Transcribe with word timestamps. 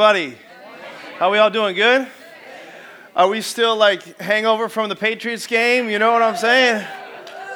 everybody. 0.00 0.34
How 1.18 1.30
we 1.30 1.36
all 1.36 1.50
doing? 1.50 1.74
Good? 1.74 2.08
Are 3.14 3.28
we 3.28 3.42
still 3.42 3.76
like 3.76 4.18
hangover 4.18 4.70
from 4.70 4.88
the 4.88 4.96
Patriots 4.96 5.46
game? 5.46 5.90
You 5.90 5.98
know 5.98 6.10
what 6.10 6.22
I'm 6.22 6.38
saying? 6.38 6.86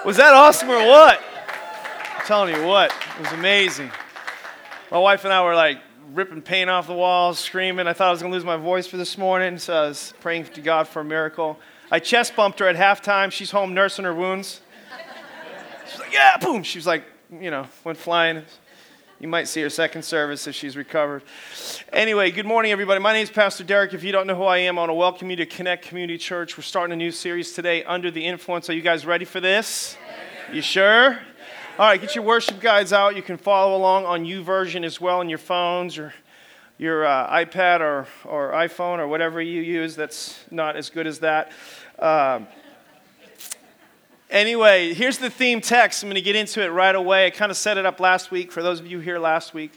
Was 0.04 0.18
that 0.18 0.34
awesome 0.34 0.68
or 0.68 0.86
what? 0.86 1.22
I'm 2.18 2.26
telling 2.26 2.54
you 2.54 2.66
what, 2.66 2.92
it 3.16 3.22
was 3.22 3.32
amazing. 3.32 3.90
My 4.90 4.98
wife 4.98 5.24
and 5.24 5.32
I 5.32 5.42
were 5.42 5.54
like 5.54 5.78
ripping 6.12 6.42
paint 6.42 6.68
off 6.68 6.86
the 6.86 6.92
walls, 6.92 7.38
screaming. 7.38 7.86
I 7.86 7.94
thought 7.94 8.08
I 8.08 8.10
was 8.10 8.20
going 8.20 8.30
to 8.30 8.36
lose 8.36 8.44
my 8.44 8.58
voice 8.58 8.86
for 8.86 8.98
this 8.98 9.16
morning, 9.16 9.56
so 9.56 9.74
I 9.74 9.88
was 9.88 10.12
praying 10.20 10.44
to 10.44 10.60
God 10.60 10.86
for 10.86 11.00
a 11.00 11.04
miracle. 11.04 11.58
I 11.90 11.98
chest 11.98 12.36
bumped 12.36 12.58
her 12.58 12.68
at 12.68 12.76
halftime. 12.76 13.32
She's 13.32 13.52
home 13.52 13.72
nursing 13.72 14.04
her 14.04 14.14
wounds. 14.14 14.60
She's 15.90 15.98
like, 15.98 16.12
yeah, 16.12 16.36
boom. 16.36 16.62
She 16.62 16.76
was 16.76 16.86
like, 16.86 17.04
you 17.40 17.50
know, 17.50 17.66
went 17.84 17.96
flying. 17.96 18.42
You 19.24 19.28
might 19.28 19.48
see 19.48 19.62
her 19.62 19.70
second 19.70 20.02
service 20.02 20.46
if 20.46 20.54
she's 20.54 20.76
recovered. 20.76 21.22
Anyway, 21.94 22.30
good 22.30 22.44
morning, 22.44 22.72
everybody. 22.72 23.00
My 23.00 23.14
name 23.14 23.22
is 23.22 23.30
Pastor 23.30 23.64
Deryck. 23.64 23.94
If 23.94 24.04
you 24.04 24.12
don't 24.12 24.26
know 24.26 24.34
who 24.34 24.42
I 24.42 24.58
am, 24.58 24.76
I 24.76 24.82
want 24.82 24.90
to 24.90 24.94
welcome 24.94 25.30
you 25.30 25.36
to 25.36 25.46
Connect 25.46 25.82
Community 25.82 26.18
Church. 26.18 26.58
We're 26.58 26.62
starting 26.62 26.92
a 26.92 26.96
new 26.96 27.10
series 27.10 27.54
today, 27.54 27.84
Under 27.84 28.10
the 28.10 28.22
Influence. 28.22 28.68
Are 28.68 28.74
you 28.74 28.82
guys 28.82 29.06
ready 29.06 29.24
for 29.24 29.40
this? 29.40 29.96
You 30.52 30.60
sure? 30.60 31.18
All 31.78 31.86
right, 31.86 31.98
get 31.98 32.14
your 32.14 32.22
worship 32.22 32.60
guides 32.60 32.92
out. 32.92 33.16
You 33.16 33.22
can 33.22 33.38
follow 33.38 33.74
along 33.74 34.04
on 34.04 34.26
U 34.26 34.44
YouVersion 34.44 34.84
as 34.84 35.00
well 35.00 35.20
on 35.20 35.30
your 35.30 35.38
phones 35.38 35.96
or 35.96 36.12
your 36.76 37.06
uh, 37.06 37.26
iPad 37.30 37.80
or, 37.80 38.06
or 38.26 38.52
iPhone 38.52 38.98
or 38.98 39.08
whatever 39.08 39.40
you 39.40 39.62
use 39.62 39.96
that's 39.96 40.44
not 40.50 40.76
as 40.76 40.90
good 40.90 41.06
as 41.06 41.20
that. 41.20 41.50
Um, 41.98 42.46
Anyway, 44.34 44.92
here's 44.94 45.18
the 45.18 45.30
theme 45.30 45.60
text. 45.60 46.02
I'm 46.02 46.08
going 46.08 46.16
to 46.16 46.20
get 46.20 46.34
into 46.34 46.60
it 46.60 46.66
right 46.66 46.96
away. 46.96 47.26
I 47.26 47.30
kind 47.30 47.52
of 47.52 47.56
set 47.56 47.78
it 47.78 47.86
up 47.86 48.00
last 48.00 48.32
week 48.32 48.50
for 48.50 48.64
those 48.64 48.80
of 48.80 48.86
you 48.88 48.98
here 48.98 49.20
last 49.20 49.54
week. 49.54 49.70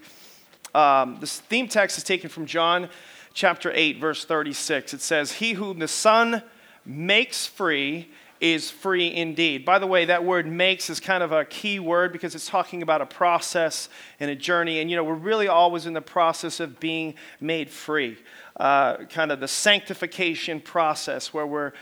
Um, 0.73 1.17
this 1.19 1.41
theme 1.41 1.67
text 1.67 1.95
is 1.99 2.03
taken 2.03 2.27
from 2.27 2.47
John 2.47 2.89
chapter 3.35 3.71
8, 3.71 3.99
verse 3.99 4.25
36. 4.25 4.95
It 4.95 5.01
says, 5.01 5.33
He 5.33 5.53
whom 5.53 5.77
the 5.77 5.87
Son 5.87 6.41
makes 6.87 7.45
free 7.45 8.09
is 8.41 8.71
free 8.71 9.13
indeed. 9.13 9.63
By 9.63 9.77
the 9.77 9.85
way, 9.85 10.05
that 10.05 10.25
word 10.25 10.47
makes 10.47 10.89
is 10.89 10.99
kind 10.99 11.21
of 11.21 11.31
a 11.31 11.45
key 11.45 11.79
word 11.79 12.11
because 12.11 12.33
it's 12.33 12.47
talking 12.47 12.81
about 12.81 12.99
a 12.99 13.05
process 13.05 13.89
and 14.19 14.31
a 14.31 14.35
journey. 14.35 14.79
And, 14.79 14.89
you 14.89 14.95
know, 14.95 15.03
we're 15.03 15.13
really 15.13 15.47
always 15.47 15.85
in 15.85 15.93
the 15.93 16.01
process 16.01 16.59
of 16.59 16.79
being 16.79 17.13
made 17.39 17.69
free, 17.69 18.17
uh, 18.59 19.05
kind 19.05 19.31
of 19.31 19.39
the 19.39 19.47
sanctification 19.47 20.61
process 20.61 21.31
where, 21.31 21.45
we're, 21.45 21.73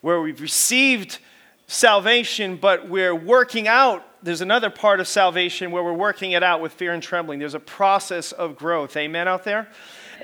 where 0.00 0.22
we've 0.22 0.40
received 0.40 1.18
salvation, 1.66 2.56
but 2.56 2.88
we're 2.88 3.14
working 3.14 3.68
out. 3.68 4.04
There's 4.22 4.40
another 4.40 4.70
part 4.70 5.00
of 5.00 5.08
salvation 5.08 5.70
where 5.70 5.82
we're 5.82 5.92
working 5.92 6.32
it 6.32 6.42
out 6.42 6.60
with 6.60 6.72
fear 6.72 6.92
and 6.92 7.02
trembling. 7.02 7.38
There's 7.38 7.54
a 7.54 7.60
process 7.60 8.32
of 8.32 8.56
growth. 8.56 8.96
Amen 8.96 9.26
out 9.26 9.44
there? 9.44 9.68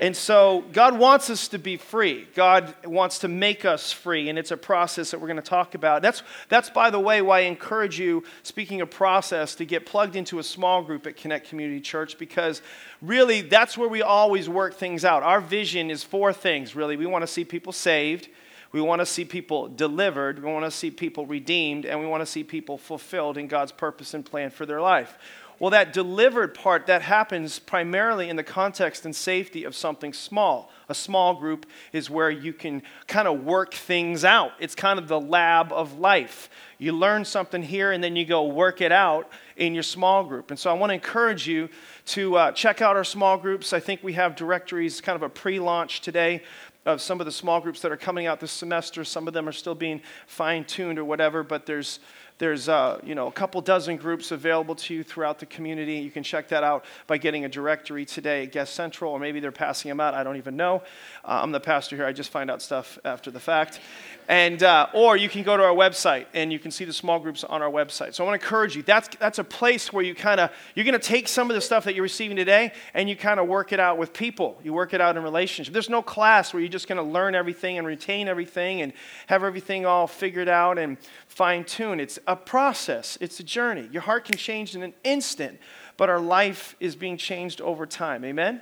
And 0.01 0.15
so 0.15 0.63
God 0.71 0.97
wants 0.97 1.29
us 1.29 1.49
to 1.49 1.59
be 1.59 1.75
free. 1.75 2.25
God 2.33 2.73
wants 2.85 3.19
to 3.19 3.27
make 3.27 3.65
us 3.65 3.91
free, 3.91 4.29
and 4.29 4.39
it's 4.39 4.51
a 4.51 4.57
process 4.57 5.11
that 5.11 5.19
we're 5.19 5.27
going 5.27 5.35
to 5.35 5.41
talk 5.41 5.75
about. 5.75 6.01
That's, 6.01 6.23
that's 6.47 6.69
by 6.69 6.89
the 6.89 6.99
way, 6.99 7.21
why 7.21 7.39
I 7.39 7.41
encourage 7.41 7.99
you, 7.99 8.23
speaking 8.41 8.79
of 8.79 8.89
process, 8.89 9.55
to 9.55 9.65
get 9.65 9.85
plugged 9.85 10.15
into 10.15 10.39
a 10.39 10.43
small 10.43 10.83
group 10.83 11.05
at 11.05 11.17
Connect 11.17 11.49
Community 11.49 11.81
Church 11.81 12.17
because 12.17 12.61
really 13.01 13.41
that's 13.41 13.77
where 13.77 13.89
we 13.89 14.01
always 14.01 14.47
work 14.47 14.75
things 14.75 15.03
out. 15.03 15.21
Our 15.21 15.41
vision 15.41 15.91
is 15.91 16.01
four 16.01 16.31
things, 16.31 16.77
really. 16.77 16.95
We 16.95 17.05
want 17.05 17.23
to 17.23 17.27
see 17.27 17.43
people 17.43 17.73
saved. 17.73 18.29
We 18.71 18.81
want 18.81 18.99
to 18.99 19.05
see 19.05 19.25
people 19.25 19.67
delivered, 19.67 20.43
we 20.43 20.51
want 20.51 20.65
to 20.65 20.71
see 20.71 20.91
people 20.91 21.25
redeemed, 21.25 21.85
and 21.85 21.99
we 21.99 22.05
want 22.05 22.21
to 22.21 22.25
see 22.25 22.43
people 22.43 22.77
fulfilled 22.77 23.37
in 23.37 23.47
God's 23.47 23.71
purpose 23.71 24.13
and 24.13 24.23
plan 24.23 24.51
for 24.51 24.65
their 24.65 24.81
life. 24.81 25.17
Well, 25.59 25.71
that 25.71 25.91
delivered 25.91 26.53
part, 26.53 26.85
that 26.85 27.01
happens 27.01 27.59
primarily 27.59 28.29
in 28.29 28.37
the 28.37 28.43
context 28.43 29.03
and 29.03 29.13
safety 29.13 29.65
of 29.65 29.75
something 29.75 30.13
small. 30.13 30.71
A 30.87 30.95
small 30.95 31.35
group 31.35 31.65
is 31.91 32.09
where 32.09 32.31
you 32.31 32.53
can 32.53 32.81
kind 33.07 33.27
of 33.27 33.43
work 33.43 33.73
things 33.73 34.23
out. 34.23 34.53
It's 34.59 34.73
kind 34.73 34.97
of 34.97 35.09
the 35.09 35.19
lab 35.19 35.73
of 35.73 35.99
life. 35.99 36.49
You 36.77 36.93
learn 36.93 37.25
something 37.25 37.61
here 37.61 37.91
and 37.91 38.01
then 38.01 38.15
you 38.15 38.23
go 38.23 38.45
work 38.45 38.79
it 38.79 38.93
out 38.93 39.29
in 39.57 39.73
your 39.73 39.83
small 39.83 40.23
group. 40.23 40.49
And 40.49 40.57
so 40.57 40.69
I 40.69 40.73
want 40.73 40.91
to 40.91 40.93
encourage 40.93 41.45
you 41.45 41.67
to 42.05 42.37
uh, 42.37 42.51
check 42.53 42.81
out 42.81 42.95
our 42.95 43.03
small 43.03 43.37
groups. 43.37 43.73
I 43.73 43.81
think 43.81 44.01
we 44.01 44.13
have 44.13 44.37
directories, 44.37 45.01
kind 45.01 45.17
of 45.17 45.23
a 45.23 45.29
pre 45.29 45.59
launch 45.59 45.99
today 45.99 46.41
of 46.85 47.01
some 47.01 47.19
of 47.19 47.25
the 47.25 47.31
small 47.31 47.59
groups 47.59 47.81
that 47.81 47.91
are 47.91 47.97
coming 47.97 48.25
out 48.25 48.39
this 48.39 48.51
semester. 48.51 49.03
Some 49.03 49.27
of 49.27 49.33
them 49.33 49.47
are 49.47 49.53
still 49.53 49.75
being 49.75 50.01
fine 50.27 50.63
tuned 50.63 50.97
or 50.97 51.05
whatever, 51.05 51.43
but 51.43 51.65
there's 51.65 51.99
there's 52.39 52.69
uh, 52.69 52.99
you 53.03 53.15
know 53.15 53.27
a 53.27 53.31
couple 53.31 53.59
dozen 53.61 53.97
groups 53.97 54.31
available 54.31 54.73
to 54.73 54.93
you 54.93 55.03
throughout 55.03 55.39
the 55.39 55.45
community. 55.45 55.95
You 55.95 56.09
can 56.09 56.23
check 56.23 56.47
that 56.49 56.63
out 56.63 56.85
by 57.05 57.17
getting 57.17 57.45
a 57.45 57.49
directory 57.49 58.05
today 58.05 58.43
at 58.43 58.53
Guest 58.53 58.73
Central, 58.73 59.11
or 59.11 59.19
maybe 59.19 59.39
they're 59.39 59.51
passing 59.51 59.89
them 59.89 59.99
out. 59.99 60.13
I 60.13 60.23
don't 60.23 60.37
even 60.37 60.55
know. 60.55 60.81
Uh, 61.23 61.41
I'm 61.43 61.51
the 61.51 61.59
pastor 61.59 61.97
here. 61.97 62.05
I 62.05 62.13
just 62.13 62.31
find 62.31 62.49
out 62.49 62.61
stuff 62.61 62.97
after 63.03 63.29
the 63.29 63.41
fact. 63.41 63.81
And, 64.29 64.61
uh, 64.61 64.85
or 64.93 65.17
you 65.17 65.27
can 65.27 65.41
go 65.41 65.57
to 65.57 65.63
our 65.63 65.73
website 65.73 66.27
and 66.35 66.53
you 66.53 66.59
can 66.59 66.69
see 66.69 66.85
the 66.85 66.93
small 66.93 67.17
groups 67.17 67.43
on 67.43 67.63
our 67.63 67.71
website. 67.71 68.13
So 68.13 68.23
I 68.23 68.27
want 68.27 68.39
to 68.39 68.45
encourage 68.45 68.75
you. 68.75 68.83
That's, 68.83 69.09
that's 69.17 69.39
a 69.39 69.43
place 69.43 69.91
where 69.91 70.05
you 70.05 70.13
kind 70.13 70.39
of, 70.39 70.51
you're 70.75 70.85
going 70.85 70.93
to 70.93 70.99
take 70.99 71.27
some 71.27 71.49
of 71.49 71.55
the 71.55 71.61
stuff 71.61 71.83
that 71.85 71.95
you're 71.95 72.03
receiving 72.03 72.37
today 72.37 72.71
and 72.93 73.09
you 73.09 73.15
kind 73.15 73.39
of 73.39 73.47
work 73.47 73.73
it 73.73 73.79
out 73.79 73.97
with 73.97 74.13
people. 74.13 74.59
You 74.63 74.71
work 74.71 74.93
it 74.93 75.01
out 75.01 75.17
in 75.17 75.23
relationship. 75.23 75.73
There's 75.73 75.89
no 75.89 76.03
class 76.03 76.53
where 76.53 76.61
you're 76.61 76.69
just 76.69 76.87
going 76.87 77.03
to 77.03 77.11
learn 77.11 77.33
everything 77.33 77.79
and 77.79 77.87
retain 77.87 78.27
everything 78.27 78.83
and 78.83 78.93
have 79.25 79.43
everything 79.43 79.87
all 79.87 80.05
figured 80.05 80.47
out 80.47 80.77
and 80.77 80.99
fine 81.27 81.63
tuned. 81.63 81.99
It's 81.99 82.19
a 82.27 82.35
process, 82.35 83.17
it's 83.19 83.39
a 83.39 83.43
journey. 83.43 83.89
Your 83.91 84.03
heart 84.03 84.25
can 84.25 84.37
change 84.37 84.75
in 84.75 84.83
an 84.83 84.93
instant, 85.03 85.57
but 85.97 86.07
our 86.07 86.19
life 86.19 86.75
is 86.79 86.95
being 86.95 87.17
changed 87.17 87.61
over 87.61 87.87
time. 87.87 88.23
Amen? 88.23 88.61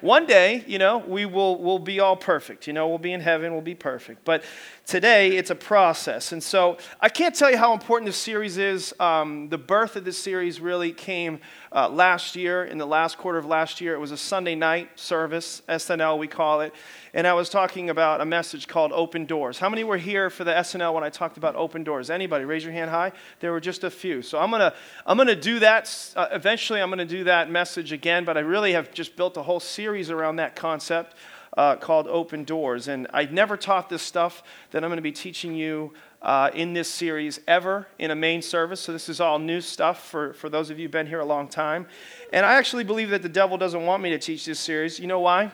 one 0.00 0.26
day, 0.26 0.64
you 0.66 0.78
know, 0.78 0.98
we 0.98 1.26
will 1.26 1.60
will 1.62 1.78
be 1.78 2.00
all 2.00 2.16
perfect. 2.16 2.66
You 2.66 2.72
know, 2.72 2.88
we'll 2.88 2.98
be 2.98 3.12
in 3.12 3.20
heaven, 3.20 3.52
we'll 3.52 3.60
be 3.60 3.74
perfect. 3.74 4.24
But 4.24 4.44
today, 4.90 5.36
it's 5.36 5.50
a 5.50 5.54
process. 5.54 6.32
And 6.32 6.42
so 6.42 6.76
I 7.00 7.08
can't 7.08 7.32
tell 7.32 7.48
you 7.48 7.56
how 7.56 7.72
important 7.72 8.06
this 8.06 8.16
series 8.16 8.58
is. 8.58 8.92
Um, 8.98 9.48
the 9.48 9.56
birth 9.56 9.94
of 9.94 10.04
this 10.04 10.18
series 10.18 10.60
really 10.60 10.90
came 10.90 11.38
uh, 11.70 11.88
last 11.88 12.34
year, 12.34 12.64
in 12.64 12.76
the 12.76 12.86
last 12.86 13.16
quarter 13.16 13.38
of 13.38 13.46
last 13.46 13.80
year. 13.80 13.94
It 13.94 14.00
was 14.00 14.10
a 14.10 14.16
Sunday 14.16 14.56
night 14.56 14.98
service, 14.98 15.62
SNL, 15.68 16.18
we 16.18 16.26
call 16.26 16.60
it. 16.62 16.74
And 17.14 17.24
I 17.24 17.34
was 17.34 17.48
talking 17.48 17.88
about 17.88 18.20
a 18.20 18.24
message 18.24 18.66
called 18.66 18.90
Open 18.90 19.26
Doors. 19.26 19.60
How 19.60 19.68
many 19.68 19.84
were 19.84 19.96
here 19.96 20.28
for 20.28 20.42
the 20.42 20.50
SNL 20.50 20.92
when 20.92 21.04
I 21.04 21.08
talked 21.08 21.36
about 21.36 21.54
open 21.54 21.84
doors? 21.84 22.10
Anybody? 22.10 22.44
Raise 22.44 22.64
your 22.64 22.72
hand 22.72 22.90
high. 22.90 23.12
There 23.38 23.52
were 23.52 23.60
just 23.60 23.84
a 23.84 23.90
few. 23.90 24.22
So 24.22 24.40
I'm 24.40 24.50
going 24.50 24.58
to 24.58 24.74
I'm 25.06 25.18
to 25.18 25.36
do 25.36 25.60
that. 25.60 26.12
Uh, 26.16 26.26
eventually, 26.32 26.82
I'm 26.82 26.88
going 26.88 26.98
to 26.98 27.04
do 27.04 27.22
that 27.24 27.48
message 27.48 27.92
again, 27.92 28.24
but 28.24 28.36
I 28.36 28.40
really 28.40 28.72
have 28.72 28.92
just 28.92 29.14
built 29.14 29.36
a 29.36 29.42
whole 29.42 29.60
series 29.60 30.10
around 30.10 30.36
that 30.36 30.56
concept. 30.56 31.14
Uh, 31.56 31.74
called 31.74 32.06
Open 32.06 32.44
Doors. 32.44 32.86
And 32.86 33.08
I've 33.12 33.32
never 33.32 33.56
taught 33.56 33.88
this 33.88 34.02
stuff 34.02 34.44
that 34.70 34.84
I'm 34.84 34.88
going 34.88 34.98
to 34.98 35.02
be 35.02 35.10
teaching 35.10 35.52
you 35.52 35.92
uh, 36.22 36.50
in 36.54 36.74
this 36.74 36.88
series 36.88 37.40
ever 37.48 37.88
in 37.98 38.12
a 38.12 38.14
main 38.14 38.40
service. 38.40 38.80
So 38.80 38.92
this 38.92 39.08
is 39.08 39.20
all 39.20 39.40
new 39.40 39.60
stuff 39.60 40.08
for, 40.08 40.32
for 40.34 40.48
those 40.48 40.70
of 40.70 40.78
you 40.78 40.84
who've 40.84 40.92
been 40.92 41.08
here 41.08 41.18
a 41.18 41.24
long 41.24 41.48
time. 41.48 41.86
And 42.32 42.46
I 42.46 42.54
actually 42.54 42.84
believe 42.84 43.10
that 43.10 43.22
the 43.22 43.28
devil 43.28 43.58
doesn't 43.58 43.84
want 43.84 44.00
me 44.00 44.10
to 44.10 44.18
teach 44.18 44.44
this 44.44 44.60
series. 44.60 45.00
You 45.00 45.08
know 45.08 45.18
why? 45.18 45.50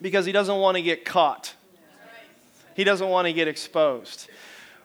because 0.00 0.26
he 0.26 0.32
doesn't 0.32 0.56
want 0.56 0.76
to 0.76 0.82
get 0.82 1.04
caught. 1.04 1.54
He 2.74 2.84
doesn't 2.84 3.08
want 3.08 3.26
to 3.26 3.32
get 3.32 3.48
exposed. 3.48 4.28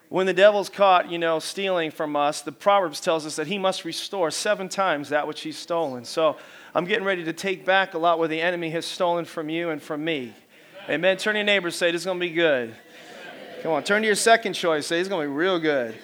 When 0.10 0.26
the 0.26 0.34
devil's 0.34 0.70
caught, 0.70 1.10
you 1.10 1.18
know, 1.18 1.40
stealing 1.40 1.92
from 1.92 2.16
us, 2.16 2.42
the 2.42 2.52
Proverbs 2.52 3.00
tells 3.00 3.26
us 3.26 3.36
that 3.38 3.48
he 3.48 3.58
must 3.58 3.86
restore 3.86 4.32
seven 4.32 4.70
times 4.70 5.10
that 5.10 5.28
which 5.28 5.42
he's 5.42 5.58
stolen. 5.58 6.06
So 6.06 6.38
I'm 6.76 6.84
getting 6.84 7.06
ready 7.06 7.24
to 7.24 7.32
take 7.32 7.64
back 7.64 7.94
a 7.94 7.98
lot 7.98 8.20
what 8.20 8.30
the 8.30 8.42
enemy 8.42 8.70
has 8.72 8.86
stolen 8.86 9.24
from 9.24 9.48
you 9.48 9.70
and 9.70 9.82
from 9.82 10.04
me. 10.04 10.34
Amen. 10.84 10.96
Amen. 10.96 11.18
Turn 11.18 11.36
to 11.36 11.40
your 11.40 11.46
neighbor 11.46 11.72
say, 11.72 11.90
this 11.90 12.02
is 12.02 12.06
going 12.06 12.20
to 12.20 12.26
be 12.26 12.34
good. 12.34 12.76
Come 13.64 13.72
on, 13.72 13.84
turn 13.86 14.02
to 14.02 14.06
your 14.06 14.16
second 14.16 14.54
choice. 14.54 14.86
Say, 14.86 15.00
it's 15.00 15.08
going 15.08 15.26
to 15.26 15.32
be 15.32 15.34
real 15.34 15.58
good. 15.58 15.96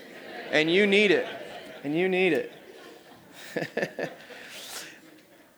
And 0.50 0.72
you 0.72 0.88
need 0.88 1.12
it. 1.12 1.28
And 1.84 1.94
you 1.94 2.08
need 2.08 2.34
it. 2.34 2.52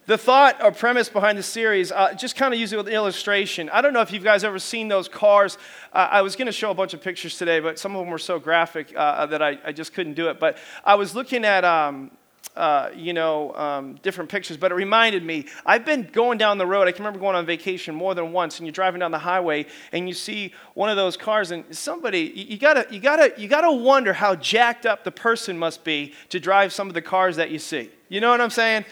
The 0.05 0.17
thought 0.17 0.61
or 0.61 0.73
premise 0.73 1.07
behind 1.07 1.37
the 1.37 1.43
series, 1.43 1.89
uh, 1.89 2.13
just 2.13 2.35
kind 2.35 2.53
of 2.53 2.59
use 2.59 2.73
it 2.73 2.75
with 2.75 2.89
an 2.89 2.93
illustration. 2.93 3.69
I 3.69 3.81
don't 3.81 3.93
know 3.93 4.01
if 4.01 4.11
you 4.11 4.19
guys 4.19 4.43
ever 4.43 4.59
seen 4.59 4.89
those 4.89 5.07
cars. 5.07 5.57
Uh, 5.93 6.09
I 6.11 6.21
was 6.21 6.35
going 6.35 6.47
to 6.47 6.51
show 6.51 6.71
a 6.71 6.73
bunch 6.73 6.93
of 6.93 7.01
pictures 7.01 7.37
today, 7.37 7.61
but 7.61 7.79
some 7.79 7.95
of 7.95 8.01
them 8.01 8.09
were 8.09 8.17
so 8.17 8.37
graphic 8.37 8.93
uh, 8.97 9.25
that 9.27 9.41
I, 9.41 9.57
I, 9.63 9.71
just 9.71 9.93
couldn't 9.93 10.15
do 10.15 10.27
it. 10.27 10.41
But 10.41 10.57
I 10.83 10.95
was 10.95 11.15
looking 11.15 11.45
at, 11.45 11.63
um, 11.63 12.11
uh, 12.55 12.89
you 12.95 13.13
know, 13.13 13.53
um, 13.55 13.95
different 14.03 14.29
pictures, 14.29 14.57
but 14.57 14.71
it 14.71 14.75
reminded 14.75 15.23
me. 15.23 15.47
I've 15.65 15.85
been 15.85 16.07
going 16.11 16.37
down 16.37 16.59
the 16.59 16.67
road. 16.67 16.87
I 16.87 16.91
can 16.91 17.03
remember 17.03 17.19
going 17.19 17.35
on 17.35 17.45
vacation 17.45 17.95
more 17.95 18.13
than 18.13 18.31
once, 18.31 18.59
and 18.59 18.67
you're 18.67 18.73
driving 18.73 18.99
down 18.99 19.11
the 19.11 19.17
highway, 19.17 19.65
and 19.91 20.07
you 20.07 20.13
see 20.13 20.53
one 20.75 20.89
of 20.89 20.95
those 20.95 21.17
cars, 21.17 21.49
and 21.49 21.63
somebody, 21.75 22.31
you, 22.35 22.45
you 22.49 22.57
gotta, 22.57 22.85
you 22.91 22.99
gotta, 22.99 23.33
you 23.37 23.47
gotta 23.47 23.71
wonder 23.71 24.13
how 24.13 24.35
jacked 24.35 24.85
up 24.85 25.03
the 25.03 25.11
person 25.11 25.57
must 25.57 25.83
be 25.83 26.13
to 26.29 26.39
drive 26.39 26.71
some 26.71 26.87
of 26.87 26.93
the 26.93 27.01
cars 27.01 27.37
that 27.37 27.49
you 27.49 27.57
see. 27.57 27.89
You 28.07 28.21
know 28.21 28.29
what 28.29 28.41
I'm 28.41 28.51
saying? 28.51 28.85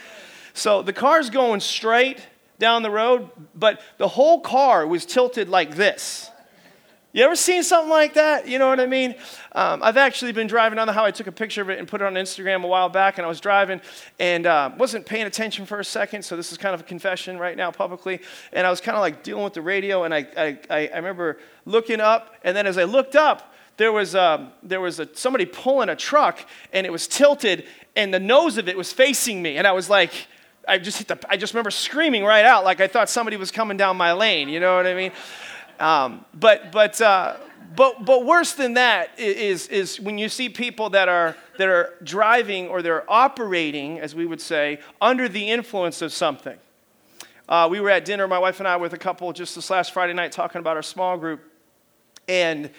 So 0.53 0.81
the 0.81 0.93
car's 0.93 1.29
going 1.29 1.59
straight 1.59 2.25
down 2.57 2.81
the 2.81 2.91
road, 2.91 3.29
but 3.53 3.79
the 3.97 4.07
whole 4.07 4.39
car 4.41 4.87
was 4.87 5.05
tilted 5.05 5.49
like 5.49 5.75
this. 5.75 6.30
You 7.13 7.25
ever 7.25 7.35
seen 7.35 7.61
something 7.61 7.89
like 7.89 8.13
that? 8.13 8.47
You 8.47 8.57
know 8.57 8.69
what 8.69 8.79
I 8.79 8.85
mean? 8.85 9.15
Um, 9.51 9.83
I've 9.83 9.97
actually 9.97 10.31
been 10.31 10.47
driving 10.47 10.79
on 10.79 10.87
the 10.87 10.93
highway. 10.93 11.09
I 11.09 11.11
took 11.11 11.27
a 11.27 11.31
picture 11.31 11.61
of 11.61 11.69
it 11.69 11.77
and 11.77 11.85
put 11.85 11.99
it 11.99 12.05
on 12.05 12.13
Instagram 12.13 12.63
a 12.63 12.67
while 12.67 12.87
back, 12.87 13.17
and 13.17 13.25
I 13.25 13.27
was 13.27 13.41
driving 13.41 13.81
and 14.17 14.47
uh, 14.47 14.71
wasn't 14.77 15.05
paying 15.05 15.25
attention 15.25 15.65
for 15.65 15.81
a 15.81 15.83
second. 15.83 16.23
So 16.23 16.37
this 16.37 16.53
is 16.53 16.57
kind 16.57 16.73
of 16.73 16.79
a 16.79 16.83
confession 16.85 17.37
right 17.37 17.57
now 17.57 17.69
publicly. 17.69 18.21
And 18.53 18.65
I 18.65 18.69
was 18.69 18.79
kind 18.79 18.95
of 18.95 19.01
like 19.01 19.23
dealing 19.23 19.43
with 19.43 19.53
the 19.53 19.61
radio, 19.61 20.05
and 20.05 20.13
I, 20.13 20.25
I, 20.37 20.57
I 20.87 20.95
remember 20.95 21.37
looking 21.65 21.99
up, 21.99 22.35
and 22.45 22.55
then 22.55 22.65
as 22.65 22.77
I 22.77 22.85
looked 22.85 23.17
up, 23.17 23.53
there 23.75 23.91
was, 23.91 24.15
um, 24.15 24.53
there 24.63 24.79
was 24.79 25.01
a, 25.01 25.09
somebody 25.13 25.45
pulling 25.45 25.89
a 25.89 25.97
truck, 25.97 26.39
and 26.71 26.87
it 26.87 26.91
was 26.91 27.09
tilted, 27.09 27.65
and 27.93 28.13
the 28.13 28.19
nose 28.21 28.57
of 28.57 28.69
it 28.69 28.77
was 28.77 28.93
facing 28.93 29.41
me, 29.41 29.57
and 29.57 29.67
I 29.67 29.73
was 29.73 29.89
like, 29.89 30.13
I 30.65 30.77
just 30.77 30.99
hit 30.99 31.07
the, 31.09 31.19
I 31.27 31.35
just 31.35 31.53
remember 31.53 31.71
screaming 31.71 32.23
right 32.23 32.45
out 32.45 32.63
like 32.63 32.79
I 32.79 32.87
thought 32.87 33.09
somebody 33.09 33.35
was 33.35 33.51
coming 33.51 33.77
down 33.77 33.97
my 33.97 34.13
lane. 34.13 34.47
You 34.47 34.59
know 34.59 34.75
what 34.75 34.85
I 34.85 34.93
mean? 34.93 35.11
Um, 35.81 36.25
but 36.35 36.71
but 36.71 37.01
uh, 37.01 37.37
but 37.75 38.05
but 38.05 38.23
worse 38.23 38.53
than 38.53 38.75
that 38.75 39.17
is 39.17 39.67
is 39.67 39.99
when 39.99 40.19
you 40.19 40.29
see 40.29 40.47
people 40.47 40.91
that 40.91 41.09
are 41.09 41.35
that 41.57 41.67
are 41.67 41.95
driving 42.03 42.67
or 42.67 42.83
they're 42.83 43.09
operating, 43.11 43.99
as 43.99 44.13
we 44.13 44.27
would 44.27 44.41
say, 44.41 44.79
under 45.01 45.27
the 45.27 45.49
influence 45.49 46.03
of 46.03 46.13
something. 46.13 46.57
Uh, 47.49 47.67
we 47.69 47.79
were 47.79 47.89
at 47.89 48.05
dinner, 48.05 48.27
my 48.27 48.37
wife 48.37 48.59
and 48.59 48.67
I, 48.67 48.77
with 48.77 48.93
a 48.93 48.97
couple 48.97 49.33
just 49.33 49.55
this 49.55 49.69
last 49.71 49.91
Friday 49.91 50.13
night, 50.13 50.31
talking 50.31 50.59
about 50.59 50.77
our 50.77 50.83
small 50.83 51.17
group, 51.17 51.41
and 52.27 52.69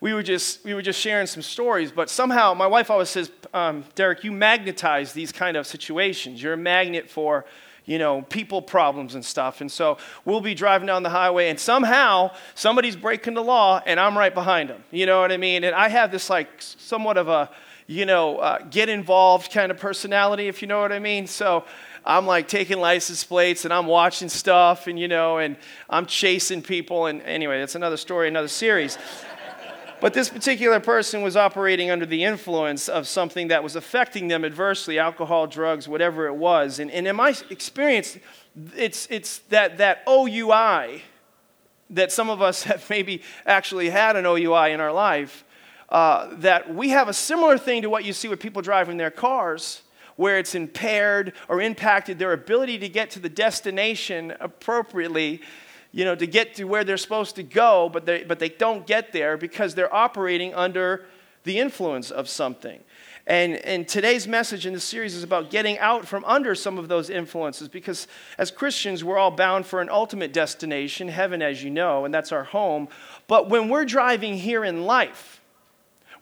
we 0.00 0.14
were 0.14 0.22
just 0.22 0.64
we 0.64 0.72
were 0.72 0.82
just 0.82 0.98
sharing 0.98 1.26
some 1.26 1.42
stories. 1.42 1.92
But 1.92 2.08
somehow, 2.08 2.54
my 2.54 2.66
wife 2.66 2.90
always 2.90 3.10
says, 3.10 3.30
um, 3.52 3.84
"Deryck, 3.94 4.24
you 4.24 4.32
magnetize 4.32 5.12
these 5.12 5.30
kind 5.30 5.58
of 5.58 5.66
situations. 5.66 6.42
You're 6.42 6.54
a 6.54 6.58
magnet 6.58 7.10
for." 7.10 7.44
You 7.86 7.98
know, 7.98 8.22
people 8.22 8.60
problems 8.60 9.14
and 9.14 9.24
stuff. 9.24 9.60
And 9.60 9.70
so 9.70 9.96
we'll 10.24 10.40
be 10.40 10.54
driving 10.54 10.86
down 10.86 11.02
the 11.02 11.10
highway, 11.10 11.48
and 11.48 11.58
somehow 11.58 12.32
somebody's 12.54 12.96
breaking 12.96 13.34
the 13.34 13.42
law, 13.42 13.80
and 13.86 13.98
I'm 13.98 14.18
right 14.18 14.34
behind 14.34 14.68
them. 14.68 14.84
You 14.90 15.06
know 15.06 15.20
what 15.20 15.32
I 15.32 15.36
mean? 15.36 15.64
And 15.64 15.74
I 15.74 15.88
have 15.88 16.10
this, 16.10 16.28
like, 16.28 16.48
somewhat 16.58 17.16
of 17.16 17.28
a, 17.28 17.48
you 17.86 18.04
know, 18.04 18.38
uh, 18.38 18.58
get 18.70 18.88
involved 18.88 19.52
kind 19.52 19.70
of 19.70 19.78
personality, 19.78 20.48
if 20.48 20.60
you 20.60 20.68
know 20.68 20.80
what 20.80 20.90
I 20.90 20.98
mean. 20.98 21.28
So 21.28 21.64
I'm 22.04 22.26
like 22.26 22.48
taking 22.48 22.80
license 22.80 23.22
plates 23.22 23.64
and 23.64 23.72
I'm 23.72 23.86
watching 23.86 24.28
stuff, 24.28 24.88
and, 24.88 24.98
you 24.98 25.06
know, 25.06 25.38
and 25.38 25.56
I'm 25.88 26.06
chasing 26.06 26.62
people. 26.62 27.06
And 27.06 27.22
anyway, 27.22 27.60
that's 27.60 27.76
another 27.76 27.96
story, 27.96 28.26
another 28.26 28.48
series. 28.48 28.98
But 30.00 30.12
this 30.12 30.28
particular 30.28 30.78
person 30.78 31.22
was 31.22 31.36
operating 31.36 31.90
under 31.90 32.04
the 32.04 32.22
influence 32.22 32.88
of 32.88 33.08
something 33.08 33.48
that 33.48 33.62
was 33.62 33.76
affecting 33.76 34.28
them 34.28 34.44
adversely 34.44 34.98
alcohol, 34.98 35.46
drugs, 35.46 35.88
whatever 35.88 36.26
it 36.26 36.34
was. 36.34 36.78
And, 36.78 36.90
and 36.90 37.06
in 37.06 37.16
my 37.16 37.34
experience, 37.48 38.18
it's, 38.76 39.06
it's 39.10 39.38
that, 39.50 39.78
that 39.78 40.02
OUI 40.06 41.02
that 41.90 42.12
some 42.12 42.30
of 42.30 42.42
us 42.42 42.62
have 42.64 42.88
maybe 42.90 43.22
actually 43.46 43.90
had 43.90 44.16
an 44.16 44.26
OUI 44.26 44.72
in 44.72 44.80
our 44.80 44.92
life. 44.92 45.44
Uh, 45.88 46.34
that 46.38 46.74
we 46.74 46.88
have 46.88 47.08
a 47.08 47.14
similar 47.14 47.56
thing 47.56 47.82
to 47.82 47.88
what 47.88 48.04
you 48.04 48.12
see 48.12 48.26
with 48.26 48.40
people 48.40 48.60
driving 48.60 48.96
their 48.96 49.10
cars, 49.10 49.82
where 50.16 50.38
it's 50.38 50.54
impaired 50.54 51.32
or 51.48 51.60
impacted 51.60 52.18
their 52.18 52.32
ability 52.32 52.76
to 52.78 52.88
get 52.88 53.08
to 53.10 53.20
the 53.20 53.28
destination 53.28 54.34
appropriately 54.40 55.40
you 55.96 56.04
know, 56.04 56.14
to 56.14 56.26
get 56.26 56.54
to 56.56 56.64
where 56.64 56.84
they're 56.84 56.98
supposed 56.98 57.36
to 57.36 57.42
go, 57.42 57.88
but 57.88 58.04
they, 58.04 58.22
but 58.22 58.38
they 58.38 58.50
don't 58.50 58.86
get 58.86 59.12
there 59.12 59.38
because 59.38 59.74
they're 59.74 59.92
operating 59.94 60.54
under 60.54 61.06
the 61.44 61.58
influence 61.58 62.10
of 62.10 62.28
something. 62.28 62.80
And, 63.26 63.54
and 63.64 63.88
today's 63.88 64.28
message 64.28 64.66
in 64.66 64.74
this 64.74 64.84
series 64.84 65.14
is 65.14 65.22
about 65.22 65.48
getting 65.48 65.78
out 65.78 66.06
from 66.06 66.22
under 66.26 66.54
some 66.54 66.76
of 66.76 66.88
those 66.88 67.08
influences 67.08 67.68
because 67.68 68.08
as 68.36 68.50
Christians, 68.50 69.04
we're 69.04 69.16
all 69.16 69.30
bound 69.30 69.64
for 69.64 69.80
an 69.80 69.88
ultimate 69.88 70.34
destination, 70.34 71.08
heaven, 71.08 71.40
as 71.40 71.64
you 71.64 71.70
know, 71.70 72.04
and 72.04 72.12
that's 72.12 72.30
our 72.30 72.44
home. 72.44 72.88
But 73.26 73.48
when 73.48 73.70
we're 73.70 73.86
driving 73.86 74.36
here 74.36 74.66
in 74.66 74.84
life, 74.84 75.35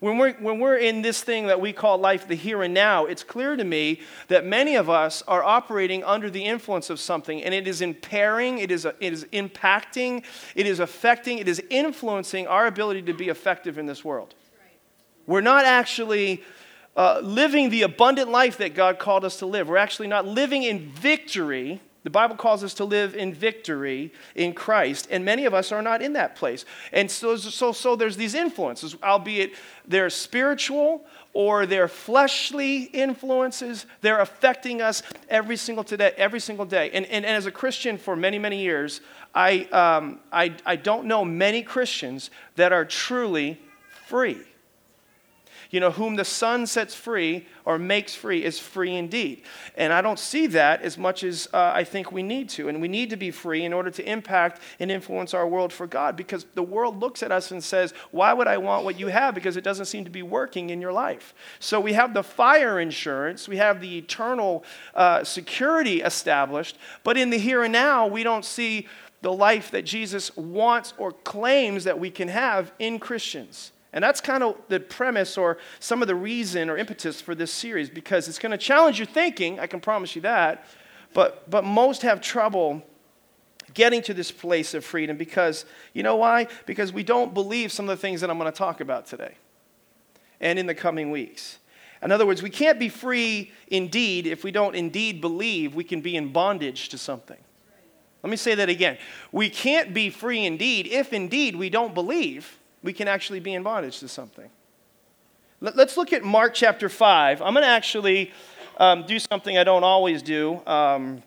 when 0.00 0.19
we're, 0.19 0.35
when 0.35 0.58
we're 0.58 0.76
in 0.76 1.02
this 1.02 1.23
thing 1.23 1.46
that 1.46 1.61
we 1.61 1.73
call 1.73 1.99
life, 1.99 2.29
the 2.29 2.35
here 2.35 2.62
and 2.62 2.75
now, 2.75 3.06
it's 3.06 3.23
clear 3.23 3.56
to 3.56 3.64
me 3.64 4.00
that 4.29 4.44
many 4.44 4.75
of 4.75 4.91
us 4.91 5.23
are 5.29 5.43
operating 5.43 6.05
under 6.05 6.31
the 6.31 6.44
influence 6.44 6.91
of 6.91 7.00
something, 7.00 7.43
and 7.43 7.55
it 7.55 7.67
is 7.69 7.81
impairing, 7.81 8.58
it 8.58 8.70
is, 8.70 8.85
it 8.85 8.94
is 9.00 9.25
impacting, 9.32 10.25
it 10.55 10.67
is 10.67 10.81
affecting, 10.81 11.38
it 11.38 11.49
is 11.49 11.62
influencing 11.70 12.46
our 12.46 12.67
ability 12.67 13.02
to 13.02 13.14
be 13.14 13.29
effective 13.29 13.79
in 13.79 13.87
this 13.87 14.05
world. 14.05 14.35
We're 15.26 15.41
not 15.41 15.64
actually 15.64 16.43
uh, 16.97 17.20
living 17.23 17.70
the 17.70 17.82
abundant 17.82 18.31
life 18.31 18.58
that 18.58 18.75
God 18.75 18.99
called 18.99 19.25
us 19.25 19.38
to 19.38 19.47
live. 19.47 19.69
We're 19.69 19.76
actually 19.79 20.08
not 20.08 20.26
living 20.26 20.62
in 20.62 20.90
victory 20.90 21.81
the 22.05 22.11
Bible 22.11 22.37
calls 22.37 22.62
us 22.62 22.75
to 22.75 22.85
live 22.85 23.17
in 23.17 23.33
victory 23.33 24.12
in 24.35 24.53
Christ, 24.53 25.09
and 25.11 25.25
many 25.25 25.47
of 25.47 25.55
us 25.55 25.73
are 25.73 25.81
not 25.83 26.03
in 26.03 26.12
that 26.12 26.37
place. 26.37 26.67
And 26.93 27.11
so, 27.11 27.37
so, 27.37 27.73
so 27.73 27.97
there's 27.97 28.17
these 28.17 28.35
influences, 28.35 28.95
albeit 29.03 29.53
they're 29.89 30.11
spiritual 30.11 31.05
or 31.33 31.65
they're 31.65 31.89
fleshly 31.89 32.85
influences. 32.85 33.87
They're 34.03 34.21
affecting 34.21 34.83
us 34.83 35.03
every 35.31 35.56
single, 35.56 35.83
today, 35.83 36.12
every 36.19 36.41
single 36.41 36.67
day. 36.67 36.91
And, 36.93 37.06
and, 37.06 37.25
and 37.25 37.37
as 37.37 37.47
a 37.47 37.51
Christian 37.51 37.97
for 37.97 38.15
many, 38.15 38.39
many 38.39 38.61
years, 38.61 39.00
I, 39.35 39.65
um, 39.73 40.21
I, 40.31 40.55
I 40.67 40.77
don't 40.77 41.07
know 41.07 41.25
many 41.25 41.62
Christians 41.62 42.31
that 42.57 42.73
are 42.73 42.85
truly 42.85 43.59
free 44.07 44.43
you 45.75 45.81
know, 45.81 45.91
whom 45.91 46.15
the 46.15 46.25
Son 46.25 46.69
sets 46.69 46.94
free 46.94 47.49
or 47.65 47.81
makes 47.81 48.15
free 48.15 48.44
is 48.44 48.61
free 48.61 48.94
indeed. 48.94 49.43
And 49.76 49.93
I 49.93 50.03
don't 50.03 50.21
see 50.21 50.47
that 50.47 50.82
as 50.82 50.97
much 50.97 51.25
as 51.25 51.49
uh, 51.53 51.73
I 51.75 51.82
think 51.82 52.12
we 52.12 52.23
need 52.23 52.49
to. 52.50 52.69
And 52.69 52.81
we 52.81 52.87
need 52.87 53.11
to 53.11 53.17
be 53.17 53.32
free 53.32 53.65
in 53.65 53.73
order 53.73 53.91
to 53.91 54.09
impact 54.09 54.62
and 54.79 54.88
influence 54.88 55.35
our 55.35 55.49
world 55.49 55.73
for 55.73 55.88
God 55.88 56.15
because 56.15 56.47
the 56.55 56.62
world 56.62 57.00
looks 57.00 57.25
at 57.25 57.32
us 57.32 57.50
and 57.50 57.62
says, 57.62 57.93
Why 58.12 58.32
would 58.32 58.47
I 58.47 58.56
want 58.56 58.85
what 58.85 59.00
you 59.00 59.09
have? 59.09 59.35
Because 59.35 59.56
it 59.56 59.65
doesn't 59.65 59.87
seem 59.87 60.05
to 60.05 60.12
be 60.12 60.23
working 60.23 60.71
in 60.71 60.81
your 60.81 60.93
life. 60.93 61.35
So 61.59 61.81
we 61.81 61.94
have 61.94 62.15
the 62.15 62.23
fire 62.23 62.79
insurance, 62.79 63.49
we 63.49 63.56
have 63.56 63.81
the 63.81 63.99
eternal 63.99 64.62
uh, 64.94 65.25
security 65.25 66.03
established, 66.03 66.79
but 67.03 67.17
in 67.17 67.31
the 67.31 67.38
here 67.38 67.65
and 67.65 67.73
now, 67.73 68.06
we 68.06 68.23
don't 68.23 68.44
see 68.44 68.87
the 69.23 69.32
life 69.32 69.73
that 69.73 69.85
Jesus 69.85 70.37
wants 70.37 70.94
or 70.99 71.11
claims 71.11 71.82
that 71.82 71.99
we 71.99 72.12
can 72.12 72.29
have 72.29 72.71
in 72.79 73.00
Christians. 73.00 73.73
And 73.94 74.02
that's 74.02 74.20
kind 74.20 74.43
of 74.43 74.56
the 74.69 74.81
premise 74.81 75.38
or 75.38 75.56
some 75.79 76.02
of 76.02 76.08
the 76.08 76.17
reason 76.17 76.69
or 76.69 76.76
impetus 76.76 77.20
for 77.20 77.35
this 77.35 77.52
series 77.52 77.88
because 77.88 78.26
it's 78.26 78.41
going 78.41 78.50
to 78.50 78.58
challenge 78.58 78.99
your 78.99 79.06
thinking, 79.06 79.61
I 79.61 79.69
can 79.69 79.81
promise 79.81 80.17
you 80.17 80.23
that. 80.23 80.67
But, 81.14 81.49
but 81.49 81.64
most 81.64 82.02
have 82.02 82.20
trouble 82.20 82.82
getting 83.73 84.02
to 84.02 84.12
this 84.12 84.32
place 84.32 84.75
of 84.75 84.85
freedom 84.85 85.17
because, 85.17 85.64
you 85.93 86.02
know 86.02 86.17
why? 86.17 86.49
Because 86.67 86.93
we 86.93 87.05
don't 87.05 87.32
believe 87.32 87.70
some 87.70 87.88
of 87.88 87.96
the 87.96 88.00
things 88.00 88.20
that 88.20 88.31
I'm 88.31 88.38
going 88.38 88.50
to 88.50 88.58
talk 88.58 88.81
about 88.81 89.06
today 89.06 89.37
and 90.40 90.58
in 90.58 90.67
the 90.67 90.75
coming 90.75 91.12
weeks. 91.12 91.58
In 92.02 92.11
other 92.11 92.26
words, 92.26 92.43
we 92.43 92.50
can't 92.50 92.81
be 92.81 92.88
free 92.88 93.52
indeed 93.69 94.26
if 94.26 94.43
we 94.43 94.50
don't 94.50 94.75
indeed 94.75 95.20
believe 95.20 95.76
we 95.76 95.85
can 95.85 96.00
be 96.00 96.17
in 96.17 96.32
bondage 96.32 96.88
to 96.88 96.99
something. 96.99 97.38
Let 98.25 98.31
me 98.31 98.37
say 98.37 98.56
that 98.56 98.69
again. 98.69 98.99
We 99.31 99.50
can't 99.50 99.94
be 99.94 100.11
free 100.11 100.44
indeed 100.44 100.88
if 100.88 101.12
indeed 101.12 101.55
we 101.55 101.70
don't 101.70 101.95
believe 101.95 102.59
we 102.85 102.93
can 102.93 103.09
actually 103.09 103.41
be 103.41 103.55
in 103.55 103.62
bondage 103.62 103.99
to 104.00 104.09
something. 104.09 104.49
Let's 105.61 105.97
look 105.97 106.12
at 106.12 106.23
Mark 106.23 106.53
chapter 106.53 106.91
5. 106.91 107.41
I'm 107.41 107.55
going 107.55 107.64
to 107.64 107.69
actually 107.69 108.31
um, 108.76 109.07
do 109.07 109.19
something 109.19 109.57
I 109.57 109.64
don't 109.64 109.83
always 109.83 110.23
do 110.23 110.61
um, 110.67 111.23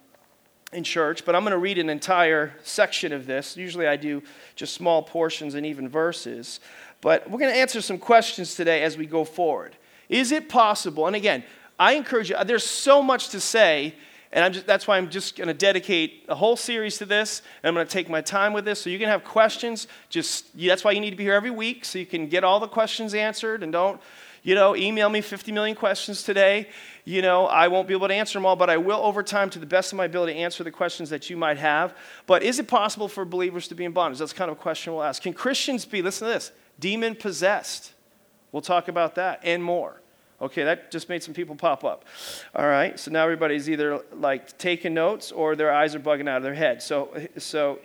in 0.71 0.83
church, 0.83 1.25
but 1.25 1.35
I'm 1.35 1.41
going 1.41 1.53
to 1.53 1.57
read 1.57 1.79
an 1.79 1.89
entire 1.89 2.53
section 2.61 3.11
of 3.11 3.25
this. 3.25 3.57
Usually 3.57 3.87
I 3.87 3.95
do 3.95 4.21
just 4.55 4.75
small 4.75 5.01
portions 5.01 5.55
and 5.55 5.65
even 5.65 5.89
verses. 5.89 6.59
But 7.01 7.27
we're 7.27 7.39
going 7.39 7.51
to 7.51 7.59
answer 7.59 7.81
some 7.81 7.97
questions 7.97 8.53
today 8.53 8.83
as 8.83 8.95
we 8.95 9.07
go 9.07 9.23
forward. 9.23 9.75
Is 10.09 10.31
it 10.31 10.49
possible? 10.49 11.07
And 11.07 11.15
again, 11.15 11.43
I 11.79 11.93
encourage 11.93 12.29
you, 12.29 12.35
there's 12.45 12.63
so 12.63 13.01
much 13.01 13.29
to 13.29 13.39
say 13.39 13.95
and 14.31 14.53
just, 14.53 14.67
that's 14.67 14.87
why 14.87 14.97
I'm 14.97 15.09
just 15.09 15.37
going 15.37 15.47
to 15.47 15.53
dedicate 15.53 16.25
a 16.27 16.35
whole 16.35 16.57
series 16.57 16.97
to 16.97 17.05
this. 17.05 17.41
And 17.63 17.69
I'm 17.69 17.73
going 17.73 17.87
to 17.87 17.91
take 17.91 18.09
my 18.09 18.21
time 18.21 18.53
with 18.53 18.65
this. 18.65 18.81
So 18.81 18.89
you 18.89 18.99
can 18.99 19.07
have 19.07 19.23
questions. 19.23 19.87
Just 20.09 20.57
that's 20.57 20.83
why 20.83 20.91
you 20.91 20.99
need 20.99 21.11
to 21.11 21.15
be 21.15 21.23
here 21.23 21.33
every 21.33 21.51
week 21.51 21.85
so 21.85 21.97
you 21.97 22.05
can 22.05 22.27
get 22.27 22.43
all 22.43 22.59
the 22.59 22.67
questions 22.67 23.13
answered. 23.13 23.63
And 23.63 23.71
don't, 23.71 24.01
you 24.43 24.53
know, 24.53 24.75
email 24.75 25.09
me 25.09 25.21
50 25.21 25.51
million 25.51 25.75
questions 25.75 26.23
today. 26.23 26.67
You 27.05 27.21
know, 27.21 27.45
I 27.47 27.69
won't 27.69 27.87
be 27.87 27.93
able 27.93 28.09
to 28.09 28.13
answer 28.13 28.37
them 28.37 28.45
all, 28.45 28.57
but 28.57 28.69
I 28.69 28.77
will 28.77 28.99
over 28.99 29.23
time, 29.23 29.49
to 29.51 29.59
the 29.59 29.65
best 29.65 29.93
of 29.93 29.97
my 29.97 30.05
ability, 30.05 30.35
answer 30.35 30.63
the 30.63 30.71
questions 30.71 31.09
that 31.09 31.29
you 31.29 31.37
might 31.37 31.57
have. 31.57 31.95
But 32.25 32.43
is 32.43 32.59
it 32.59 32.67
possible 32.67 33.07
for 33.07 33.23
believers 33.23 33.69
to 33.69 33.75
be 33.75 33.85
in 33.85 33.93
bondage? 33.93 34.19
That's 34.19 34.33
kind 34.33 34.51
of 34.51 34.57
a 34.57 34.61
question 34.61 34.93
we'll 34.93 35.03
ask. 35.03 35.21
Can 35.21 35.33
Christians 35.33 35.85
be, 35.85 36.01
listen 36.01 36.27
to 36.27 36.33
this, 36.33 36.51
demon 36.79 37.15
possessed? 37.15 37.93
We'll 38.51 38.61
talk 38.61 38.87
about 38.87 39.15
that 39.15 39.39
and 39.43 39.63
more. 39.63 40.01
Okay, 40.39 40.63
that 40.63 40.91
just 40.91 41.09
made 41.09 41.23
some 41.23 41.33
people 41.33 41.55
pop 41.55 41.83
up. 41.83 42.05
All 42.53 42.67
right, 42.67 42.99
so 42.99 43.09
now 43.09 43.23
everybody's 43.23 43.67
either 43.69 44.01
like 44.13 44.55
taking 44.59 44.93
notes 44.93 45.31
or 45.31 45.55
their 45.55 45.73
eyes 45.73 45.95
are 45.95 45.99
bugging 45.99 46.29
out 46.29 46.37
of 46.37 46.43
their 46.43 46.53
head. 46.53 46.83
So, 46.83 47.09
so 47.39 47.79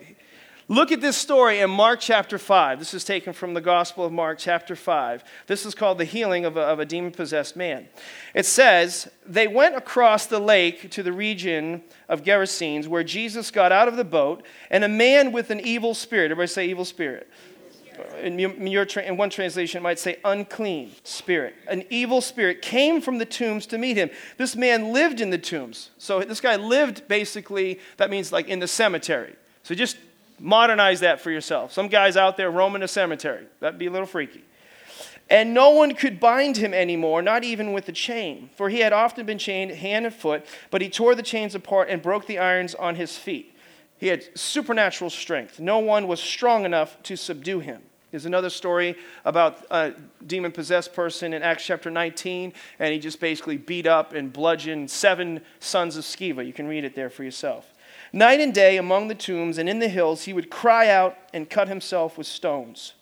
look 0.68 0.92
at 0.92 1.00
this 1.00 1.16
story 1.16 1.60
in 1.60 1.70
Mark 1.70 2.00
chapter 2.00 2.36
5. 2.36 2.78
This 2.78 2.92
is 2.92 3.04
taken 3.04 3.32
from 3.32 3.54
the 3.54 3.62
Gospel 3.62 4.04
of 4.04 4.12
Mark 4.12 4.38
chapter 4.38 4.76
5. 4.76 5.24
This 5.46 5.64
is 5.64 5.74
called 5.74 5.96
the 5.96 6.04
healing 6.04 6.44
of 6.44 6.58
a, 6.58 6.60
of 6.60 6.78
a 6.78 6.84
demon 6.84 7.12
possessed 7.12 7.56
man. 7.56 7.88
It 8.34 8.44
says, 8.44 9.10
They 9.24 9.48
went 9.48 9.74
across 9.74 10.26
the 10.26 10.38
lake 10.38 10.90
to 10.90 11.02
the 11.02 11.12
region 11.12 11.82
of 12.06 12.22
Gerasenes 12.22 12.86
where 12.86 13.02
Jesus 13.02 13.50
got 13.50 13.72
out 13.72 13.88
of 13.88 13.96
the 13.96 14.04
boat, 14.04 14.44
and 14.70 14.84
a 14.84 14.88
man 14.88 15.32
with 15.32 15.50
an 15.50 15.60
evil 15.60 15.94
spirit, 15.94 16.30
everybody 16.30 16.48
say 16.48 16.66
evil 16.66 16.84
spirit 16.84 17.30
In, 18.22 18.38
your, 18.38 18.84
in 18.84 19.16
one 19.16 19.30
translation, 19.30 19.78
it 19.78 19.82
might 19.82 19.98
say 19.98 20.18
unclean 20.24 20.92
spirit. 21.04 21.54
An 21.68 21.84
evil 21.90 22.20
spirit 22.20 22.62
came 22.62 23.00
from 23.00 23.18
the 23.18 23.26
tombs 23.26 23.66
to 23.66 23.78
meet 23.78 23.96
him. 23.96 24.10
This 24.36 24.56
man 24.56 24.92
lived 24.92 25.20
in 25.20 25.30
the 25.30 25.38
tombs. 25.38 25.90
So 25.98 26.20
this 26.20 26.40
guy 26.40 26.56
lived 26.56 27.08
basically, 27.08 27.80
that 27.96 28.10
means 28.10 28.32
like 28.32 28.48
in 28.48 28.58
the 28.58 28.68
cemetery. 28.68 29.36
So 29.62 29.74
just 29.74 29.96
modernize 30.38 31.00
that 31.00 31.20
for 31.20 31.30
yourself. 31.30 31.72
Some 31.72 31.88
guys 31.88 32.16
out 32.16 32.36
there 32.36 32.50
roaming 32.50 32.82
a 32.82 32.88
cemetery. 32.88 33.46
That'd 33.60 33.78
be 33.78 33.86
a 33.86 33.90
little 33.90 34.06
freaky. 34.06 34.44
And 35.30 35.54
no 35.54 35.70
one 35.70 35.94
could 35.94 36.20
bind 36.20 36.58
him 36.58 36.74
anymore, 36.74 37.22
not 37.22 37.44
even 37.44 37.72
with 37.72 37.88
a 37.88 37.92
chain, 37.92 38.50
for 38.56 38.68
he 38.68 38.80
had 38.80 38.92
often 38.92 39.24
been 39.24 39.38
chained 39.38 39.70
hand 39.70 40.04
and 40.04 40.14
foot, 40.14 40.44
but 40.70 40.82
he 40.82 40.90
tore 40.90 41.14
the 41.14 41.22
chains 41.22 41.54
apart 41.54 41.88
and 41.88 42.02
broke 42.02 42.26
the 42.26 42.38
irons 42.38 42.74
on 42.74 42.96
his 42.96 43.16
feet. 43.16 43.56
He 43.96 44.08
had 44.08 44.36
supernatural 44.36 45.10
strength. 45.10 45.60
No 45.60 45.78
one 45.78 46.08
was 46.08 46.20
strong 46.20 46.64
enough 46.64 47.00
to 47.04 47.16
subdue 47.16 47.60
him. 47.60 47.82
There's 48.12 48.26
another 48.26 48.50
story 48.50 48.94
about 49.24 49.64
a 49.70 49.94
demon 50.24 50.52
possessed 50.52 50.92
person 50.92 51.32
in 51.32 51.42
Acts 51.42 51.66
chapter 51.66 51.90
19, 51.90 52.52
and 52.78 52.92
he 52.92 53.00
just 53.00 53.18
basically 53.18 53.56
beat 53.56 53.86
up 53.86 54.12
and 54.12 54.32
bludgeoned 54.32 54.90
seven 54.90 55.40
sons 55.58 55.96
of 55.96 56.04
Sceva. 56.04 56.46
You 56.46 56.52
can 56.52 56.68
read 56.68 56.84
it 56.84 56.94
there 56.94 57.10
for 57.10 57.24
yourself. 57.24 57.72
Night 58.12 58.38
and 58.38 58.52
day 58.52 58.76
among 58.76 59.08
the 59.08 59.14
tombs 59.14 59.58
and 59.58 59.68
in 59.68 59.80
the 59.80 59.88
hills, 59.88 60.24
he 60.24 60.32
would 60.32 60.50
cry 60.50 60.88
out 60.88 61.16
and 61.32 61.50
cut 61.50 61.68
himself 61.68 62.16
with 62.16 62.26
stones. 62.26 62.92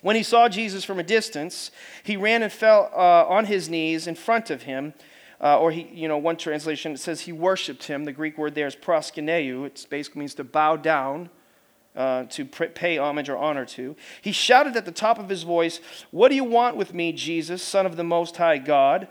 When 0.00 0.16
he 0.16 0.22
saw 0.22 0.48
Jesus 0.48 0.84
from 0.84 0.98
a 0.98 1.02
distance, 1.02 1.70
he 2.04 2.16
ran 2.16 2.42
and 2.42 2.52
fell 2.52 2.90
uh, 2.94 3.26
on 3.26 3.46
his 3.46 3.68
knees 3.68 4.06
in 4.06 4.14
front 4.14 4.48
of 4.48 4.62
him 4.62 4.94
uh, 5.40 5.58
or 5.58 5.70
he, 5.70 5.88
you 5.92 6.08
know, 6.08 6.18
one 6.18 6.36
translation 6.36 6.92
it 6.92 6.98
says 6.98 7.22
he 7.22 7.32
worshipped 7.32 7.84
him. 7.84 8.04
The 8.04 8.12
Greek 8.12 8.36
word 8.36 8.54
there 8.54 8.66
is 8.66 8.74
proskuneo. 8.74 9.64
It 9.64 9.86
basically 9.88 10.20
means 10.20 10.34
to 10.34 10.44
bow 10.44 10.76
down, 10.76 11.30
uh, 11.98 12.24
to 12.30 12.44
pay 12.46 12.96
homage 12.96 13.28
or 13.28 13.36
honor 13.36 13.66
to. 13.66 13.96
He 14.22 14.32
shouted 14.32 14.76
at 14.76 14.84
the 14.84 14.92
top 14.92 15.18
of 15.18 15.28
his 15.28 15.42
voice, 15.42 15.80
"What 16.12 16.28
do 16.28 16.36
you 16.36 16.44
want 16.44 16.76
with 16.76 16.94
me, 16.94 17.12
Jesus, 17.12 17.62
Son 17.62 17.84
of 17.84 17.96
the 17.96 18.04
Most 18.04 18.36
High 18.36 18.58
God? 18.58 19.08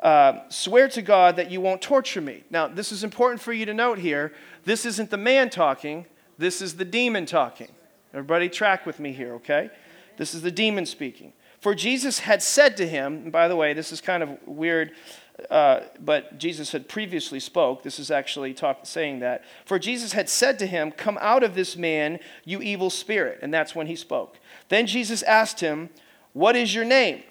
Uh, 0.00 0.40
swear 0.48 0.88
to 0.88 1.02
God 1.02 1.36
that 1.36 1.50
you 1.50 1.60
won't 1.60 1.82
torture 1.82 2.22
me." 2.22 2.44
Now, 2.50 2.66
this 2.66 2.90
is 2.90 3.04
important 3.04 3.42
for 3.42 3.52
you 3.52 3.66
to 3.66 3.74
note 3.74 3.98
here. 3.98 4.32
This 4.64 4.86
isn't 4.86 5.10
the 5.10 5.18
man 5.18 5.50
talking. 5.50 6.06
This 6.38 6.62
is 6.62 6.76
the 6.76 6.84
demon 6.86 7.26
talking. 7.26 7.68
Everybody, 8.14 8.48
track 8.48 8.86
with 8.86 8.98
me 8.98 9.12
here, 9.12 9.34
okay? 9.34 9.70
This 10.16 10.34
is 10.34 10.42
the 10.42 10.50
demon 10.50 10.86
speaking. 10.86 11.32
For 11.60 11.74
Jesus 11.74 12.20
had 12.20 12.42
said 12.42 12.76
to 12.78 12.88
him, 12.88 13.30
by 13.30 13.46
the 13.46 13.56
way, 13.56 13.74
this 13.74 13.92
is 13.92 14.00
kind 14.00 14.22
of 14.22 14.30
weird 14.46 14.92
uh, 15.50 15.80
but 16.00 16.38
Jesus 16.38 16.72
had 16.72 16.88
previously 16.88 17.40
spoke. 17.40 17.82
This 17.82 17.98
is 17.98 18.10
actually 18.10 18.52
talk, 18.54 18.80
saying 18.84 19.20
that. 19.20 19.44
For 19.64 19.78
Jesus 19.78 20.12
had 20.12 20.28
said 20.28 20.58
to 20.58 20.66
him, 20.66 20.90
Come 20.90 21.18
out 21.20 21.42
of 21.42 21.54
this 21.54 21.76
man, 21.76 22.18
you 22.44 22.60
evil 22.60 22.90
spirit. 22.90 23.38
And 23.42 23.52
that's 23.52 23.74
when 23.74 23.86
he 23.86 23.96
spoke. 23.96 24.38
Then 24.68 24.86
Jesus 24.86 25.22
asked 25.22 25.60
him, 25.60 25.90
What 26.32 26.56
is 26.56 26.74
your 26.74 26.84
name? 26.84 27.22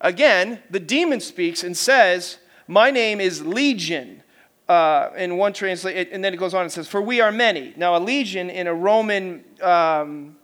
Again, 0.00 0.60
the 0.70 0.80
demon 0.80 1.20
speaks 1.20 1.62
and 1.62 1.76
says, 1.76 2.38
My 2.66 2.90
name 2.90 3.20
is 3.20 3.44
Legion. 3.44 4.22
Uh, 4.68 5.12
in 5.16 5.36
one 5.36 5.52
translation, 5.52 6.08
and 6.10 6.24
then 6.24 6.34
it 6.34 6.38
goes 6.38 6.52
on 6.52 6.62
and 6.62 6.72
says, 6.72 6.88
For 6.88 7.00
we 7.00 7.20
are 7.20 7.30
many. 7.30 7.72
Now, 7.76 7.96
a 7.96 8.00
legion 8.00 8.50
in 8.50 8.66
a 8.66 8.74
Roman 8.74 9.44
um, 9.62 10.34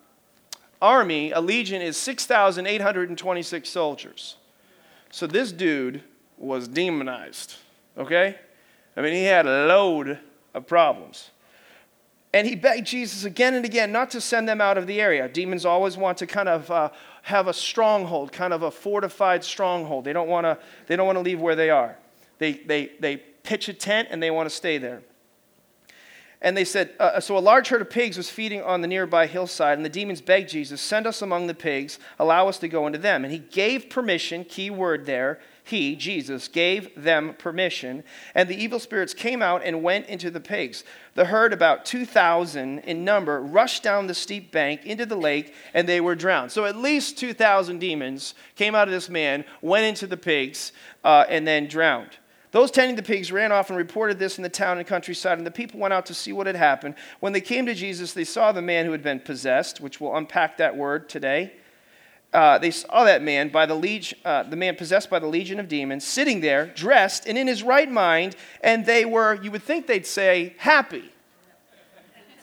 army, 0.81 1.33
a 1.33 1.41
legion 1.41 1.83
is 1.83 1.97
6,826 1.97 3.69
soldiers. 3.69 4.37
So 5.11 5.27
this 5.27 5.51
dude 5.51 6.05
was 6.43 6.69
demonized. 6.69 7.57
Okay? 7.97 8.37
I 8.97 9.01
mean, 9.01 9.15
he 9.15 9.25
had 9.25 9.47
a 9.47 9.67
load 9.67 10.19
of 10.55 10.67
problems. 10.67 11.31
And 12.35 12.47
he 12.47 12.57
begged 12.57 12.87
Jesus 12.87 13.25
again 13.25 13.55
and 13.55 13.65
again 13.65 13.93
not 13.93 14.11
to 14.11 14.21
send 14.21 14.49
them 14.49 14.61
out 14.61 14.79
of 14.79 14.87
the 14.87 15.01
area. 15.01 15.29
Demons 15.29 15.67
always 15.67 15.97
want 15.97 16.19
to 16.19 16.27
kind 16.27 16.49
of 16.49 16.71
uh, 16.71 16.89
have 17.23 17.47
a 17.47 17.53
stronghold, 17.53 18.33
kind 18.33 18.53
of 18.53 18.63
a 18.63 18.71
fortified 18.71 19.45
stronghold. 19.45 20.05
They 20.05 20.15
don't 20.15 20.29
want 20.29 20.45
to, 20.45 20.59
they 20.87 20.97
don't 20.97 21.07
want 21.07 21.17
to 21.17 21.23
leave 21.23 21.41
where 21.41 21.55
they 21.55 21.71
are. 21.71 21.97
They, 22.39 22.55
they, 22.55 22.93
they 23.01 23.19
pitch 23.19 23.69
a 23.69 23.75
tent 23.75 24.09
and 24.11 24.23
they 24.23 24.31
want 24.31 24.49
to 24.49 24.55
stay 24.55 24.79
there. 24.79 25.03
And 26.41 26.57
they 26.57 26.65
said, 26.65 26.91
uh, 26.99 27.21
So 27.21 27.37
a 27.37 27.39
large 27.39 27.69
herd 27.69 27.83
of 27.83 27.91
pigs 27.91 28.17
was 28.17 28.29
feeding 28.29 28.63
on 28.63 28.81
the 28.81 28.89
nearby 28.89 29.27
hillside, 29.29 29.79
and 29.79 29.85
the 29.85 29.91
demons 29.91 30.21
begged 30.21 30.51
Jesus, 30.51 30.81
Send 30.81 31.07
us 31.07 31.23
among 31.23 31.47
the 31.47 31.55
pigs, 31.55 32.01
allow 32.19 32.49
us 32.49 32.59
to 32.59 32.69
go 32.69 32.87
into 32.87 32.99
them. 32.99 33.25
And 33.25 33.33
he 33.33 33.39
gave 33.39 33.89
permission, 33.89 34.45
key 34.45 34.69
word 34.69 35.07
there, 35.07 35.39
he, 35.64 35.95
Jesus, 35.95 36.49
gave 36.49 36.90
them 37.00 37.35
permission, 37.38 38.02
and 38.35 38.49
the 38.49 38.61
evil 38.61 38.81
spirits 38.81 39.14
came 39.14 39.40
out 39.40 39.62
and 39.64 39.83
went 39.83 40.07
into 40.07 40.31
the 40.31 40.40
pigs. 40.40 40.83
The 41.14 41.26
herd, 41.26 41.52
about 41.52 41.85
2,000 41.85 42.81
in 42.81 43.04
number, 43.04 43.40
rushed 43.40 43.83
down 43.83 44.09
the 44.09 44.14
steep 44.14 44.50
bank 44.50 44.85
into 44.85 45.07
the 45.07 45.16
lake, 45.16 45.54
and 45.73 45.88
they 45.88 46.00
were 46.00 46.16
drowned. 46.16 46.50
So 46.50 46.64
at 46.64 46.76
least 46.76 47.16
2,000 47.16 47.78
demons 47.78 48.35
came 48.57 48.75
out 48.75 48.88
of 48.88 48.92
this 48.92 49.09
man, 49.09 49.45
went 49.61 49.87
into 49.87 50.09
the 50.09 50.16
pigs, 50.16 50.73
uh, 51.04 51.26
and 51.28 51.47
then 51.47 51.69
drowned. 51.69 52.16
Those 52.50 52.71
tending 52.71 52.97
the 52.97 53.02
pigs 53.02 53.31
ran 53.31 53.52
off 53.52 53.71
and 53.71 53.78
reported 53.78 54.19
this 54.19 54.38
in 54.38 54.42
the 54.42 54.49
town 54.49 54.78
and 54.78 54.87
countryside, 54.87 55.38
and 55.38 55.47
the 55.47 55.50
people 55.50 55.78
went 55.78 55.95
out 55.95 56.07
to 56.07 56.14
see 56.14 56.33
what 56.33 56.49
had 56.49 56.57
happened. 56.57 56.97
When 57.21 57.33
they 57.33 57.40
came 57.40 57.66
to 57.66 57.75
Jesus, 57.75 58.12
they 58.12 58.25
saw 58.25 58.50
the 58.50 58.61
man 58.61 58.85
who 58.85 58.92
had 58.92 59.02
been 59.02 59.21
possessed, 59.21 59.81
which 59.81 60.00
we'll 60.00 60.16
unpack 60.16 60.57
that 60.57 60.76
word 60.76 61.09
today 61.09 61.52
uh, 62.33 62.59
they 62.59 62.71
saw 62.71 63.05
that 63.05 63.23
man 63.23 63.49
by 63.49 63.67
the 63.67 63.75
legion, 63.75 64.19
uh, 64.25 64.43
the 64.43 64.57
man 64.57 64.75
possessed 64.75 65.11
by 65.11 65.19
the 65.19 65.27
legion 65.27 65.61
of 65.61 65.69
demons, 65.69 66.05
sitting 66.05 66.41
there, 66.41 66.67
dressed 66.67 67.27
and 67.27 67.37
in 67.37 67.47
his 67.47 67.62
right 67.62 67.91
mind, 67.91 68.37
and 68.62 68.87
they 68.87 69.05
were, 69.05 69.35
you 69.43 69.51
would 69.51 69.62
think 69.62 69.87
they'd 69.87 70.07
say, 70.07 70.55
happy. 70.59 71.12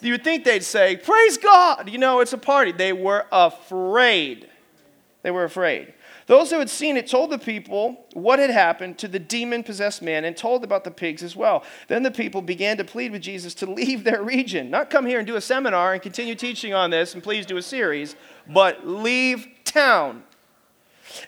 You 0.02 0.14
would 0.14 0.24
think 0.24 0.46
they'd 0.46 0.64
say, 0.64 0.96
Praise 0.96 1.38
God! 1.38 1.90
You 1.90 1.98
know, 1.98 2.22
it's 2.22 2.32
a 2.34 2.38
party. 2.38 2.72
They 2.72 2.94
were 2.94 3.26
afraid. 3.32 4.48
They 5.24 5.32
were 5.32 5.44
afraid. 5.44 5.94
Those 6.28 6.52
who 6.52 6.60
had 6.60 6.70
seen 6.70 6.96
it 6.96 7.08
told 7.08 7.32
the 7.32 7.40
people 7.40 8.06
what 8.14 8.38
had 8.38 8.52
happened 8.52 9.00
to 9.00 9.08
the 9.08 9.18
demon 9.18 9.64
possessed 9.64 10.04
man 10.04 10.26
and 10.26 10.38
told 10.38 10.64
about 10.64 10.84
the 10.84 10.92
pigs 10.92 11.24
as 11.24 11.36
well. 11.36 11.64
Then 11.88 12.04
the 12.04 12.12
people 12.12 12.44
began 12.44 12.78
to 12.78 12.84
plead 12.84 13.12
with 13.12 13.24
Jesus 13.24 13.56
to 13.56 13.66
leave 13.66 14.04
their 14.04 14.22
region, 14.22 14.70
not 14.70 14.92
come 14.92 15.08
here 15.08 15.18
and 15.18 15.28
do 15.28 15.38
a 15.38 15.42
seminar 15.42 15.94
and 15.94 16.02
continue 16.02 16.36
teaching 16.36 16.72
on 16.72 16.92
this 16.92 17.16
and 17.16 17.24
please 17.24 17.48
do 17.48 17.58
a 17.58 17.64
series, 17.64 18.16
but 18.48 18.88
leave 18.88 19.48
town. 19.72 20.24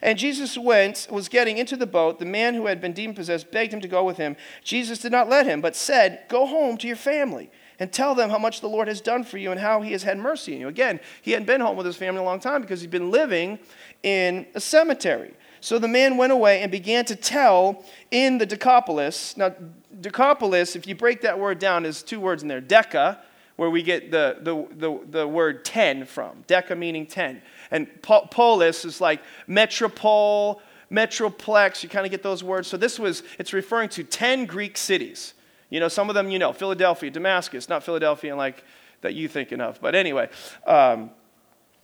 And 0.01 0.17
Jesus 0.17 0.57
went, 0.57 1.07
was 1.09 1.27
getting 1.27 1.57
into 1.57 1.75
the 1.75 1.87
boat. 1.87 2.19
The 2.19 2.25
man 2.25 2.53
who 2.53 2.67
had 2.67 2.79
been 2.79 2.93
demon 2.93 3.15
possessed 3.15 3.51
begged 3.51 3.73
him 3.73 3.81
to 3.81 3.87
go 3.87 4.03
with 4.03 4.17
him. 4.17 4.35
Jesus 4.63 4.99
did 4.99 5.11
not 5.11 5.29
let 5.29 5.45
him, 5.45 5.61
but 5.61 5.75
said, 5.75 6.23
Go 6.29 6.45
home 6.45 6.77
to 6.77 6.87
your 6.87 6.95
family 6.95 7.49
and 7.79 7.91
tell 7.91 8.13
them 8.13 8.29
how 8.29 8.37
much 8.37 8.61
the 8.61 8.69
Lord 8.69 8.87
has 8.87 9.01
done 9.01 9.23
for 9.23 9.39
you 9.39 9.49
and 9.49 9.59
how 9.59 9.81
he 9.81 9.91
has 9.93 10.03
had 10.03 10.19
mercy 10.19 10.53
on 10.53 10.61
you. 10.61 10.67
Again, 10.67 10.99
he 11.21 11.31
hadn't 11.31 11.47
been 11.47 11.61
home 11.61 11.75
with 11.75 11.85
his 11.87 11.95
family 11.95 12.21
a 12.21 12.23
long 12.23 12.39
time 12.39 12.61
because 12.61 12.81
he'd 12.81 12.91
been 12.91 13.09
living 13.09 13.57
in 14.03 14.45
a 14.53 14.61
cemetery. 14.61 15.33
So 15.61 15.79
the 15.79 15.87
man 15.87 16.17
went 16.17 16.31
away 16.31 16.61
and 16.61 16.71
began 16.71 17.05
to 17.05 17.15
tell 17.15 17.83
in 18.11 18.37
the 18.37 18.45
Decapolis. 18.45 19.35
Now, 19.35 19.55
Decapolis, 19.99 20.75
if 20.75 20.87
you 20.87 20.95
break 20.95 21.21
that 21.21 21.39
word 21.39 21.59
down, 21.59 21.85
is 21.85 22.03
two 22.03 22.19
words 22.19 22.43
in 22.43 22.49
there 22.49 22.61
Deca, 22.61 23.17
where 23.55 23.69
we 23.69 23.83
get 23.83 24.11
the, 24.11 24.37
the, 24.41 24.67
the, 24.75 24.99
the 25.09 25.27
word 25.27 25.63
10 25.65 26.05
from. 26.05 26.43
Deca 26.47 26.77
meaning 26.77 27.05
10. 27.05 27.41
And 27.69 27.87
polis 28.01 28.85
is 28.85 28.99
like 29.01 29.21
metropole, 29.47 30.61
metroplex. 30.91 31.83
You 31.83 31.89
kind 31.89 32.05
of 32.05 32.11
get 32.11 32.23
those 32.23 32.43
words. 32.43 32.67
So 32.67 32.77
this 32.77 32.97
was, 32.99 33.23
it's 33.39 33.53
referring 33.53 33.89
to 33.89 34.03
10 34.03 34.45
Greek 34.45 34.77
cities. 34.77 35.33
You 35.69 35.79
know, 35.79 35.87
some 35.87 36.09
of 36.09 36.15
them 36.15 36.29
you 36.29 36.39
know, 36.39 36.53
Philadelphia, 36.53 37.09
Damascus, 37.09 37.69
not 37.69 37.83
Philadelphia 37.83 38.35
like 38.35 38.63
that 39.01 39.13
you 39.13 39.27
thinking 39.27 39.61
of. 39.61 39.79
But 39.81 39.95
anyway, 39.95 40.29
um, 40.65 41.11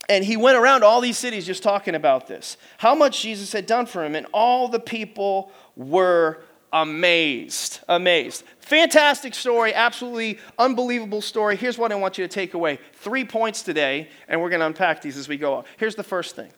and 0.09 0.23
he 0.23 0.37
went 0.37 0.57
around 0.57 0.83
all 0.83 1.01
these 1.01 1.17
cities 1.17 1.45
just 1.45 1.63
talking 1.63 1.95
about 1.95 2.27
this. 2.27 2.57
How 2.77 2.95
much 2.95 3.21
Jesus 3.21 3.51
had 3.51 3.65
done 3.65 3.85
for 3.85 4.05
him, 4.05 4.15
and 4.15 4.25
all 4.33 4.67
the 4.67 4.79
people 4.79 5.51
were 5.75 6.43
amazed. 6.71 7.79
Amazed. 7.87 8.43
Fantastic 8.59 9.33
story, 9.33 9.73
absolutely 9.73 10.39
unbelievable 10.59 11.21
story. 11.21 11.55
Here's 11.55 11.77
what 11.77 11.91
I 11.91 11.95
want 11.95 12.17
you 12.17 12.27
to 12.27 12.33
take 12.33 12.53
away 12.53 12.79
three 12.93 13.23
points 13.23 13.61
today, 13.61 14.09
and 14.27 14.41
we're 14.41 14.49
going 14.49 14.59
to 14.59 14.65
unpack 14.65 15.01
these 15.01 15.17
as 15.17 15.27
we 15.29 15.37
go 15.37 15.53
on. 15.53 15.63
Here's 15.77 15.95
the 15.95 16.03
first 16.03 16.35
thing 16.35 16.51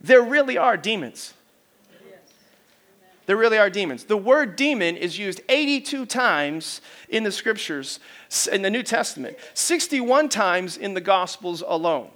there 0.00 0.22
really 0.22 0.56
are 0.56 0.76
demons. 0.76 1.34
There 3.26 3.36
really 3.36 3.58
are 3.58 3.70
demons. 3.70 4.04
The 4.04 4.16
word 4.16 4.56
demon 4.56 4.96
is 4.96 5.16
used 5.16 5.40
82 5.48 6.06
times 6.06 6.80
in 7.08 7.22
the 7.22 7.30
scriptures, 7.30 8.00
in 8.50 8.62
the 8.62 8.70
New 8.70 8.82
Testament, 8.82 9.36
61 9.54 10.28
times 10.28 10.76
in 10.76 10.94
the 10.94 11.00
Gospels 11.00 11.62
alone. 11.64 12.10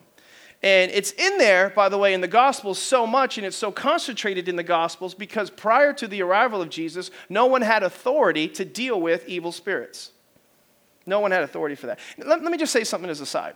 And 0.63 0.91
it's 0.91 1.13
in 1.13 1.39
there, 1.39 1.71
by 1.71 1.89
the 1.89 1.99
way, 1.99 2.15
in 2.15 2.21
the 2.21 2.29
Gospels 2.29 2.79
so 2.79 3.07
much, 3.07 3.37
and 3.37 3.47
it's 3.47 3.57
so 3.57 3.71
concentrated 3.71 4.49
in 4.49 4.57
the 4.57 4.63
Gospels 4.63 5.15
because 5.15 5.51
prior 5.51 5.93
to 5.93 6.09
the 6.09 6.23
arrival 6.23 6.63
of 6.63 6.71
Jesus, 6.71 7.11
no 7.29 7.47
one 7.47 7.63
had 7.63 7.83
authority 7.83 8.49
to 8.49 8.65
deal 8.65 9.01
with 9.01 9.29
evil 9.29 9.53
spirits. 9.53 10.13
No 11.05 11.21
one 11.21 11.31
had 11.31 11.43
authority 11.43 11.77
for 11.77 11.87
that. 11.87 12.01
Let, 12.19 12.43
let 12.43 12.51
me 12.51 12.59
just 12.59 12.73
say 12.73 12.85
something 12.85 13.11
as 13.11 13.21
a 13.21 13.27
side. 13.27 13.55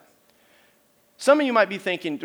Some 1.17 1.41
of 1.41 1.47
you 1.47 1.53
might 1.53 1.69
be 1.69 1.79
thinking, 1.79 2.19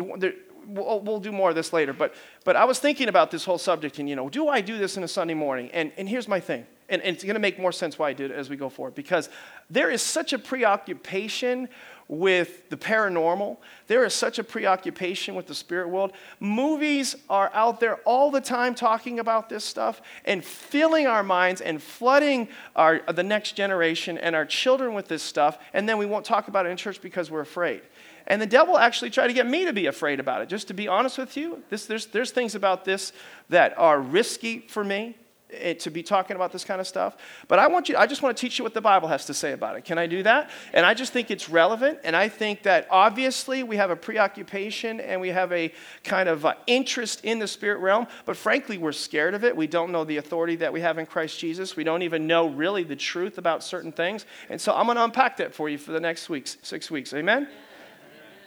we'll, 0.66 1.00
we'll, 1.00 1.20
do 1.20 1.32
more 1.32 1.50
of 1.50 1.54
this 1.54 1.72
later, 1.72 1.92
but, 1.92 2.14
but 2.44 2.56
I 2.56 2.64
was 2.64 2.78
thinking 2.78 3.08
about 3.08 3.30
this 3.30 3.44
whole 3.44 3.58
subject, 3.58 3.98
and 3.98 4.08
you 4.08 4.16
know, 4.16 4.28
do 4.28 4.48
I 4.48 4.60
do 4.60 4.78
this 4.78 4.96
in 4.96 5.02
a 5.02 5.08
Sunday 5.08 5.34
morning? 5.34 5.70
And, 5.72 5.92
and 5.96 6.08
here's 6.08 6.28
my 6.28 6.40
thing, 6.40 6.66
and, 6.88 7.02
and 7.02 7.14
it's 7.14 7.24
going 7.24 7.34
to 7.34 7.40
make 7.40 7.58
more 7.58 7.72
sense 7.72 7.98
why 7.98 8.10
I 8.10 8.12
did 8.12 8.30
it 8.30 8.34
as 8.34 8.48
we 8.48 8.56
go 8.56 8.68
forward, 8.68 8.94
because 8.94 9.28
there 9.68 9.90
is 9.90 10.00
such 10.00 10.32
a 10.32 10.38
preoccupation 10.38 11.68
with 12.08 12.68
the 12.70 12.76
paranormal. 12.76 13.56
There 13.86 14.04
is 14.04 14.14
such 14.14 14.38
a 14.38 14.44
preoccupation 14.44 15.34
with 15.34 15.46
the 15.46 15.54
spirit 15.54 15.88
world. 15.88 16.12
Movies 16.40 17.16
are 17.28 17.50
out 17.52 17.80
there 17.80 17.96
all 18.04 18.30
the 18.30 18.40
time 18.40 18.74
talking 18.74 19.18
about 19.18 19.48
this 19.48 19.64
stuff 19.64 20.00
and 20.24 20.44
filling 20.44 21.06
our 21.06 21.22
minds 21.22 21.60
and 21.60 21.82
flooding 21.82 22.48
our, 22.74 23.00
the 23.12 23.22
next 23.22 23.52
generation 23.52 24.18
and 24.18 24.36
our 24.36 24.46
children 24.46 24.94
with 24.94 25.08
this 25.08 25.22
stuff. 25.22 25.58
And 25.72 25.88
then 25.88 25.98
we 25.98 26.06
won't 26.06 26.24
talk 26.24 26.48
about 26.48 26.66
it 26.66 26.70
in 26.70 26.76
church 26.76 27.00
because 27.00 27.30
we're 27.30 27.40
afraid. 27.40 27.82
And 28.28 28.42
the 28.42 28.46
devil 28.46 28.76
actually 28.76 29.10
tried 29.10 29.28
to 29.28 29.32
get 29.32 29.46
me 29.46 29.64
to 29.66 29.72
be 29.72 29.86
afraid 29.86 30.18
about 30.18 30.42
it. 30.42 30.48
Just 30.48 30.68
to 30.68 30.74
be 30.74 30.88
honest 30.88 31.16
with 31.18 31.36
you, 31.36 31.62
this, 31.70 31.86
there's, 31.86 32.06
there's 32.06 32.32
things 32.32 32.54
about 32.54 32.84
this 32.84 33.12
that 33.48 33.76
are 33.78 34.00
risky 34.00 34.60
for 34.68 34.82
me. 34.82 35.16
To 35.56 35.90
be 35.90 36.02
talking 36.02 36.36
about 36.36 36.52
this 36.52 36.64
kind 36.64 36.80
of 36.80 36.86
stuff. 36.86 37.16
But 37.48 37.58
I 37.58 37.68
want 37.68 37.88
you, 37.88 37.96
I 37.96 38.06
just 38.06 38.22
want 38.22 38.36
to 38.36 38.40
teach 38.40 38.58
you 38.58 38.64
what 38.64 38.74
the 38.74 38.80
Bible 38.80 39.08
has 39.08 39.24
to 39.26 39.34
say 39.34 39.52
about 39.52 39.76
it. 39.76 39.84
Can 39.84 39.98
I 39.98 40.06
do 40.06 40.22
that? 40.22 40.50
And 40.72 40.84
I 40.84 40.94
just 40.94 41.12
think 41.12 41.30
it's 41.30 41.48
relevant. 41.48 41.98
And 42.04 42.14
I 42.14 42.28
think 42.28 42.62
that 42.62 42.86
obviously 42.90 43.62
we 43.62 43.76
have 43.76 43.90
a 43.90 43.96
preoccupation 43.96 45.00
and 45.00 45.20
we 45.20 45.28
have 45.28 45.52
a 45.52 45.72
kind 46.04 46.28
of 46.28 46.44
uh, 46.44 46.54
interest 46.66 47.24
in 47.24 47.38
the 47.38 47.46
spirit 47.46 47.78
realm. 47.78 48.06
But 48.24 48.36
frankly, 48.36 48.78
we're 48.78 48.92
scared 48.92 49.34
of 49.34 49.44
it. 49.44 49.56
We 49.56 49.66
don't 49.66 49.92
know 49.92 50.04
the 50.04 50.18
authority 50.18 50.56
that 50.56 50.72
we 50.72 50.80
have 50.80 50.98
in 50.98 51.06
Christ 51.06 51.38
Jesus. 51.38 51.76
We 51.76 51.84
don't 51.84 52.02
even 52.02 52.26
know 52.26 52.48
really 52.48 52.84
the 52.84 52.96
truth 52.96 53.38
about 53.38 53.64
certain 53.64 53.92
things. 53.92 54.26
And 54.50 54.60
so 54.60 54.74
I'm 54.74 54.86
going 54.86 54.96
to 54.96 55.04
unpack 55.04 55.36
that 55.38 55.54
for 55.54 55.68
you 55.68 55.78
for 55.78 55.92
the 55.92 56.00
next 56.00 56.28
weeks, 56.28 56.56
six 56.62 56.90
weeks. 56.90 57.12
Amen? 57.14 57.48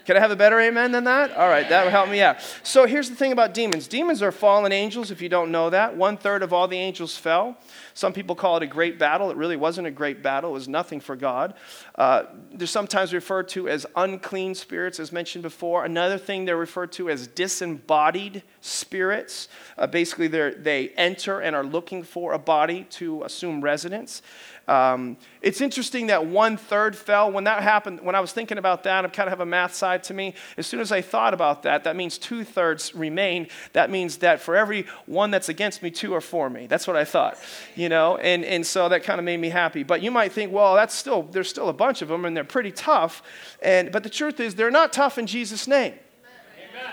Can 0.09 0.17
I 0.17 0.21
have 0.21 0.31
a 0.31 0.35
better 0.35 0.59
amen 0.59 0.91
than 0.91 1.03
that? 1.03 1.37
All 1.37 1.47
right, 1.47 1.69
that 1.69 1.83
would 1.83 1.91
help 1.91 2.09
me 2.09 2.19
out. 2.19 2.37
So 2.63 2.87
here's 2.87 3.11
the 3.11 3.15
thing 3.15 3.31
about 3.31 3.53
demons 3.53 3.87
demons 3.87 4.23
are 4.23 4.31
fallen 4.31 4.71
angels, 4.71 5.11
if 5.11 5.21
you 5.21 5.29
don't 5.29 5.51
know 5.51 5.69
that. 5.69 5.95
One 5.95 6.17
third 6.17 6.41
of 6.41 6.51
all 6.51 6.67
the 6.67 6.79
angels 6.79 7.15
fell. 7.15 7.59
Some 7.93 8.11
people 8.11 8.35
call 8.35 8.57
it 8.57 8.63
a 8.63 8.65
great 8.65 8.97
battle. 8.97 9.29
It 9.29 9.37
really 9.37 9.55
wasn't 9.55 9.85
a 9.85 9.91
great 9.91 10.23
battle, 10.23 10.49
it 10.49 10.53
was 10.53 10.67
nothing 10.67 10.99
for 10.99 11.15
God. 11.15 11.53
Uh, 11.93 12.23
they're 12.51 12.65
sometimes 12.65 13.13
referred 13.13 13.49
to 13.49 13.69
as 13.69 13.85
unclean 13.95 14.55
spirits, 14.55 14.99
as 14.99 15.11
mentioned 15.11 15.43
before. 15.43 15.85
Another 15.85 16.17
thing 16.17 16.45
they're 16.45 16.57
referred 16.57 16.91
to 16.93 17.11
as 17.11 17.27
disembodied 17.27 18.41
spirits. 18.61 19.47
Uh, 19.77 19.85
basically, 19.85 20.27
they 20.27 20.89
enter 20.97 21.39
and 21.39 21.55
are 21.55 21.63
looking 21.63 22.01
for 22.01 22.33
a 22.33 22.39
body 22.39 22.85
to 22.85 23.21
assume 23.25 23.61
residence. 23.61 24.23
Um, 24.69 25.17
it's 25.41 25.61
interesting 25.61 26.07
that 26.07 26.27
one 26.27 26.55
third 26.55 26.95
fell. 26.95 27.31
When 27.31 27.45
that 27.45 27.63
happened, 27.63 28.01
when 28.01 28.13
I 28.13 28.19
was 28.19 28.31
thinking 28.31 28.59
about 28.59 28.83
that, 28.83 29.03
I 29.03 29.07
kind 29.07 29.27
of 29.27 29.31
have 29.31 29.39
a 29.39 29.45
math 29.45 29.73
side 29.73 30.03
to 30.03 30.13
me. 30.13 30.35
As 30.57 30.67
soon 30.67 30.79
as 30.79 30.91
I 30.91 31.01
thought 31.01 31.33
about 31.33 31.63
that, 31.63 31.85
that 31.85 31.95
means 31.95 32.19
two 32.19 32.43
thirds 32.43 32.93
remain. 32.93 33.47
That 33.73 33.89
means 33.89 34.17
that 34.17 34.41
for 34.41 34.55
every 34.55 34.85
one 35.07 35.31
that's 35.31 35.49
against 35.49 35.81
me, 35.81 35.89
two 35.89 36.13
are 36.13 36.21
for 36.21 36.51
me. 36.51 36.67
That's 36.67 36.85
what 36.85 36.95
I 36.95 37.03
thought, 37.03 37.39
you 37.75 37.89
know. 37.89 38.17
And 38.17 38.45
and 38.45 38.65
so 38.65 38.89
that 38.89 39.03
kind 39.03 39.19
of 39.19 39.25
made 39.25 39.39
me 39.39 39.49
happy. 39.49 39.81
But 39.81 40.03
you 40.03 40.11
might 40.11 40.31
think, 40.31 40.53
well, 40.53 40.75
that's 40.75 40.93
still 40.93 41.23
there's 41.23 41.49
still 41.49 41.69
a 41.69 41.73
bunch 41.73 42.03
of 42.03 42.07
them, 42.07 42.25
and 42.25 42.37
they're 42.37 42.43
pretty 42.43 42.71
tough. 42.71 43.23
And 43.63 43.91
but 43.91 44.03
the 44.03 44.09
truth 44.09 44.39
is, 44.39 44.53
they're 44.53 44.69
not 44.69 44.93
tough 44.93 45.17
in 45.17 45.25
Jesus' 45.25 45.67
name. 45.67 45.95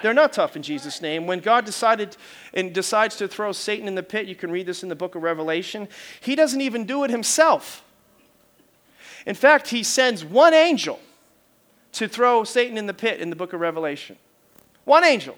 They're 0.02 0.14
not 0.14 0.32
tough 0.32 0.56
in 0.56 0.62
Jesus' 0.62 1.00
name. 1.00 1.26
When 1.26 1.40
God 1.40 1.64
decided 1.64 2.16
and 2.54 2.72
decides 2.72 3.16
to 3.16 3.28
throw 3.28 3.52
Satan 3.52 3.88
in 3.88 3.94
the 3.94 4.02
pit, 4.02 4.26
you 4.26 4.34
can 4.34 4.50
read 4.50 4.66
this 4.66 4.82
in 4.82 4.88
the 4.88 4.94
book 4.94 5.14
of 5.14 5.22
Revelation, 5.22 5.88
he 6.20 6.34
doesn't 6.36 6.60
even 6.60 6.84
do 6.84 7.04
it 7.04 7.10
himself. 7.10 7.84
In 9.26 9.34
fact, 9.34 9.68
he 9.68 9.82
sends 9.82 10.24
one 10.24 10.54
angel 10.54 11.00
to 11.92 12.08
throw 12.08 12.44
Satan 12.44 12.76
in 12.76 12.86
the 12.86 12.94
pit 12.94 13.20
in 13.20 13.30
the 13.30 13.36
book 13.36 13.52
of 13.52 13.60
Revelation. 13.60 14.16
One 14.84 15.02
angel. 15.04 15.36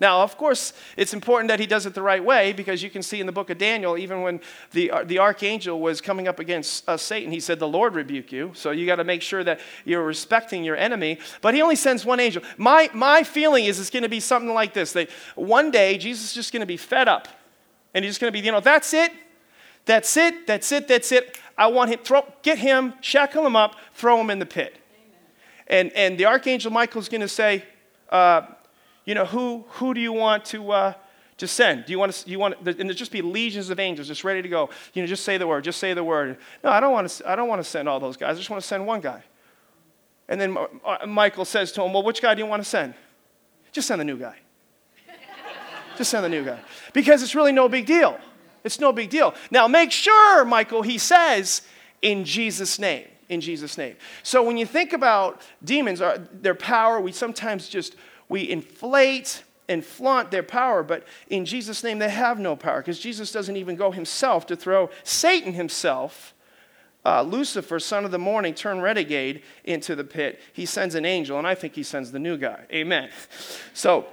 Now, 0.00 0.22
of 0.22 0.36
course, 0.36 0.72
it's 0.96 1.14
important 1.14 1.48
that 1.48 1.60
he 1.60 1.66
does 1.66 1.86
it 1.86 1.94
the 1.94 2.02
right 2.02 2.24
way 2.24 2.52
because 2.52 2.82
you 2.82 2.90
can 2.90 3.02
see 3.02 3.20
in 3.20 3.26
the 3.26 3.32
book 3.32 3.50
of 3.50 3.58
Daniel, 3.58 3.96
even 3.96 4.22
when 4.22 4.40
the, 4.72 4.90
uh, 4.90 5.04
the 5.04 5.18
archangel 5.18 5.80
was 5.80 6.00
coming 6.00 6.26
up 6.26 6.38
against 6.38 6.88
uh, 6.88 6.96
Satan, 6.96 7.30
he 7.30 7.40
said, 7.40 7.58
The 7.58 7.68
Lord 7.68 7.94
rebuke 7.94 8.32
you. 8.32 8.50
So 8.54 8.70
you 8.70 8.86
got 8.86 8.96
to 8.96 9.04
make 9.04 9.22
sure 9.22 9.44
that 9.44 9.60
you're 9.84 10.04
respecting 10.04 10.64
your 10.64 10.76
enemy. 10.76 11.18
But 11.40 11.54
he 11.54 11.62
only 11.62 11.76
sends 11.76 12.04
one 12.04 12.20
angel. 12.20 12.42
My, 12.56 12.90
my 12.92 13.22
feeling 13.22 13.64
is 13.66 13.78
it's 13.78 13.90
going 13.90 14.02
to 14.02 14.08
be 14.08 14.20
something 14.20 14.52
like 14.52 14.74
this 14.74 14.92
that 14.92 15.10
one 15.34 15.70
day 15.70 15.98
Jesus 15.98 16.26
is 16.26 16.34
just 16.34 16.52
going 16.52 16.60
to 16.60 16.66
be 16.66 16.76
fed 16.76 17.08
up. 17.08 17.28
And 17.94 18.04
he's 18.04 18.12
just 18.12 18.20
going 18.20 18.32
to 18.32 18.38
be, 18.38 18.44
you 18.44 18.52
know, 18.52 18.60
that's 18.60 18.94
it. 18.94 19.12
That's 19.84 20.16
it. 20.16 20.46
That's 20.46 20.72
it. 20.72 20.88
That's 20.88 21.12
it. 21.12 21.38
I 21.58 21.66
want 21.66 21.90
him, 21.90 22.00
throw, 22.02 22.24
get 22.42 22.58
him, 22.58 22.94
shackle 23.00 23.46
him 23.46 23.56
up, 23.56 23.76
throw 23.94 24.20
him 24.20 24.30
in 24.30 24.38
the 24.38 24.46
pit. 24.46 24.78
And, 25.66 25.92
and 25.92 26.18
the 26.18 26.26
archangel 26.26 26.70
Michael 26.70 27.00
is 27.00 27.08
going 27.08 27.20
to 27.20 27.28
say, 27.28 27.64
uh, 28.10 28.42
you 29.04 29.14
know, 29.14 29.24
who, 29.24 29.64
who 29.68 29.94
do 29.94 30.00
you 30.00 30.12
want 30.12 30.44
to, 30.46 30.70
uh, 30.70 30.94
to 31.38 31.48
send? 31.48 31.86
Do 31.86 31.92
you 31.92 31.98
want 31.98 32.12
to, 32.12 32.30
you 32.30 32.38
want, 32.38 32.56
and 32.66 32.88
there's 32.88 32.96
just 32.96 33.10
be 33.10 33.22
legions 33.22 33.70
of 33.70 33.80
angels 33.80 34.06
just 34.06 34.24
ready 34.24 34.42
to 34.42 34.48
go. 34.48 34.70
You 34.94 35.02
know, 35.02 35.08
just 35.08 35.24
say 35.24 35.38
the 35.38 35.46
word, 35.46 35.64
just 35.64 35.80
say 35.80 35.94
the 35.94 36.04
word. 36.04 36.38
No, 36.62 36.70
I 36.70 36.80
don't 36.80 36.92
want 36.92 37.08
to, 37.08 37.30
I 37.30 37.34
don't 37.34 37.48
want 37.48 37.60
to 37.60 37.68
send 37.68 37.88
all 37.88 37.98
those 38.00 38.16
guys. 38.16 38.36
I 38.36 38.38
just 38.38 38.50
want 38.50 38.62
to 38.62 38.66
send 38.66 38.86
one 38.86 39.00
guy. 39.00 39.24
And 40.28 40.40
then 40.40 40.56
uh, 40.84 41.06
Michael 41.06 41.44
says 41.44 41.72
to 41.72 41.82
him, 41.82 41.92
well, 41.92 42.02
which 42.02 42.22
guy 42.22 42.34
do 42.34 42.40
you 42.40 42.46
want 42.46 42.62
to 42.62 42.68
send? 42.68 42.94
Just 43.72 43.88
send 43.88 44.00
the 44.00 44.04
new 44.04 44.16
guy. 44.16 44.36
just 45.96 46.10
send 46.10 46.24
the 46.24 46.28
new 46.28 46.44
guy. 46.44 46.60
Because 46.92 47.22
it's 47.22 47.34
really 47.34 47.52
no 47.52 47.68
big 47.68 47.86
deal. 47.86 48.18
It's 48.64 48.78
no 48.78 48.92
big 48.92 49.10
deal. 49.10 49.34
Now, 49.50 49.66
make 49.66 49.90
sure, 49.90 50.44
Michael, 50.44 50.82
he 50.82 50.98
says, 50.98 51.62
in 52.00 52.24
Jesus' 52.24 52.78
name. 52.78 53.06
In 53.32 53.40
Jesus' 53.40 53.78
name. 53.78 53.96
So 54.22 54.42
when 54.42 54.58
you 54.58 54.66
think 54.66 54.92
about 54.92 55.40
demons, 55.64 56.02
uh, 56.02 56.18
their 56.34 56.54
power, 56.54 57.00
we 57.00 57.12
sometimes 57.12 57.66
just 57.66 57.96
we 58.28 58.50
inflate 58.50 59.42
and 59.70 59.82
flaunt 59.82 60.30
their 60.30 60.42
power, 60.42 60.82
but 60.82 61.06
in 61.30 61.46
Jesus' 61.46 61.82
name 61.82 61.98
they 61.98 62.10
have 62.10 62.38
no 62.38 62.54
power 62.54 62.82
because 62.82 62.98
Jesus 62.98 63.32
doesn't 63.32 63.56
even 63.56 63.74
go 63.74 63.90
himself 63.90 64.46
to 64.48 64.54
throw 64.54 64.90
Satan 65.02 65.54
himself, 65.54 66.34
uh, 67.06 67.22
Lucifer, 67.22 67.80
son 67.80 68.04
of 68.04 68.10
the 68.10 68.18
morning, 68.18 68.52
turn 68.52 68.82
renegade, 68.82 69.42
into 69.64 69.96
the 69.96 70.04
pit. 70.04 70.38
He 70.52 70.66
sends 70.66 70.94
an 70.94 71.06
angel, 71.06 71.38
and 71.38 71.46
I 71.46 71.54
think 71.54 71.74
he 71.74 71.82
sends 71.82 72.12
the 72.12 72.18
new 72.18 72.36
guy. 72.36 72.66
Amen. 72.70 73.08
So, 73.72 74.04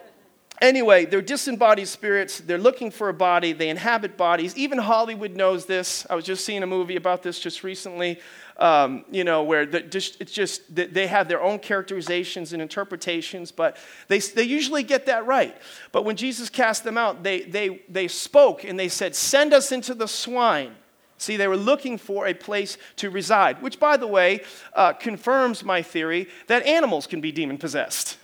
anyway, 0.61 1.03
they're 1.05 1.21
disembodied 1.21 1.89
spirits. 1.89 2.39
They're 2.39 2.57
looking 2.57 2.89
for 2.89 3.09
a 3.09 3.13
body. 3.13 3.51
They 3.51 3.67
inhabit 3.67 4.15
bodies. 4.15 4.55
Even 4.55 4.77
Hollywood 4.77 5.35
knows 5.35 5.65
this. 5.65 6.07
I 6.09 6.15
was 6.15 6.23
just 6.23 6.45
seeing 6.45 6.63
a 6.63 6.67
movie 6.67 6.95
about 6.95 7.21
this 7.21 7.37
just 7.37 7.65
recently 7.65 8.17
um, 8.59 9.05
you 9.09 9.23
know, 9.23 9.43
where 9.43 9.65
the, 9.65 9.79
just, 9.79 10.19
it's 10.19 10.33
just 10.33 10.61
they 10.75 11.07
have 11.07 11.27
their 11.29 11.41
own 11.41 11.59
characterizations 11.59 12.51
and 12.51 12.61
interpretations, 12.61 13.51
but 13.51 13.77
they, 14.09 14.19
they 14.19 14.43
usually 14.43 14.83
get 14.83 15.05
that 15.05 15.25
right. 15.25 15.55
But 15.93 16.03
when 16.03 16.17
Jesus 16.17 16.49
cast 16.49 16.83
them 16.83 16.97
out, 16.97 17.23
they, 17.23 17.41
they, 17.41 17.81
they 17.87 18.09
spoke 18.09 18.65
and 18.65 18.77
they 18.77 18.89
said, 18.89 19.15
Send 19.15 19.53
us 19.53 19.71
into 19.71 19.93
the 19.93 20.07
swine. 20.07 20.75
See, 21.17 21.37
they 21.37 21.47
were 21.47 21.57
looking 21.57 21.97
for 21.97 22.27
a 22.27 22.33
place 22.33 22.77
to 22.97 23.09
reside, 23.09 23.61
which, 23.61 23.79
by 23.79 23.97
the 23.97 24.07
way, 24.07 24.41
uh, 24.73 24.93
confirms 24.93 25.63
my 25.63 25.81
theory 25.81 26.27
that 26.47 26.65
animals 26.65 27.07
can 27.07 27.21
be 27.21 27.31
demon 27.31 27.57
possessed. 27.57 28.17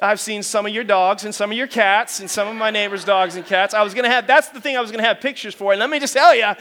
I've 0.00 0.20
seen 0.20 0.44
some 0.44 0.66
of 0.66 0.72
your 0.72 0.84
dogs 0.84 1.24
and 1.24 1.34
some 1.34 1.50
of 1.50 1.56
your 1.56 1.66
cats 1.66 2.20
and 2.20 2.30
some 2.30 2.46
of 2.46 2.54
my 2.54 2.70
neighbors' 2.70 3.04
dogs 3.04 3.34
and 3.34 3.44
cats. 3.44 3.74
I 3.74 3.82
was 3.82 3.94
going 3.94 4.04
to 4.04 4.10
have, 4.10 4.28
that's 4.28 4.48
the 4.48 4.60
thing 4.60 4.76
I 4.76 4.80
was 4.80 4.92
going 4.92 5.02
to 5.02 5.08
have 5.08 5.20
pictures 5.20 5.54
for. 5.54 5.72
And 5.72 5.80
let 5.80 5.90
me 5.90 5.98
just 5.98 6.14
tell 6.14 6.34
you, 6.34 6.54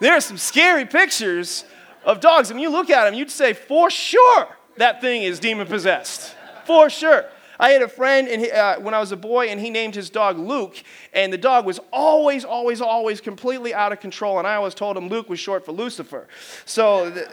there 0.00 0.14
are 0.14 0.20
some 0.20 0.38
scary 0.38 0.84
pictures 0.84 1.64
of 2.04 2.20
dogs. 2.20 2.50
And 2.50 2.60
you 2.60 2.70
look 2.70 2.90
at 2.90 3.04
them, 3.04 3.14
you'd 3.14 3.30
say, 3.30 3.52
for 3.52 3.90
sure, 3.90 4.48
that 4.76 5.00
thing 5.00 5.22
is 5.22 5.38
demon 5.38 5.66
possessed. 5.66 6.34
For 6.64 6.88
sure. 6.90 7.24
I 7.60 7.70
had 7.70 7.82
a 7.82 7.88
friend 7.88 8.28
he, 8.28 8.50
uh, 8.50 8.78
when 8.80 8.94
I 8.94 9.00
was 9.00 9.10
a 9.10 9.16
boy, 9.16 9.48
and 9.48 9.60
he 9.60 9.68
named 9.70 9.94
his 9.94 10.10
dog 10.10 10.38
Luke, 10.38 10.80
and 11.12 11.32
the 11.32 11.38
dog 11.38 11.66
was 11.66 11.80
always, 11.92 12.44
always, 12.44 12.80
always 12.80 13.20
completely 13.20 13.74
out 13.74 13.90
of 13.90 13.98
control. 13.98 14.38
And 14.38 14.46
I 14.46 14.54
always 14.54 14.74
told 14.74 14.96
him 14.96 15.08
Luke 15.08 15.28
was 15.28 15.40
short 15.40 15.64
for 15.64 15.72
Lucifer. 15.72 16.28
So 16.64 17.10
th- 17.10 17.26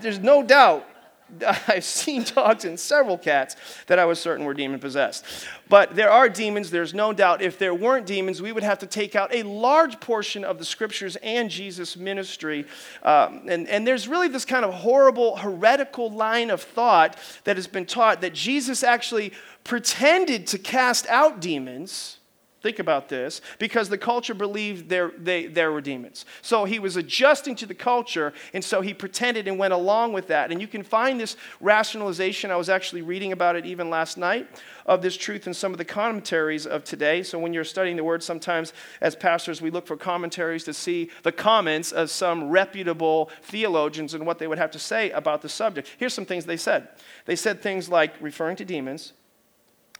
there's 0.00 0.18
no 0.18 0.42
doubt 0.42 0.84
I've 1.68 1.84
seen 1.84 2.22
dogs 2.22 2.64
and 2.64 2.78
several 2.78 3.18
cats 3.18 3.56
that 3.86 3.98
I 3.98 4.04
was 4.04 4.18
certain 4.18 4.44
were 4.44 4.54
demon 4.54 4.80
possessed. 4.80 5.24
But 5.68 5.94
there 5.94 6.10
are 6.10 6.28
demons, 6.28 6.70
there's 6.70 6.94
no 6.94 7.12
doubt. 7.12 7.42
If 7.42 7.58
there 7.58 7.74
weren't 7.74 8.06
demons, 8.06 8.40
we 8.40 8.52
would 8.52 8.62
have 8.62 8.78
to 8.80 8.86
take 8.86 9.14
out 9.14 9.34
a 9.34 9.42
large 9.42 10.00
portion 10.00 10.44
of 10.44 10.58
the 10.58 10.64
scriptures 10.64 11.16
and 11.16 11.50
Jesus' 11.50 11.96
ministry. 11.96 12.66
Um, 13.02 13.42
and, 13.48 13.68
and 13.68 13.86
there's 13.86 14.08
really 14.08 14.28
this 14.28 14.44
kind 14.44 14.64
of 14.64 14.72
horrible, 14.72 15.36
heretical 15.36 16.10
line 16.10 16.50
of 16.50 16.62
thought 16.62 17.18
that 17.44 17.56
has 17.56 17.66
been 17.66 17.86
taught 17.86 18.20
that 18.22 18.34
Jesus 18.34 18.82
actually 18.82 19.32
pretended 19.64 20.46
to 20.48 20.58
cast 20.58 21.06
out 21.08 21.40
demons 21.40 22.17
Think 22.60 22.80
about 22.80 23.08
this, 23.08 23.40
because 23.60 23.88
the 23.88 23.96
culture 23.96 24.34
believed 24.34 24.88
there, 24.88 25.12
they, 25.16 25.46
there 25.46 25.70
were 25.70 25.80
demons. 25.80 26.24
So 26.42 26.64
he 26.64 26.80
was 26.80 26.96
adjusting 26.96 27.54
to 27.54 27.66
the 27.66 27.74
culture, 27.74 28.32
and 28.52 28.64
so 28.64 28.80
he 28.80 28.92
pretended 28.92 29.46
and 29.46 29.60
went 29.60 29.72
along 29.72 30.12
with 30.12 30.26
that. 30.26 30.50
And 30.50 30.60
you 30.60 30.66
can 30.66 30.82
find 30.82 31.20
this 31.20 31.36
rationalization. 31.60 32.50
I 32.50 32.56
was 32.56 32.68
actually 32.68 33.02
reading 33.02 33.30
about 33.30 33.54
it 33.54 33.64
even 33.64 33.90
last 33.90 34.18
night 34.18 34.48
of 34.86 35.02
this 35.02 35.16
truth 35.16 35.46
in 35.46 35.54
some 35.54 35.70
of 35.70 35.78
the 35.78 35.84
commentaries 35.84 36.66
of 36.66 36.82
today. 36.82 37.22
So 37.22 37.38
when 37.38 37.52
you're 37.52 37.62
studying 37.62 37.96
the 37.96 38.02
word, 38.02 38.24
sometimes 38.24 38.72
as 39.00 39.14
pastors, 39.14 39.62
we 39.62 39.70
look 39.70 39.86
for 39.86 39.96
commentaries 39.96 40.64
to 40.64 40.74
see 40.74 41.10
the 41.22 41.30
comments 41.30 41.92
of 41.92 42.10
some 42.10 42.48
reputable 42.48 43.30
theologians 43.42 44.14
and 44.14 44.26
what 44.26 44.40
they 44.40 44.48
would 44.48 44.58
have 44.58 44.72
to 44.72 44.80
say 44.80 45.12
about 45.12 45.42
the 45.42 45.48
subject. 45.48 45.94
Here's 45.96 46.14
some 46.14 46.26
things 46.26 46.44
they 46.44 46.56
said. 46.56 46.88
They 47.24 47.36
said 47.36 47.62
things 47.62 47.88
like, 47.88 48.14
referring 48.20 48.56
to 48.56 48.64
demons, 48.64 49.12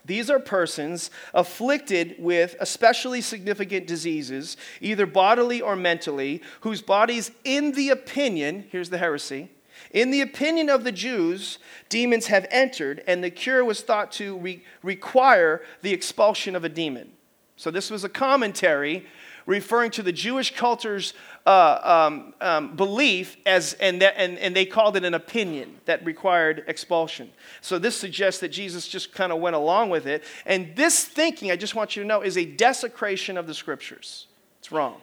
these 0.09 0.31
are 0.31 0.41
persons 0.41 1.11
afflicted 1.35 2.17
with 2.19 2.57
especially 2.61 3.21
significant 3.21 3.87
diseases, 3.87 4.57
either 4.81 5.07
bodily 5.07 5.61
or 5.61 5.77
mentally, 5.77 6.43
whose 6.63 6.83
bodies, 6.83 7.31
in 7.45 7.73
the 7.73 7.91
opinion, 7.91 8.65
here's 8.73 8.91
the 8.91 8.99
heresy, 8.99 9.51
In 9.93 10.11
the 10.11 10.23
opinion 10.23 10.71
of 10.71 10.83
the 10.83 10.93
Jews, 10.93 11.59
demons 11.89 12.27
have 12.27 12.47
entered, 12.51 13.05
and 13.07 13.23
the 13.23 13.31
cure 13.31 13.65
was 13.65 13.83
thought 13.83 14.11
to 14.13 14.37
re- 14.39 14.65
require 14.83 15.63
the 15.83 15.93
expulsion 15.93 16.57
of 16.57 16.65
a 16.65 16.69
demon. 16.69 17.13
So, 17.57 17.71
this 17.71 17.91
was 17.91 18.03
a 18.03 18.09
commentary 18.09 19.07
referring 19.47 19.91
to 19.91 20.03
the 20.03 20.13
Jewish 20.13 20.55
culture's 20.55 21.15
uh, 21.49 22.09
um, 22.11 22.35
um, 22.43 22.77
belief, 22.77 23.39
as, 23.47 23.73
and, 23.81 24.03
that, 24.03 24.13
and, 24.19 24.37
and 24.39 24.55
they 24.55 24.67
called 24.67 24.99
it 24.99 25.05
an 25.05 25.15
opinion 25.15 25.81
that 25.87 26.05
required 26.05 26.63
expulsion. 26.67 27.31
So, 27.63 27.79
this 27.79 27.97
suggests 27.97 28.39
that 28.43 28.51
Jesus 28.51 28.87
just 28.87 29.15
kind 29.15 29.33
of 29.33 29.41
went 29.41 29.57
along 29.57 29.89
with 29.89 30.07
it. 30.07 30.25
And 30.45 30.77
this 30.77 31.07
thinking, 31.07 31.51
I 31.51 31.57
just 31.57 31.75
want 31.75 31.97
you 31.97 32.03
to 32.03 32.07
know, 32.07 32.21
is 32.21 32.37
a 32.37 32.45
desecration 32.45 33.39
of 33.39 33.47
the 33.47 33.55
scriptures. 33.55 34.27
It's 34.59 34.71
wrong. 34.71 35.01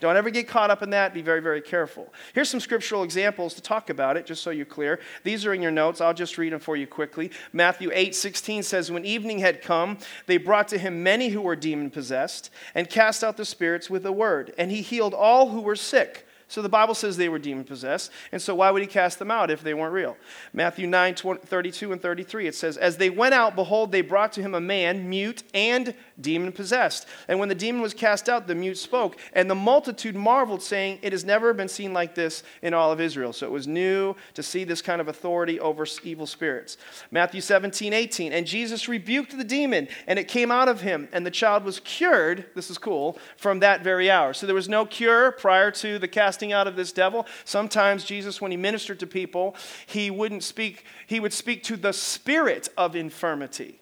Don't 0.00 0.16
ever 0.16 0.30
get 0.30 0.48
caught 0.48 0.70
up 0.70 0.82
in 0.82 0.90
that. 0.90 1.14
Be 1.14 1.22
very, 1.22 1.40
very 1.40 1.60
careful. 1.60 2.12
Here's 2.34 2.48
some 2.48 2.60
scriptural 2.60 3.04
examples 3.04 3.54
to 3.54 3.62
talk 3.62 3.90
about 3.90 4.16
it, 4.16 4.26
just 4.26 4.42
so 4.42 4.50
you're 4.50 4.66
clear. 4.66 4.98
These 5.22 5.46
are 5.46 5.54
in 5.54 5.62
your 5.62 5.70
notes. 5.70 6.00
I'll 6.00 6.14
just 6.14 6.36
read 6.36 6.52
them 6.52 6.60
for 6.60 6.76
you 6.76 6.86
quickly. 6.86 7.30
Matthew 7.52 7.90
8 7.92 8.14
16 8.14 8.62
says, 8.64 8.90
When 8.90 9.04
evening 9.04 9.38
had 9.38 9.62
come, 9.62 9.98
they 10.26 10.36
brought 10.36 10.68
to 10.68 10.78
him 10.78 11.02
many 11.02 11.28
who 11.28 11.40
were 11.40 11.56
demon 11.56 11.90
possessed 11.90 12.50
and 12.74 12.90
cast 12.90 13.22
out 13.22 13.36
the 13.36 13.44
spirits 13.44 13.88
with 13.88 14.04
a 14.04 14.12
word. 14.12 14.52
And 14.58 14.70
he 14.70 14.82
healed 14.82 15.14
all 15.14 15.50
who 15.50 15.60
were 15.60 15.76
sick 15.76 16.26
so 16.54 16.62
the 16.62 16.68
Bible 16.68 16.94
says 16.94 17.16
they 17.16 17.28
were 17.28 17.40
demon 17.40 17.64
possessed, 17.64 18.12
and 18.30 18.40
so 18.40 18.54
why 18.54 18.70
would 18.70 18.80
he 18.80 18.86
cast 18.86 19.18
them 19.18 19.28
out 19.28 19.50
if 19.50 19.64
they 19.64 19.74
weren't 19.74 19.92
real? 19.92 20.16
Matthew 20.52 20.86
9, 20.86 21.16
32 21.16 21.90
and 21.90 22.00
33, 22.00 22.46
it 22.46 22.54
says, 22.54 22.76
As 22.76 22.96
they 22.96 23.10
went 23.10 23.34
out, 23.34 23.56
behold, 23.56 23.90
they 23.90 24.02
brought 24.02 24.30
to 24.34 24.40
him 24.40 24.54
a 24.54 24.60
man, 24.60 25.10
mute 25.10 25.42
and 25.52 25.96
demon 26.20 26.52
possessed. 26.52 27.08
And 27.26 27.40
when 27.40 27.48
the 27.48 27.56
demon 27.56 27.82
was 27.82 27.92
cast 27.92 28.28
out, 28.28 28.46
the 28.46 28.54
mute 28.54 28.78
spoke, 28.78 29.16
and 29.32 29.50
the 29.50 29.56
multitude 29.56 30.14
marveled, 30.14 30.62
saying, 30.62 31.00
It 31.02 31.10
has 31.10 31.24
never 31.24 31.52
been 31.54 31.66
seen 31.66 31.92
like 31.92 32.14
this 32.14 32.44
in 32.62 32.72
all 32.72 32.92
of 32.92 33.00
Israel. 33.00 33.32
So 33.32 33.46
it 33.48 33.52
was 33.52 33.66
new 33.66 34.14
to 34.34 34.42
see 34.44 34.62
this 34.62 34.80
kind 34.80 35.00
of 35.00 35.08
authority 35.08 35.58
over 35.58 35.84
evil 36.04 36.28
spirits. 36.28 36.76
Matthew 37.10 37.40
17, 37.40 37.92
18, 37.92 38.32
And 38.32 38.46
Jesus 38.46 38.88
rebuked 38.88 39.36
the 39.36 39.42
demon, 39.42 39.88
and 40.06 40.20
it 40.20 40.28
came 40.28 40.52
out 40.52 40.68
of 40.68 40.82
him, 40.82 41.08
and 41.12 41.26
the 41.26 41.32
child 41.32 41.64
was 41.64 41.80
cured, 41.80 42.44
this 42.54 42.70
is 42.70 42.78
cool, 42.78 43.18
from 43.36 43.58
that 43.58 43.82
very 43.82 44.08
hour. 44.08 44.32
So 44.32 44.46
there 44.46 44.54
was 44.54 44.68
no 44.68 44.86
cure 44.86 45.32
prior 45.32 45.72
to 45.72 45.98
the 45.98 46.06
casting 46.06 46.43
casting 46.44 46.52
out 46.52 46.66
of 46.66 46.76
this 46.76 46.92
devil. 46.92 47.26
Sometimes 47.44 48.04
Jesus, 48.04 48.40
when 48.40 48.50
he 48.50 48.56
ministered 48.56 49.00
to 49.00 49.06
people, 49.06 49.56
he 49.86 50.10
wouldn't 50.10 50.42
speak, 50.42 50.84
he 51.06 51.20
would 51.20 51.32
speak 51.32 51.62
to 51.64 51.76
the 51.76 51.92
spirit 51.92 52.68
of 52.76 52.94
infirmity. 52.94 53.80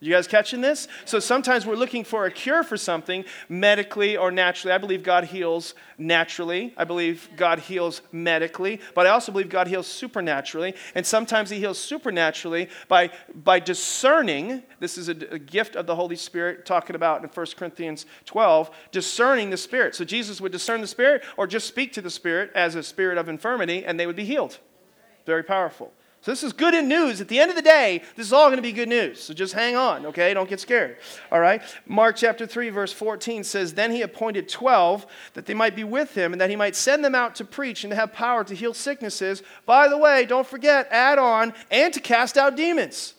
You 0.00 0.12
guys 0.12 0.28
catching 0.28 0.60
this? 0.60 0.86
So 1.06 1.18
sometimes 1.18 1.66
we're 1.66 1.74
looking 1.74 2.04
for 2.04 2.24
a 2.24 2.30
cure 2.30 2.62
for 2.62 2.76
something 2.76 3.24
medically 3.48 4.16
or 4.16 4.30
naturally. 4.30 4.72
I 4.72 4.78
believe 4.78 5.02
God 5.02 5.24
heals 5.24 5.74
naturally. 5.98 6.72
I 6.76 6.84
believe 6.84 7.28
God 7.34 7.58
heals 7.58 8.00
medically, 8.12 8.80
but 8.94 9.08
I 9.08 9.10
also 9.10 9.32
believe 9.32 9.48
God 9.48 9.66
heals 9.66 9.88
supernaturally. 9.88 10.74
And 10.94 11.04
sometimes 11.04 11.50
He 11.50 11.58
heals 11.58 11.80
supernaturally 11.80 12.68
by, 12.86 13.10
by 13.34 13.58
discerning. 13.58 14.62
This 14.78 14.98
is 14.98 15.08
a, 15.08 15.16
a 15.32 15.38
gift 15.38 15.74
of 15.74 15.86
the 15.86 15.96
Holy 15.96 16.16
Spirit, 16.16 16.64
talking 16.64 16.94
about 16.94 17.24
in 17.24 17.28
1 17.28 17.46
Corinthians 17.56 18.06
12, 18.26 18.70
discerning 18.92 19.50
the 19.50 19.56
Spirit. 19.56 19.96
So 19.96 20.04
Jesus 20.04 20.40
would 20.40 20.52
discern 20.52 20.80
the 20.80 20.86
Spirit 20.86 21.24
or 21.36 21.48
just 21.48 21.66
speak 21.66 21.92
to 21.94 22.00
the 22.00 22.10
Spirit 22.10 22.52
as 22.54 22.76
a 22.76 22.84
spirit 22.84 23.18
of 23.18 23.28
infirmity, 23.28 23.84
and 23.84 23.98
they 23.98 24.06
would 24.06 24.14
be 24.14 24.24
healed. 24.24 24.58
Very 25.26 25.42
powerful. 25.42 25.92
So 26.28 26.32
this 26.32 26.42
is 26.44 26.52
good 26.52 26.84
news. 26.84 27.22
At 27.22 27.28
the 27.28 27.40
end 27.40 27.48
of 27.48 27.56
the 27.56 27.62
day, 27.62 28.02
this 28.14 28.26
is 28.26 28.34
all 28.34 28.48
going 28.48 28.58
to 28.58 28.62
be 28.62 28.72
good 28.72 28.90
news. 28.90 29.18
So 29.18 29.32
just 29.32 29.54
hang 29.54 29.76
on, 29.76 30.04
okay? 30.04 30.34
Don't 30.34 30.46
get 30.46 30.60
scared. 30.60 30.98
All 31.32 31.40
right? 31.40 31.62
Mark 31.86 32.16
chapter 32.16 32.46
3 32.46 32.68
verse 32.68 32.92
14 32.92 33.42
says, 33.44 33.72
"Then 33.72 33.92
he 33.92 34.02
appointed 34.02 34.46
12 34.46 35.06
that 35.32 35.46
they 35.46 35.54
might 35.54 35.74
be 35.74 35.84
with 35.84 36.14
him 36.14 36.34
and 36.34 36.40
that 36.42 36.50
he 36.50 36.56
might 36.56 36.76
send 36.76 37.02
them 37.02 37.14
out 37.14 37.34
to 37.36 37.46
preach 37.46 37.82
and 37.82 37.92
to 37.92 37.96
have 37.96 38.12
power 38.12 38.44
to 38.44 38.54
heal 38.54 38.74
sicknesses. 38.74 39.42
By 39.64 39.88
the 39.88 39.96
way, 39.96 40.26
don't 40.26 40.46
forget, 40.46 40.86
add 40.90 41.18
on 41.18 41.54
and 41.70 41.94
to 41.94 42.00
cast 42.00 42.36
out 42.36 42.56
demons." 42.56 43.14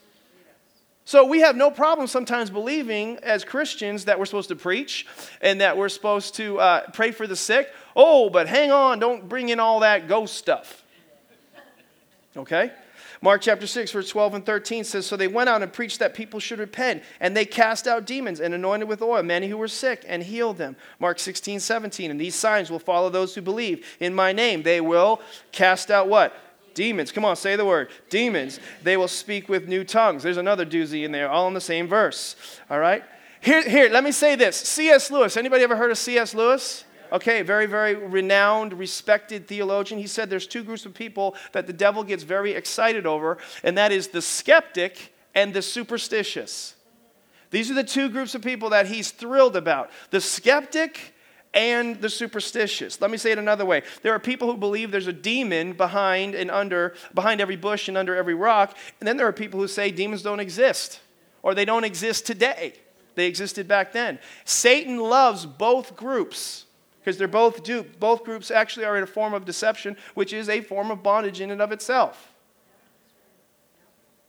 So 1.03 1.25
we 1.25 1.39
have 1.39 1.55
no 1.55 1.71
problem 1.71 2.05
sometimes 2.05 2.51
believing 2.51 3.17
as 3.23 3.43
Christians 3.43 4.05
that 4.05 4.19
we're 4.19 4.27
supposed 4.27 4.49
to 4.49 4.55
preach 4.55 5.07
and 5.41 5.61
that 5.61 5.77
we're 5.77 5.89
supposed 5.89 6.35
to 6.35 6.59
uh, 6.59 6.81
pray 6.93 7.09
for 7.09 7.25
the 7.25 7.35
sick. 7.35 7.73
Oh, 7.95 8.29
but 8.29 8.47
hang 8.47 8.71
on, 8.71 8.99
don't 8.99 9.27
bring 9.27 9.49
in 9.49 9.59
all 9.59 9.79
that 9.79 10.07
ghost 10.07 10.35
stuff. 10.35 10.83
Okay? 12.37 12.71
Mark 13.21 13.41
chapter 13.41 13.67
6, 13.67 13.91
verse 13.91 14.09
12 14.09 14.35
and 14.35 14.45
13 14.45 14.83
says 14.85 15.05
So 15.05 15.17
they 15.17 15.27
went 15.27 15.49
out 15.49 15.61
and 15.61 15.73
preached 15.73 15.99
that 15.99 16.13
people 16.13 16.39
should 16.39 16.59
repent, 16.59 17.03
and 17.19 17.35
they 17.35 17.45
cast 17.45 17.85
out 17.85 18.05
demons 18.05 18.39
and 18.39 18.53
anointed 18.53 18.87
with 18.87 19.01
oil 19.01 19.23
many 19.23 19.47
who 19.47 19.57
were 19.57 19.67
sick 19.67 20.05
and 20.07 20.23
healed 20.23 20.57
them. 20.57 20.77
Mark 20.99 21.19
16, 21.19 21.59
17. 21.59 22.11
And 22.11 22.19
these 22.19 22.35
signs 22.35 22.71
will 22.71 22.79
follow 22.79 23.09
those 23.09 23.35
who 23.35 23.41
believe. 23.41 23.85
In 23.99 24.13
my 24.13 24.31
name, 24.31 24.63
they 24.63 24.79
will 24.79 25.21
cast 25.51 25.91
out 25.91 26.07
what? 26.07 26.33
Demons. 26.73 27.11
Come 27.11 27.25
on, 27.25 27.35
say 27.35 27.57
the 27.57 27.65
word. 27.65 27.89
Demons. 28.09 28.61
They 28.83 28.95
will 28.95 29.09
speak 29.09 29.49
with 29.49 29.67
new 29.67 29.83
tongues. 29.83 30.23
There's 30.23 30.37
another 30.37 30.65
doozy 30.65 31.03
in 31.03 31.11
there, 31.11 31.29
all 31.29 31.47
in 31.49 31.53
the 31.53 31.59
same 31.59 31.87
verse. 31.87 32.37
All 32.69 32.79
right? 32.79 33.03
Here, 33.41 33.67
here, 33.67 33.89
let 33.89 34.03
me 34.03 34.13
say 34.13 34.35
this. 34.35 34.55
C.S. 34.55 35.11
Lewis. 35.11 35.35
Anybody 35.35 35.63
ever 35.63 35.75
heard 35.75 35.91
of 35.91 35.97
C.S. 35.97 36.33
Lewis? 36.33 36.85
Okay, 37.11 37.41
very, 37.41 37.65
very 37.65 37.95
renowned, 37.95 38.73
respected 38.73 39.47
theologian. 39.47 39.99
He 39.99 40.07
said 40.07 40.29
there's 40.29 40.47
two 40.47 40.63
groups 40.63 40.85
of 40.85 40.93
people 40.93 41.35
that 41.53 41.67
the 41.67 41.73
devil 41.73 42.03
gets 42.03 42.23
very 42.23 42.51
excited 42.53 43.05
over, 43.05 43.37
and 43.63 43.77
that 43.77 43.91
is 43.91 44.09
the 44.09 44.21
skeptic 44.21 45.13
and 45.33 45.53
the 45.53 45.61
superstitious. 45.61 46.75
These 47.51 47.71
are 47.71 47.73
the 47.73 47.83
two 47.83 48.09
groups 48.09 48.35
of 48.35 48.41
people 48.43 48.69
that 48.69 48.87
he's 48.87 49.11
thrilled 49.11 49.55
about 49.55 49.89
the 50.11 50.21
skeptic 50.21 51.15
and 51.53 51.99
the 51.99 52.09
superstitious. 52.09 53.01
Let 53.01 53.09
me 53.09 53.17
say 53.17 53.31
it 53.31 53.39
another 53.39 53.65
way. 53.65 53.81
There 54.03 54.13
are 54.13 54.19
people 54.19 54.51
who 54.51 54.57
believe 54.57 54.91
there's 54.91 55.07
a 55.07 55.13
demon 55.13 55.73
behind 55.73 56.35
and 56.35 56.51
under 56.51 56.93
behind 57.15 57.41
every 57.41 57.55
bush 57.55 57.87
and 57.87 57.97
under 57.97 58.15
every 58.15 58.35
rock, 58.35 58.77
and 58.99 59.07
then 59.07 59.17
there 59.17 59.27
are 59.27 59.33
people 59.33 59.59
who 59.59 59.67
say 59.67 59.89
demons 59.89 60.21
don't 60.21 60.39
exist 60.39 61.01
or 61.41 61.55
they 61.55 61.65
don't 61.65 61.83
exist 61.83 62.27
today. 62.27 62.73
They 63.15 63.25
existed 63.25 63.67
back 63.67 63.91
then. 63.91 64.19
Satan 64.45 64.97
loves 64.99 65.45
both 65.45 65.95
groups 65.95 66.65
because 67.09 67.17
they're 67.17 67.27
both 67.27 67.63
duped. 67.63 67.99
Both 67.99 68.23
groups 68.23 68.51
actually 68.51 68.85
are 68.85 68.95
in 68.95 69.01
a 69.01 69.07
form 69.07 69.33
of 69.33 69.43
deception, 69.43 69.97
which 70.13 70.31
is 70.31 70.47
a 70.47 70.61
form 70.61 70.91
of 70.91 71.01
bondage 71.01 71.41
in 71.41 71.49
and 71.49 71.59
of 71.59 71.71
itself. 71.71 72.31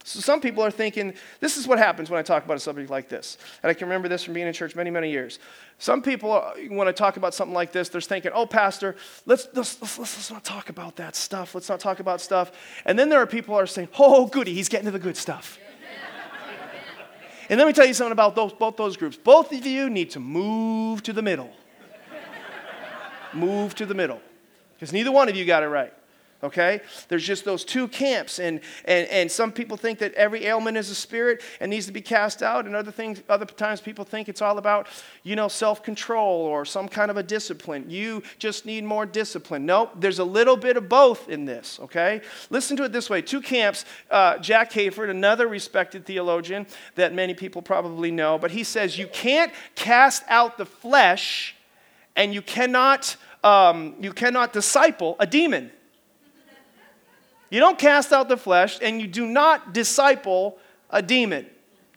So 0.03 0.19
some 0.19 0.41
people 0.41 0.63
are 0.63 0.71
thinking, 0.71 1.13
this 1.41 1.57
is 1.57 1.67
what 1.67 1.77
happens 1.77 2.09
when 2.09 2.17
I 2.17 2.23
talk 2.23 2.43
about 2.43 2.57
a 2.57 2.59
subject 2.59 2.89
like 2.89 3.07
this. 3.07 3.37
And 3.61 3.69
I 3.69 3.75
can 3.75 3.87
remember 3.87 4.07
this 4.07 4.23
from 4.23 4.33
being 4.33 4.47
in 4.47 4.53
church 4.53 4.75
many, 4.75 4.89
many 4.89 5.11
years. 5.11 5.37
Some 5.77 6.01
people, 6.01 6.31
are, 6.31 6.55
when 6.69 6.87
I 6.87 6.91
talk 6.91 7.17
about 7.17 7.35
something 7.35 7.53
like 7.53 7.71
this, 7.71 7.89
they're 7.89 8.01
thinking, 8.01 8.31
oh, 8.33 8.47
Pastor, 8.47 8.95
let's, 9.27 9.47
let's, 9.53 9.79
let's, 9.79 9.99
let's 9.99 10.31
not 10.31 10.43
talk 10.43 10.69
about 10.69 10.95
that 10.95 11.15
stuff. 11.15 11.53
Let's 11.53 11.69
not 11.69 11.79
talk 11.79 11.99
about 11.99 12.19
stuff. 12.19 12.51
And 12.85 12.97
then 12.97 13.09
there 13.09 13.21
are 13.21 13.27
people 13.27 13.53
who 13.53 13.59
are 13.59 13.67
saying, 13.67 13.89
oh, 13.99 14.25
goody, 14.25 14.55
he's 14.55 14.69
getting 14.69 14.85
to 14.85 14.91
the 14.91 14.97
good 14.97 15.17
stuff. 15.17 15.59
and 17.47 17.59
let 17.59 17.67
me 17.67 17.73
tell 17.73 17.85
you 17.85 17.93
something 17.93 18.11
about 18.11 18.35
those, 18.35 18.53
both 18.53 18.75
those 18.75 18.97
groups. 18.97 19.17
Both 19.17 19.53
of 19.53 19.67
you 19.67 19.87
need 19.87 20.09
to 20.11 20.19
move 20.19 21.03
to 21.03 21.13
the 21.13 21.21
middle 21.21 21.53
move 23.33 23.75
to 23.75 23.85
the 23.85 23.93
middle. 23.93 24.21
Because 24.73 24.93
neither 24.93 25.11
one 25.11 25.29
of 25.29 25.35
you 25.35 25.45
got 25.45 25.63
it 25.63 25.67
right. 25.67 25.93
Okay? 26.43 26.81
There's 27.07 27.23
just 27.23 27.45
those 27.45 27.63
two 27.63 27.87
camps. 27.87 28.39
And, 28.39 28.61
and, 28.85 29.07
and 29.09 29.31
some 29.31 29.51
people 29.51 29.77
think 29.77 29.99
that 29.99 30.13
every 30.15 30.45
ailment 30.45 30.75
is 30.75 30.89
a 30.89 30.95
spirit 30.95 31.41
and 31.59 31.69
needs 31.69 31.85
to 31.85 31.91
be 31.91 32.01
cast 32.01 32.41
out. 32.41 32.65
And 32.65 32.75
other 32.75 32.91
things, 32.91 33.21
other 33.29 33.45
times 33.45 33.79
people 33.79 34.05
think 34.05 34.27
it's 34.27 34.41
all 34.41 34.57
about, 34.57 34.87
you 35.21 35.35
know, 35.35 35.47
self-control 35.47 36.41
or 36.41 36.65
some 36.65 36.87
kind 36.87 37.11
of 37.11 37.17
a 37.17 37.23
discipline. 37.23 37.85
You 37.89 38.23
just 38.39 38.65
need 38.65 38.83
more 38.83 39.05
discipline. 39.05 39.67
Nope, 39.67 39.91
there's 39.97 40.17
a 40.17 40.23
little 40.23 40.57
bit 40.57 40.77
of 40.77 40.89
both 40.89 41.29
in 41.29 41.45
this, 41.45 41.79
okay? 41.79 42.21
Listen 42.49 42.75
to 42.77 42.83
it 42.85 42.91
this 42.91 43.07
way. 43.07 43.21
Two 43.21 43.41
camps, 43.41 43.85
uh, 44.09 44.39
Jack 44.39 44.71
Hayford, 44.71 45.11
another 45.11 45.47
respected 45.47 46.07
theologian 46.07 46.65
that 46.95 47.13
many 47.13 47.35
people 47.35 47.61
probably 47.61 48.09
know, 48.09 48.39
but 48.39 48.49
he 48.49 48.63
says 48.63 48.97
you 48.97 49.07
can't 49.07 49.53
cast 49.75 50.23
out 50.27 50.57
the 50.57 50.65
flesh 50.65 51.55
and 52.15 52.33
you 52.33 52.41
cannot, 52.41 53.15
um, 53.43 53.95
you 53.99 54.13
cannot 54.13 54.53
disciple 54.53 55.15
a 55.19 55.27
demon. 55.27 55.71
You 57.49 57.59
don't 57.59 57.77
cast 57.77 58.13
out 58.13 58.29
the 58.29 58.37
flesh, 58.37 58.79
and 58.81 59.01
you 59.01 59.07
do 59.07 59.25
not 59.25 59.73
disciple 59.73 60.57
a 60.89 61.01
demon. 61.01 61.45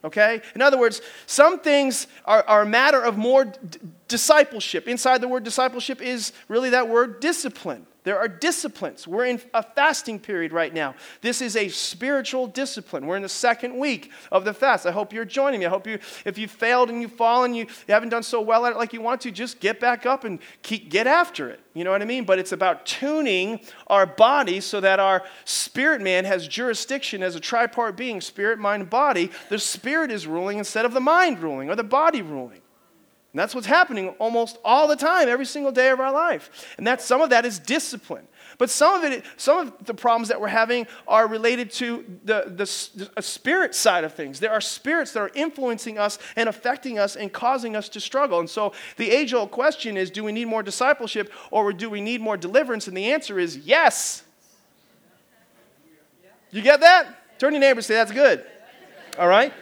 Okay? 0.04 0.42
In 0.54 0.60
other 0.60 0.78
words, 0.78 1.00
some 1.26 1.60
things 1.60 2.06
are, 2.24 2.44
are 2.46 2.62
a 2.62 2.66
matter 2.66 3.00
of 3.00 3.16
more 3.16 3.46
d- 3.46 3.78
discipleship. 4.08 4.86
Inside 4.86 5.20
the 5.20 5.28
word 5.28 5.44
discipleship 5.44 6.02
is 6.02 6.32
really 6.48 6.70
that 6.70 6.88
word 6.88 7.20
discipline. 7.20 7.86
There 8.04 8.18
are 8.18 8.28
disciplines. 8.28 9.08
We're 9.08 9.24
in 9.24 9.40
a 9.54 9.62
fasting 9.62 10.20
period 10.20 10.52
right 10.52 10.72
now. 10.72 10.94
This 11.22 11.40
is 11.40 11.56
a 11.56 11.68
spiritual 11.68 12.46
discipline. 12.46 13.06
We're 13.06 13.16
in 13.16 13.22
the 13.22 13.30
second 13.30 13.78
week 13.78 14.12
of 14.30 14.44
the 14.44 14.52
fast. 14.52 14.84
I 14.84 14.90
hope 14.90 15.14
you're 15.14 15.24
joining 15.24 15.60
me. 15.60 15.66
I 15.66 15.70
hope 15.70 15.86
you, 15.86 15.98
if 16.26 16.36
you 16.36 16.46
failed 16.46 16.90
and 16.90 17.00
you've 17.00 17.14
fallen, 17.14 17.54
you, 17.54 17.64
you 17.64 17.94
haven't 17.94 18.10
done 18.10 18.22
so 18.22 18.42
well 18.42 18.66
at 18.66 18.72
it 18.72 18.76
like 18.76 18.92
you 18.92 19.00
want 19.00 19.22
to, 19.22 19.30
just 19.30 19.58
get 19.58 19.80
back 19.80 20.04
up 20.04 20.24
and 20.24 20.38
keep, 20.60 20.90
get 20.90 21.06
after 21.06 21.48
it. 21.48 21.60
You 21.72 21.82
know 21.82 21.92
what 21.92 22.02
I 22.02 22.04
mean? 22.04 22.24
But 22.24 22.38
it's 22.38 22.52
about 22.52 22.84
tuning 22.84 23.60
our 23.86 24.04
body 24.04 24.60
so 24.60 24.80
that 24.80 25.00
our 25.00 25.22
spirit 25.46 26.02
man 26.02 26.26
has 26.26 26.46
jurisdiction 26.46 27.22
as 27.22 27.34
a 27.34 27.40
tripart 27.40 27.96
being 27.96 28.20
spirit, 28.20 28.58
mind, 28.58 28.90
body. 28.90 29.30
The 29.48 29.58
spirit 29.58 30.10
is 30.10 30.26
ruling 30.26 30.58
instead 30.58 30.84
of 30.84 30.92
the 30.92 31.00
mind 31.00 31.38
ruling 31.38 31.70
or 31.70 31.74
the 31.74 31.82
body 31.82 32.20
ruling. 32.20 32.60
And 33.34 33.40
that's 33.40 33.52
what's 33.52 33.66
happening 33.66 34.10
almost 34.20 34.58
all 34.64 34.86
the 34.86 34.94
time, 34.94 35.28
every 35.28 35.44
single 35.44 35.72
day 35.72 35.90
of 35.90 35.98
our 35.98 36.12
life. 36.12 36.72
And 36.78 36.86
that 36.86 37.02
some 37.02 37.20
of 37.20 37.30
that 37.30 37.44
is 37.44 37.58
discipline. 37.58 38.28
But 38.58 38.70
some 38.70 38.94
of 38.94 39.12
it, 39.12 39.24
some 39.36 39.58
of 39.58 39.86
the 39.86 39.92
problems 39.92 40.28
that 40.28 40.40
we're 40.40 40.46
having 40.46 40.86
are 41.08 41.26
related 41.26 41.72
to 41.72 42.04
the, 42.24 42.44
the, 42.46 43.10
the 43.16 43.22
spirit 43.22 43.74
side 43.74 44.04
of 44.04 44.14
things. 44.14 44.38
There 44.38 44.52
are 44.52 44.60
spirits 44.60 45.10
that 45.14 45.18
are 45.18 45.32
influencing 45.34 45.98
us 45.98 46.20
and 46.36 46.48
affecting 46.48 46.96
us 46.96 47.16
and 47.16 47.32
causing 47.32 47.74
us 47.74 47.88
to 47.88 48.00
struggle. 48.00 48.38
And 48.38 48.48
so 48.48 48.72
the 48.98 49.10
age 49.10 49.34
old 49.34 49.50
question 49.50 49.96
is 49.96 50.12
do 50.12 50.22
we 50.22 50.30
need 50.30 50.44
more 50.44 50.62
discipleship 50.62 51.32
or 51.50 51.72
do 51.72 51.90
we 51.90 52.00
need 52.00 52.20
more 52.20 52.36
deliverance? 52.36 52.86
And 52.86 52.96
the 52.96 53.10
answer 53.10 53.40
is 53.40 53.56
yes. 53.56 54.22
You 56.52 56.62
get 56.62 56.78
that? 56.82 57.40
Turn 57.40 57.52
your 57.52 57.60
neighbor 57.60 57.78
and 57.78 57.84
say, 57.84 57.94
that's 57.94 58.12
good. 58.12 58.44
All 59.18 59.26
right? 59.26 59.52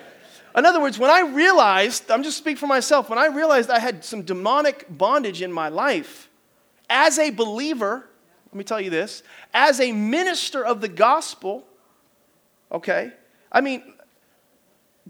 In 0.57 0.67
other 0.67 0.81
words, 0.81 0.99
when 0.99 1.11
I 1.11 1.21
realized, 1.21 2.11
I'm 2.11 2.23
just 2.23 2.37
speaking 2.37 2.59
for 2.59 2.67
myself, 2.67 3.09
when 3.09 3.19
I 3.19 3.27
realized 3.27 3.71
I 3.71 3.79
had 3.79 4.05
some 4.05 4.23
demonic 4.23 4.87
bondage 4.91 5.41
in 5.41 5.53
my 5.53 5.69
life, 5.69 6.29
as 6.91 7.19
a 7.19 7.31
believer, 7.31 8.07
let 8.47 8.55
me 8.55 8.65
tell 8.65 8.81
you 8.81 8.91
this, 8.91 9.23
as 9.55 9.81
a 9.81 9.93
minister 9.93 10.65
of 10.65 10.83
the 10.83 10.89
gospel, 10.89 11.65
okay? 12.71 13.13
I 13.51 13.63
mean, 13.63 13.95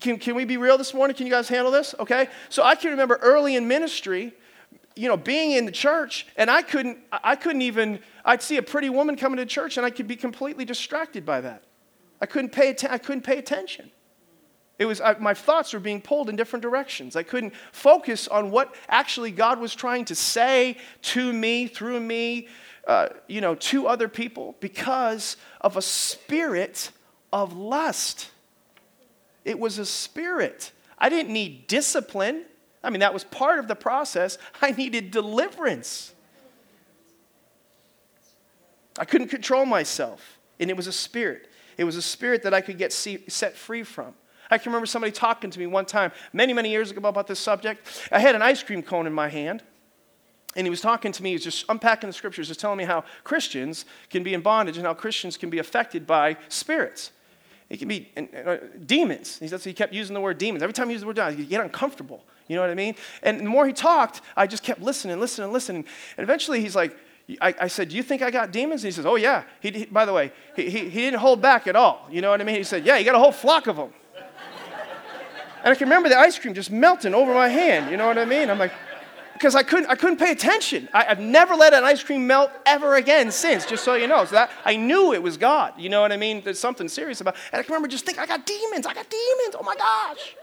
can, 0.01 0.19
can 0.19 0.37
we 0.37 0.45
be 0.45 0.57
real 0.57 0.79
this 0.79 0.95
morning? 0.95 1.17
Can 1.17 1.27
you 1.27 1.33
guys 1.33 1.49
handle 1.49 1.73
this? 1.73 1.95
Okay? 1.99 2.29
So 2.49 2.63
I 2.63 2.77
can 2.77 2.93
remember 2.93 3.19
early 3.21 3.57
in 3.57 3.67
ministry, 3.67 4.33
you 4.95 5.09
know, 5.09 5.17
being 5.17 5.53
in 5.53 5.67
the 5.67 5.73
church, 5.73 6.27
and 6.37 6.51
I 6.51 6.63
couldn't, 6.63 6.99
I 7.11 7.35
couldn't 7.35 7.63
even, 7.63 7.99
I'd 8.25 8.43
see 8.43 8.59
a 8.59 8.63
pretty 8.63 8.91
woman 8.91 9.17
coming 9.17 9.39
to 9.39 9.47
church, 9.47 9.77
and 9.77 9.85
I 9.85 9.91
could 9.91 10.07
be 10.07 10.17
completely 10.17 10.65
distracted 10.65 11.27
by 11.27 11.41
that. 11.41 11.65
I 12.21 12.27
couldn't 12.27 12.51
pay, 12.51 12.77
I 12.89 12.99
couldn't 12.99 13.23
pay 13.23 13.39
attention. 13.39 13.91
It 14.79 14.87
was, 14.87 15.01
I, 15.01 15.17
my 15.19 15.35
thoughts 15.35 15.73
were 15.73 15.81
being 15.81 16.01
pulled 16.01 16.29
in 16.29 16.37
different 16.37 16.63
directions. 16.63 17.15
I 17.15 17.23
couldn't 17.23 17.55
focus 17.73 18.27
on 18.27 18.51
what 18.51 18.75
actually 18.89 19.31
God 19.31 19.61
was 19.61 19.75
trying 19.75 20.05
to 20.07 20.15
say 20.15 20.77
to 21.03 21.33
me, 21.33 21.67
through 21.67 22.01
me, 22.01 22.49
uh, 22.87 23.09
you 23.29 23.41
know, 23.41 23.55
to 23.55 23.87
other 23.87 24.09
people 24.09 24.57
because 24.61 25.37
of 25.61 25.77
a 25.77 25.83
spirit 25.83 26.91
of 27.33 27.53
lust. 27.57 28.31
It 29.45 29.59
was 29.59 29.79
a 29.79 29.87
spirit. 29.87 30.73
I 30.99 31.09
didn't 31.09 31.33
need 31.33 31.67
discipline. 31.67 32.45
I 32.83 32.91
mean, 32.91 33.01
that 33.01 33.15
was 33.15 33.25
part 33.25 33.59
of 33.59 33.69
the 33.69 33.77
process. 33.77 34.39
I 34.61 34.73
needed 34.73 35.11
deliverance. 35.11 36.15
I 38.99 39.05
couldn't 39.05 39.29
control 39.29 39.65
myself, 39.65 40.39
and 40.61 40.69
it 40.71 40.77
was 40.77 40.87
a 40.87 40.93
spirit. 40.93 41.49
It 41.79 41.85
was 41.85 41.97
a 41.97 42.03
spirit 42.03 42.43
that 42.43 42.53
I 42.53 42.61
could 42.61 42.79
get 42.79 42.93
set 42.93 43.57
free 43.57 43.85
from. 43.85 44.15
I 44.53 44.59
can 44.59 44.71
remember 44.71 44.87
somebody 44.87 45.13
talking 45.13 45.51
to 45.51 45.59
me 45.59 45.67
one 45.67 45.87
time, 45.87 46.13
many, 46.33 46.53
many 46.53 46.71
years 46.71 46.91
ago, 46.91 47.09
about 47.09 47.27
this 47.27 47.41
subject. 47.41 48.09
I 48.13 48.19
had 48.19 48.35
an 48.35 48.43
ice 48.43 48.63
cream 48.63 48.83
cone 48.83 49.07
in 49.07 49.13
my 49.13 49.29
hand. 49.29 49.63
And 50.55 50.67
he 50.67 50.71
was 50.71 50.83
talking 50.83 51.11
to 51.13 51.23
me, 51.23 51.31
he 51.31 51.37
was 51.37 51.45
just 51.45 51.65
unpacking 51.71 52.11
the 52.11 52.13
scriptures, 52.13 52.49
just 52.49 52.61
telling 52.61 52.77
me 52.77 52.85
how 52.85 53.05
Christians 53.25 53.87
can 54.11 54.23
be 54.23 54.35
in 54.35 54.43
bondage 54.43 54.77
and 54.77 54.87
how 54.87 54.93
Christians 54.93 55.39
can 55.39 55.49
be 55.49 55.59
affected 55.59 56.07
by 56.07 56.37
spirits. 56.51 57.13
It 57.71 57.79
can 57.79 57.89
be 57.89 58.11
uh, 58.15 58.59
demons. 58.85 59.39
He, 59.39 59.47
he 59.47 59.73
kept 59.73 59.95
using 59.95 60.13
the 60.13 60.21
word 60.21 60.37
demons. 60.37 60.63
Every 60.63 60.75
time 60.75 60.89
he 60.89 60.93
used 60.93 61.05
the 61.05 61.07
word 61.07 61.17
demons, 61.17 61.39
you 61.39 61.47
get 61.47 61.63
uncomfortable. 61.63 62.23
You 62.47 62.57
know 62.57 62.61
what 62.61 62.71
I 62.71 62.75
mean? 62.75 62.95
And 63.23 63.41
the 63.41 63.45
more 63.45 63.67
he 63.67 63.73
talked, 63.73 64.21
I 64.37 64.47
just 64.47 64.63
kept 64.63 64.83
listening, 64.83 65.19
listening, 65.19 65.51
listening. 65.51 65.87
And 66.19 66.25
eventually 66.25 66.61
he's 66.61 66.77
like, 66.77 66.95
I, 67.41 67.55
I, 67.59 67.69
said, 67.69 67.89
Do 67.89 67.97
you 67.97 68.03
think 68.03 68.21
I 68.21 68.31
got 68.31 68.53
demons? 68.53 68.85
And 68.85 68.89
he 68.89 68.93
says, 68.93 69.07
Oh, 69.07 69.17
yeah. 69.17 69.45
He, 69.61 69.71
he, 69.71 69.85
by 69.87 70.05
the 70.05 70.13
way, 70.13 70.33
he, 70.55 70.69
he, 70.69 70.79
he 70.91 71.01
didn't 71.01 71.21
hold 71.21 71.41
back 71.41 71.67
at 71.67 71.77
all. 71.77 72.07
You 72.11 72.21
know 72.21 72.29
what 72.29 72.43
I 72.43 72.45
mean? 72.45 72.57
He 72.57 72.65
said, 72.65 72.85
Yeah, 72.85 72.99
you 72.99 73.07
got 73.07 73.15
a 73.15 73.19
whole 73.19 73.33
flock 73.33 73.69
of 73.69 73.77
them. 73.77 73.95
And 75.65 75.73
I 75.73 75.75
can 75.75 75.87
remember 75.87 76.09
the 76.09 76.19
ice 76.19 76.39
cream 76.39 76.55
just 76.55 76.71
melting 76.71 77.15
over 77.15 77.33
my 77.33 77.49
hand. 77.49 77.91
You 77.91 77.97
know 77.97 78.07
what 78.07 78.19
I 78.19 78.25
mean? 78.25 78.51
I'm 78.51 78.59
like, 78.59 78.73
because 79.35 79.55
I 79.55 79.63
couldn't, 79.63 79.87
I 79.87 79.95
couldn't 79.95 80.19
pay 80.19 80.31
attention. 80.31 80.89
I, 80.93 81.05
have 81.05 81.21
never 81.21 81.55
let 81.55 81.75
an 81.75 81.85
ice 81.85 82.03
cream 82.03 82.27
melt 82.27 82.51
ever 82.67 82.97
again 82.97 83.31
since, 83.31 83.67
just 83.67 83.85
so 83.85 83.95
you 83.95 84.07
know. 84.07 84.25
So 84.25 84.37
that 84.37 84.51
I 84.65 84.77
knew 84.77 85.13
it 85.13 85.23
was 85.23 85.37
God. 85.37 85.75
You 85.77 85.89
know 85.89 86.01
what 86.01 86.13
I 86.13 86.17
mean? 86.17 86.43
There's 86.43 86.61
something 86.61 86.89
serious 86.89 87.21
about. 87.21 87.37
And 87.53 87.59
I 87.59 87.63
can 87.63 87.73
remember 87.73 87.89
just 87.89 88.05
thinking, 88.05 88.23
I 88.23 88.27
got 88.27 88.47
demons. 88.47 88.87
I 88.87 88.95
got 88.95 89.09
demons. 89.09 89.57
Oh 89.59 89.63
my 89.65 89.75
gosh. 89.77 90.37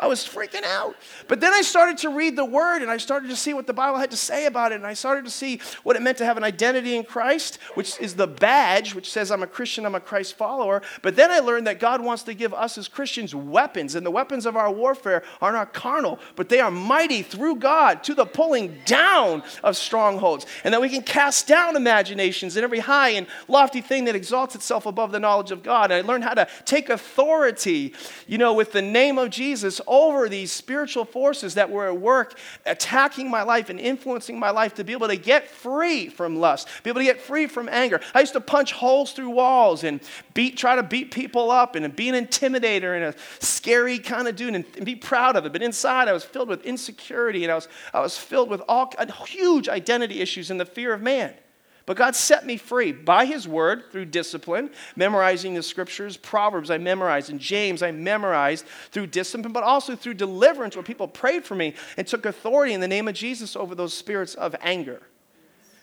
I 0.00 0.06
was 0.06 0.20
freaking 0.20 0.64
out. 0.64 0.96
But 1.28 1.40
then 1.40 1.52
I 1.52 1.60
started 1.60 1.98
to 1.98 2.08
read 2.08 2.34
the 2.34 2.44
word 2.44 2.80
and 2.80 2.90
I 2.90 2.96
started 2.96 3.28
to 3.28 3.36
see 3.36 3.52
what 3.52 3.66
the 3.66 3.74
Bible 3.74 3.98
had 3.98 4.10
to 4.12 4.16
say 4.16 4.46
about 4.46 4.72
it. 4.72 4.76
And 4.76 4.86
I 4.86 4.94
started 4.94 5.26
to 5.26 5.30
see 5.30 5.60
what 5.82 5.94
it 5.94 6.00
meant 6.00 6.16
to 6.18 6.24
have 6.24 6.38
an 6.38 6.42
identity 6.42 6.96
in 6.96 7.04
Christ, 7.04 7.58
which 7.74 8.00
is 8.00 8.14
the 8.14 8.26
badge, 8.26 8.94
which 8.94 9.10
says, 9.12 9.30
I'm 9.30 9.42
a 9.42 9.46
Christian, 9.46 9.84
I'm 9.84 9.94
a 9.94 10.00
Christ 10.00 10.38
follower. 10.38 10.80
But 11.02 11.16
then 11.16 11.30
I 11.30 11.40
learned 11.40 11.66
that 11.66 11.80
God 11.80 12.00
wants 12.00 12.22
to 12.24 12.34
give 12.34 12.54
us 12.54 12.78
as 12.78 12.88
Christians 12.88 13.34
weapons. 13.34 13.94
And 13.94 14.06
the 14.06 14.10
weapons 14.10 14.46
of 14.46 14.56
our 14.56 14.72
warfare 14.72 15.22
are 15.42 15.52
not 15.52 15.74
carnal, 15.74 16.18
but 16.34 16.48
they 16.48 16.60
are 16.60 16.70
mighty 16.70 17.20
through 17.20 17.56
God 17.56 18.02
to 18.04 18.14
the 18.14 18.24
pulling 18.24 18.80
down 18.86 19.42
of 19.62 19.76
strongholds. 19.76 20.46
And 20.64 20.72
that 20.72 20.80
we 20.80 20.88
can 20.88 21.02
cast 21.02 21.46
down 21.46 21.76
imaginations 21.76 22.56
and 22.56 22.64
every 22.64 22.78
high 22.78 23.10
and 23.10 23.26
lofty 23.48 23.82
thing 23.82 24.06
that 24.06 24.16
exalts 24.16 24.54
itself 24.54 24.86
above 24.86 25.12
the 25.12 25.20
knowledge 25.20 25.50
of 25.50 25.62
God. 25.62 25.90
And 25.90 26.02
I 26.02 26.08
learned 26.08 26.24
how 26.24 26.34
to 26.34 26.48
take 26.64 26.88
authority, 26.88 27.92
you 28.26 28.38
know, 28.38 28.54
with 28.54 28.72
the 28.72 28.80
name 28.80 29.18
of 29.18 29.28
Jesus 29.28 29.78
over 29.90 30.28
these 30.28 30.52
spiritual 30.52 31.04
forces 31.04 31.54
that 31.54 31.68
were 31.68 31.88
at 31.88 32.00
work 32.00 32.38
attacking 32.64 33.28
my 33.28 33.42
life 33.42 33.68
and 33.68 33.80
influencing 33.80 34.38
my 34.38 34.50
life 34.50 34.74
to 34.74 34.84
be 34.84 34.92
able 34.92 35.08
to 35.08 35.16
get 35.16 35.48
free 35.48 36.08
from 36.08 36.36
lust, 36.36 36.68
be 36.84 36.90
able 36.90 37.00
to 37.00 37.04
get 37.04 37.20
free 37.20 37.46
from 37.46 37.68
anger. 37.68 38.00
I 38.14 38.20
used 38.20 38.32
to 38.34 38.40
punch 38.40 38.72
holes 38.72 39.12
through 39.12 39.30
walls 39.30 39.82
and 39.82 40.00
beat, 40.32 40.56
try 40.56 40.76
to 40.76 40.82
beat 40.82 41.10
people 41.10 41.50
up 41.50 41.74
and 41.74 41.94
be 41.94 42.08
an 42.08 42.14
intimidator 42.14 42.94
and 42.94 43.04
a 43.04 43.44
scary 43.44 43.98
kind 43.98 44.28
of 44.28 44.36
dude 44.36 44.54
and, 44.54 44.64
and 44.76 44.86
be 44.86 44.94
proud 44.94 45.34
of 45.34 45.44
it. 45.44 45.52
But 45.52 45.62
inside, 45.62 46.06
I 46.06 46.12
was 46.12 46.24
filled 46.24 46.48
with 46.48 46.64
insecurity 46.64 47.42
and 47.42 47.50
I 47.50 47.56
was, 47.56 47.68
I 47.92 48.00
was 48.00 48.16
filled 48.16 48.48
with 48.48 48.62
all 48.68 48.94
huge 49.26 49.68
identity 49.68 50.20
issues 50.20 50.50
and 50.52 50.60
the 50.60 50.64
fear 50.64 50.94
of 50.94 51.02
man. 51.02 51.34
But 51.90 51.96
God 51.96 52.14
set 52.14 52.46
me 52.46 52.56
free 52.56 52.92
by 52.92 53.24
His 53.24 53.48
word 53.48 53.90
through 53.90 54.04
discipline, 54.04 54.70
memorizing 54.94 55.54
the 55.54 55.62
scriptures. 55.64 56.16
Proverbs 56.16 56.70
I 56.70 56.78
memorized, 56.78 57.30
and 57.30 57.40
James 57.40 57.82
I 57.82 57.90
memorized 57.90 58.64
through 58.92 59.08
discipline, 59.08 59.52
but 59.52 59.64
also 59.64 59.96
through 59.96 60.14
deliverance 60.14 60.76
where 60.76 60.84
people 60.84 61.08
prayed 61.08 61.44
for 61.44 61.56
me 61.56 61.74
and 61.96 62.06
took 62.06 62.26
authority 62.26 62.74
in 62.74 62.80
the 62.80 62.86
name 62.86 63.08
of 63.08 63.14
Jesus 63.14 63.56
over 63.56 63.74
those 63.74 63.92
spirits 63.92 64.36
of 64.36 64.54
anger. 64.60 65.02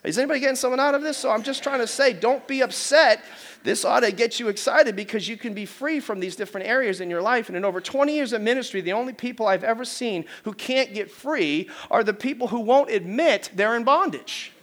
Is 0.05 0.17
anybody 0.17 0.39
getting 0.39 0.55
someone 0.55 0.79
out 0.79 0.95
of 0.95 1.01
this? 1.01 1.17
So 1.17 1.29
I'm 1.29 1.43
just 1.43 1.61
trying 1.61 1.79
to 1.79 1.87
say, 1.87 2.13
don't 2.13 2.47
be 2.47 2.61
upset. 2.61 3.21
This 3.63 3.83
ought 3.83 3.99
to 3.99 4.13
get 4.13 4.39
you 4.39 4.47
excited 4.47 4.95
because 4.95 5.27
you 5.27 5.35
can 5.35 5.53
be 5.53 5.65
free 5.65 5.99
from 5.99 6.21
these 6.21 6.37
different 6.37 6.67
areas 6.67 7.01
in 7.01 7.09
your 7.09 7.21
life. 7.21 7.49
And 7.49 7.57
in 7.57 7.65
over 7.65 7.81
20 7.81 8.15
years 8.15 8.31
of 8.31 8.41
ministry, 8.41 8.79
the 8.79 8.93
only 8.93 9.11
people 9.11 9.45
I've 9.45 9.65
ever 9.65 9.83
seen 9.83 10.23
who 10.45 10.53
can't 10.53 10.93
get 10.93 11.11
free 11.11 11.69
are 11.91 12.01
the 12.01 12.13
people 12.13 12.47
who 12.47 12.61
won't 12.61 12.91
admit 12.91 13.51
they're 13.53 13.75
in 13.75 13.83
bondage. 13.83 14.53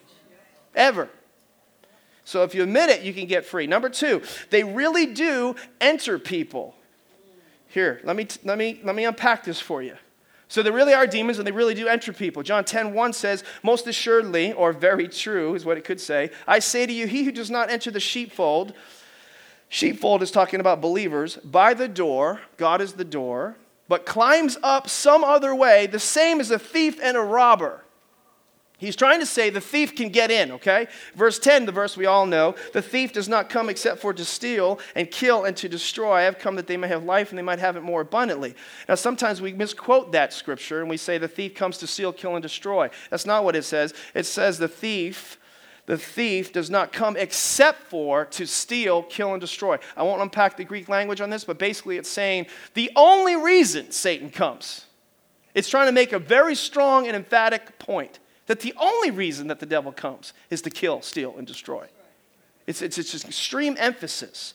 Ever. 0.75 1.11
So 2.25 2.43
if 2.43 2.55
you 2.55 2.63
admit 2.63 2.91
it, 2.91 3.03
you 3.03 3.13
can 3.13 3.27
get 3.27 3.45
free. 3.45 3.67
Number 3.67 3.89
two, 3.89 4.23
they 4.51 4.65
really 4.65 5.07
do 5.07 5.55
enter 5.81 6.19
people. 6.19 6.75
Here, 7.69 8.01
let 8.05 8.17
me, 8.17 8.27
let 8.45 8.57
me, 8.57 8.81
let 8.83 8.95
me 8.95 9.05
unpack 9.05 9.45
this 9.45 9.61
for 9.61 9.83
you. 9.83 9.97
So 10.49 10.63
there 10.63 10.73
really 10.73 10.95
are 10.95 11.07
demons 11.07 11.39
and 11.39 11.47
they 11.47 11.53
really 11.53 11.75
do 11.75 11.89
enter 11.89 12.13
people. 12.13 12.43
John 12.43 12.65
10 12.65 12.95
1 12.95 13.13
says, 13.13 13.45
Most 13.63 13.87
assuredly, 13.87 14.53
or 14.53 14.73
very 14.73 15.09
true 15.09 15.55
is 15.55 15.65
what 15.65 15.77
it 15.77 15.85
could 15.85 16.01
say, 16.01 16.31
I 16.47 16.61
say 16.61 16.87
to 16.87 16.93
you, 16.93 17.07
he 17.07 17.25
who 17.25 17.33
does 17.33 17.51
not 17.51 17.71
enter 17.71 17.91
the 17.91 18.01
sheepfold, 18.01 18.73
sheepfold 19.69 20.23
is 20.23 20.31
talking 20.31 20.61
about 20.61 20.81
believers, 20.81 21.37
by 21.39 21.75
the 21.75 21.89
door, 21.89 22.41
God 22.57 22.81
is 22.81 22.93
the 22.95 23.05
door, 23.05 23.57
but 23.89 24.07
climbs 24.07 24.57
up 24.63 24.89
some 24.89 25.25
other 25.25 25.55
way, 25.55 25.87
the 25.87 25.99
same 25.99 26.41
as 26.41 26.51
a 26.51 26.59
thief 26.59 26.99
and 27.03 27.17
a 27.17 27.21
robber. 27.21 27.84
He's 28.77 28.97
trying 28.97 29.21
to 29.21 29.27
say 29.27 29.51
the 29.51 29.61
thief 29.61 29.95
can 29.95 30.09
get 30.09 30.33
in, 30.33 30.51
okay? 30.53 30.89
Verse 31.15 31.39
10, 31.39 31.65
the 31.65 31.73
verse 31.73 31.97
we 31.97 32.07
all 32.07 32.27
know 32.27 32.57
the 32.73 32.83
thief 32.83 33.13
does 33.13 33.29
not 33.29 33.49
come 33.49 33.71
except 33.71 34.01
for 34.01 34.13
to 34.13 34.25
steal 34.25 34.81
and 34.97 35.09
kill 35.09 35.45
and 35.45 35.57
to 35.59 35.69
destroy. 35.69 36.15
I 36.15 36.23
have 36.23 36.41
come 36.41 36.57
that 36.57 36.67
they 36.67 36.77
may 36.77 36.89
have 36.89 37.05
life 37.05 37.31
and 37.31 37.39
they 37.39 37.43
might 37.43 37.61
have 37.61 37.77
it 37.77 37.83
more 37.83 38.01
abundantly. 38.01 38.57
Now, 38.89 38.97
sometimes 38.97 39.41
we 39.41 39.53
misquote 39.53 40.11
that 40.13 40.33
scripture 40.33 40.81
and 40.81 40.91
we 40.91 40.97
say 40.97 41.19
the 41.19 41.29
thief 41.29 41.55
comes 41.55 41.79
to 41.79 41.87
steal, 41.87 42.13
kill, 42.13 42.35
and 42.35 42.43
destroy. 42.43 42.91
That's 43.11 43.27
not 43.27 43.45
what 43.45 43.55
it 43.55 43.63
says. 43.63 43.95
It 44.13 44.27
says 44.27 44.59
the 44.59 44.69
thief. 44.69 45.39
The 45.87 45.99
thief 45.99 46.53
does 46.53 46.71
not 46.71 46.93
come 46.93 47.17
except 47.17 47.83
for 47.83 48.25
to 48.25 48.47
steal, 48.47 49.03
kill, 49.03 49.35
and 49.35 49.41
destroy. 49.41 49.79
I 49.97 50.03
won't 50.03 50.23
unpack 50.23 50.57
the 50.57 50.65
Greek 50.65 50.89
language 50.89 51.21
on 51.21 51.31
this, 51.31 51.45
but 51.45 51.59
basically 51.59 51.99
it's 51.99 52.09
saying 52.09 52.47
the 52.73 52.91
only 52.97 53.37
reason 53.37 53.93
Satan 53.93 54.31
comes. 54.31 54.87
It's 55.55 55.69
trying 55.69 55.87
to 55.87 55.93
make 55.93 56.13
a 56.13 56.19
very 56.19 56.55
strong 56.55 57.07
and 57.07 57.15
emphatic 57.15 57.79
point 57.79 58.19
that 58.47 58.61
the 58.61 58.75
only 58.77 59.11
reason 59.11 59.49
that 59.49 59.61
the 59.61 59.67
devil 59.67 59.93
comes 59.93 60.33
is 60.51 60.63
to 60.63 60.71
kill, 60.71 61.03
steal, 61.03 61.35
and 61.37 61.47
destroy. 61.47 61.87
It's, 62.67 62.83
it's, 62.83 62.99
it's 62.99 63.13
just 63.13 63.27
extreme 63.27 63.77
emphasis. 63.79 64.55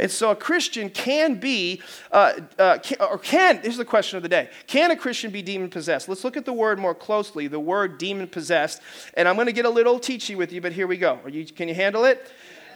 And 0.00 0.10
so 0.10 0.30
a 0.30 0.36
Christian 0.36 0.90
can 0.90 1.40
be, 1.40 1.82
uh, 2.12 2.34
uh, 2.58 2.78
can, 2.78 2.98
or 3.00 3.18
can, 3.18 3.60
here's 3.62 3.76
the 3.76 3.84
question 3.84 4.16
of 4.16 4.22
the 4.22 4.28
day 4.28 4.48
Can 4.66 4.90
a 4.90 4.96
Christian 4.96 5.30
be 5.30 5.42
demon 5.42 5.70
possessed? 5.70 6.08
Let's 6.08 6.22
look 6.22 6.36
at 6.36 6.44
the 6.44 6.52
word 6.52 6.78
more 6.78 6.94
closely, 6.94 7.48
the 7.48 7.58
word 7.58 7.98
demon 7.98 8.28
possessed. 8.28 8.80
And 9.14 9.26
I'm 9.26 9.34
going 9.34 9.46
to 9.46 9.52
get 9.52 9.64
a 9.64 9.70
little 9.70 9.98
teachy 9.98 10.36
with 10.36 10.52
you, 10.52 10.60
but 10.60 10.72
here 10.72 10.86
we 10.86 10.96
go. 10.96 11.18
You, 11.28 11.44
can 11.46 11.68
you 11.68 11.74
handle 11.74 12.04
it? 12.04 12.30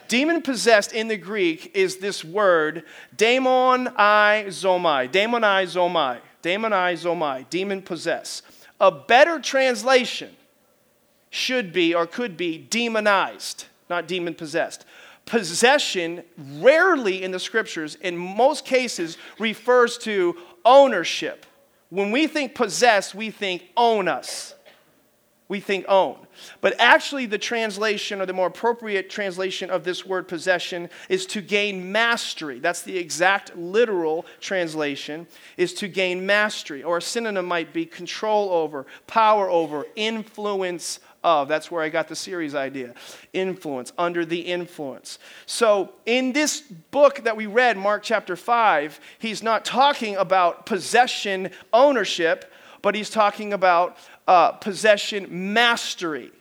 Demon 0.09 0.41
possessed 0.41 0.91
in 0.91 1.07
the 1.07 1.15
Greek 1.15 1.71
is 1.73 1.97
this 1.97 2.25
word, 2.25 2.83
daemon 3.15 3.87
i 3.95 4.45
zomai. 4.49 5.09
Daemon 5.09 5.45
i 5.45 5.63
zomai. 5.65 6.19
Zomai. 6.43 7.45
Demon 7.49 7.81
possessed. 7.81 8.43
A 8.81 8.91
better 8.91 9.39
translation 9.39 10.35
should 11.33 11.73
be 11.73 11.95
or 11.95 12.05
could 12.05 12.37
be 12.37 12.59
demonized. 12.59 13.65
not 13.89 14.07
demon 14.07 14.35
possessed. 14.35 14.85
Possession 15.25 16.23
rarely 16.57 17.23
in 17.23 17.31
the 17.31 17.39
scriptures, 17.39 17.95
in 17.95 18.15
most 18.15 18.65
cases, 18.65 19.17
refers 19.39 19.97
to 19.99 20.37
ownership. 20.63 21.45
When 21.89 22.11
we 22.11 22.27
think 22.27 22.53
possess, 22.53 23.15
we 23.15 23.31
think 23.31 23.63
own 23.75 24.07
us. 24.07 24.53
We 25.47 25.59
think 25.59 25.85
own. 25.87 26.17
But 26.61 26.75
actually, 26.79 27.25
the 27.25 27.37
translation, 27.37 28.21
or 28.21 28.25
the 28.25 28.33
more 28.33 28.47
appropriate 28.47 29.09
translation 29.09 29.69
of 29.69 29.83
this 29.83 30.05
word 30.05 30.27
possession, 30.27 30.89
is 31.09 31.25
to 31.27 31.41
gain 31.41 31.91
mastery. 31.91 32.59
That's 32.59 32.81
the 32.81 32.97
exact 32.97 33.55
literal 33.55 34.25
translation, 34.39 35.27
is 35.57 35.73
to 35.75 35.87
gain 35.87 36.25
mastery. 36.25 36.83
Or 36.83 36.97
a 36.97 37.01
synonym 37.01 37.45
might 37.45 37.73
be 37.73 37.85
control 37.85 38.49
over, 38.49 38.85
power 39.07 39.49
over, 39.49 39.85
influence 39.95 40.99
of. 41.23 41.47
That's 41.47 41.71
where 41.71 41.81
I 41.81 41.89
got 41.89 42.07
the 42.07 42.15
series 42.15 42.55
idea. 42.55 42.93
Influence, 43.31 43.93
under 43.97 44.25
the 44.25 44.39
influence. 44.39 45.19
So, 45.45 45.93
in 46.05 46.33
this 46.33 46.61
book 46.61 47.23
that 47.23 47.37
we 47.37 47.45
read, 47.45 47.77
Mark 47.77 48.03
chapter 48.03 48.35
5, 48.35 48.99
he's 49.19 49.41
not 49.41 49.65
talking 49.65 50.15
about 50.17 50.65
possession 50.65 51.51
ownership, 51.71 52.51
but 52.81 52.95
he's 52.95 53.09
talking 53.09 53.53
about 53.53 53.97
uh, 54.27 54.51
possession 54.51 55.53
mastery. 55.53 56.31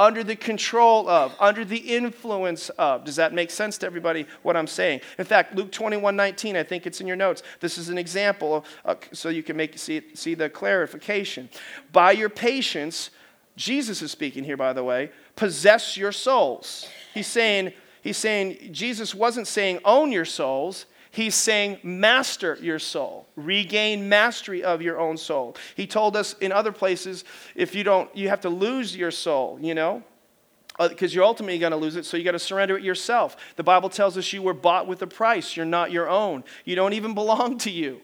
Under 0.00 0.22
the 0.22 0.36
control 0.36 1.08
of, 1.08 1.34
under 1.40 1.64
the 1.64 1.76
influence 1.76 2.68
of. 2.68 3.04
Does 3.04 3.16
that 3.16 3.34
make 3.34 3.50
sense 3.50 3.78
to 3.78 3.86
everybody 3.86 4.26
what 4.44 4.56
I'm 4.56 4.68
saying? 4.68 5.00
In 5.18 5.24
fact, 5.24 5.56
Luke 5.56 5.72
21 5.72 6.14
19, 6.14 6.56
I 6.56 6.62
think 6.62 6.86
it's 6.86 7.00
in 7.00 7.08
your 7.08 7.16
notes. 7.16 7.42
This 7.58 7.78
is 7.78 7.88
an 7.88 7.98
example, 7.98 8.64
uh, 8.84 8.94
so 9.10 9.28
you 9.28 9.42
can 9.42 9.56
make 9.56 9.76
see, 9.76 10.02
see 10.14 10.34
the 10.34 10.48
clarification. 10.48 11.48
By 11.90 12.12
your 12.12 12.28
patience, 12.28 13.10
Jesus 13.58 14.02
is 14.02 14.12
speaking 14.12 14.44
here, 14.44 14.56
by 14.56 14.72
the 14.72 14.84
way, 14.84 15.10
possess 15.34 15.96
your 15.96 16.12
souls. 16.12 16.88
He's 17.12 17.26
saying, 17.26 17.72
he's 18.02 18.16
saying, 18.16 18.72
Jesus 18.72 19.16
wasn't 19.16 19.48
saying 19.48 19.80
own 19.84 20.12
your 20.12 20.24
souls. 20.24 20.86
He's 21.10 21.34
saying 21.34 21.78
master 21.82 22.56
your 22.60 22.78
soul, 22.78 23.26
regain 23.34 24.08
mastery 24.08 24.62
of 24.62 24.80
your 24.80 25.00
own 25.00 25.16
soul. 25.16 25.56
He 25.74 25.88
told 25.88 26.16
us 26.16 26.34
in 26.34 26.52
other 26.52 26.70
places, 26.70 27.24
if 27.56 27.74
you 27.74 27.82
don't, 27.82 28.14
you 28.16 28.28
have 28.28 28.42
to 28.42 28.48
lose 28.48 28.94
your 28.94 29.10
soul, 29.10 29.58
you 29.60 29.74
know, 29.74 30.04
because 30.78 31.12
uh, 31.12 31.14
you're 31.14 31.24
ultimately 31.24 31.58
going 31.58 31.72
to 31.72 31.76
lose 31.76 31.96
it, 31.96 32.04
so 32.04 32.16
you 32.16 32.22
got 32.22 32.32
to 32.32 32.38
surrender 32.38 32.78
it 32.78 32.84
yourself. 32.84 33.36
The 33.56 33.64
Bible 33.64 33.88
tells 33.88 34.16
us 34.16 34.32
you 34.32 34.42
were 34.42 34.54
bought 34.54 34.86
with 34.86 35.02
a 35.02 35.08
price. 35.08 35.56
You're 35.56 35.66
not 35.66 35.90
your 35.90 36.08
own. 36.08 36.44
You 36.64 36.76
don't 36.76 36.92
even 36.92 37.14
belong 37.16 37.58
to 37.58 37.70
you. 37.70 38.00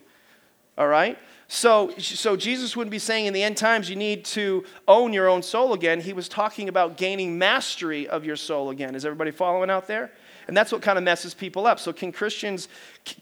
All 0.77 0.89
right? 0.89 1.17
So, 1.47 1.93
so 1.99 2.37
Jesus 2.37 2.77
wouldn't 2.77 2.91
be 2.91 2.99
saying 2.99 3.27
in 3.27 3.33
the 3.33 3.43
end 3.43 3.57
times 3.57 3.91
you 3.91 3.97
need 3.97 4.25
to 4.27 4.65
own 4.89 5.13
your 5.13 5.29
own 5.29 5.43
soul 5.43 5.75
again. 5.75 6.01
He 6.01 6.13
was 6.13 6.29
talking 6.29 6.69
about 6.69 6.97
gaining 6.97 7.39
mastery 7.39 8.09
of 8.09 8.25
your 8.25 8.37
soul 8.37 8.71
again. 8.71 8.95
Is 8.95 9.05
everybody 9.05 9.31
following 9.31 9.71
out 9.71 9.87
there? 9.87 10.11
And 10.49 10.57
that's 10.57 10.73
what 10.73 10.83
kind 10.83 10.99
of 10.99 11.05
messes 11.05 11.35
people 11.35 11.67
up. 11.67 11.79
So 11.79 11.93
can 11.93 12.13
Christians 12.13 12.69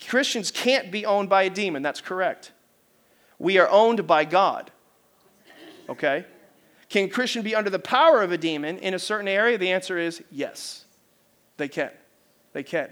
Christians 0.09 0.51
can't 0.51 0.91
be 0.91 1.05
owned 1.05 1.29
by 1.29 1.45
a 1.45 1.51
demon. 1.51 1.83
That's 1.83 2.01
correct. 2.01 2.53
We 3.39 3.59
are 3.59 3.69
owned 3.69 4.07
by 4.07 4.25
God. 4.25 4.71
Okay? 5.89 6.25
Can 6.89 7.09
Christian 7.09 7.43
be 7.43 7.55
under 7.55 7.71
the 7.71 7.79
power 7.79 8.23
of 8.23 8.33
a 8.33 8.39
demon 8.39 8.79
in 8.79 8.95
a 8.95 8.99
certain 8.99 9.29
area? 9.29 9.59
The 9.59 9.73
answer 9.73 9.99
is 9.99 10.23
yes. 10.31 10.85
They 11.57 11.69
can. 11.69 11.91
They 12.53 12.63
can. 12.63 12.91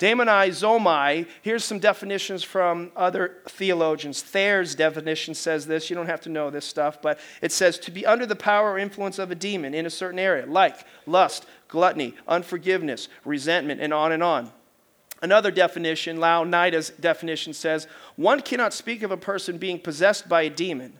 Demonizomai, 0.00 1.26
here's 1.42 1.62
some 1.62 1.78
definitions 1.78 2.42
from 2.42 2.90
other 2.96 3.36
theologians. 3.46 4.22
Thayer's 4.22 4.74
definition 4.74 5.34
says 5.34 5.66
this. 5.66 5.90
You 5.90 5.94
don't 5.94 6.06
have 6.06 6.22
to 6.22 6.30
know 6.30 6.48
this 6.48 6.64
stuff, 6.64 7.02
but 7.02 7.20
it 7.42 7.52
says 7.52 7.78
to 7.80 7.90
be 7.90 8.06
under 8.06 8.24
the 8.24 8.34
power 8.34 8.72
or 8.72 8.78
influence 8.78 9.18
of 9.18 9.30
a 9.30 9.34
demon 9.34 9.74
in 9.74 9.84
a 9.84 9.90
certain 9.90 10.18
area, 10.18 10.46
like 10.46 10.86
lust, 11.04 11.44
gluttony, 11.68 12.14
unforgiveness, 12.26 13.08
resentment, 13.26 13.82
and 13.82 13.92
on 13.92 14.10
and 14.12 14.22
on. 14.22 14.50
Another 15.20 15.50
definition, 15.50 16.16
Louw-Nida's 16.16 16.90
definition 16.98 17.52
says 17.52 17.86
one 18.16 18.40
cannot 18.40 18.72
speak 18.72 19.02
of 19.02 19.10
a 19.10 19.18
person 19.18 19.58
being 19.58 19.78
possessed 19.78 20.30
by 20.30 20.42
a 20.42 20.50
demon. 20.50 20.94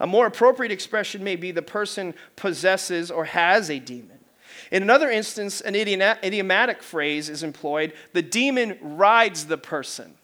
A 0.00 0.08
more 0.08 0.26
appropriate 0.26 0.72
expression 0.72 1.22
may 1.22 1.36
be 1.36 1.52
the 1.52 1.62
person 1.62 2.14
possesses 2.34 3.12
or 3.12 3.26
has 3.26 3.70
a 3.70 3.78
demon. 3.78 4.19
In 4.70 4.82
another 4.82 5.10
instance, 5.10 5.60
an 5.60 5.74
idiomatic 5.74 6.82
phrase 6.82 7.28
is 7.28 7.42
employed 7.42 7.92
the 8.12 8.22
demon 8.22 8.78
rides 8.80 9.46
the 9.46 9.58
person. 9.58 10.14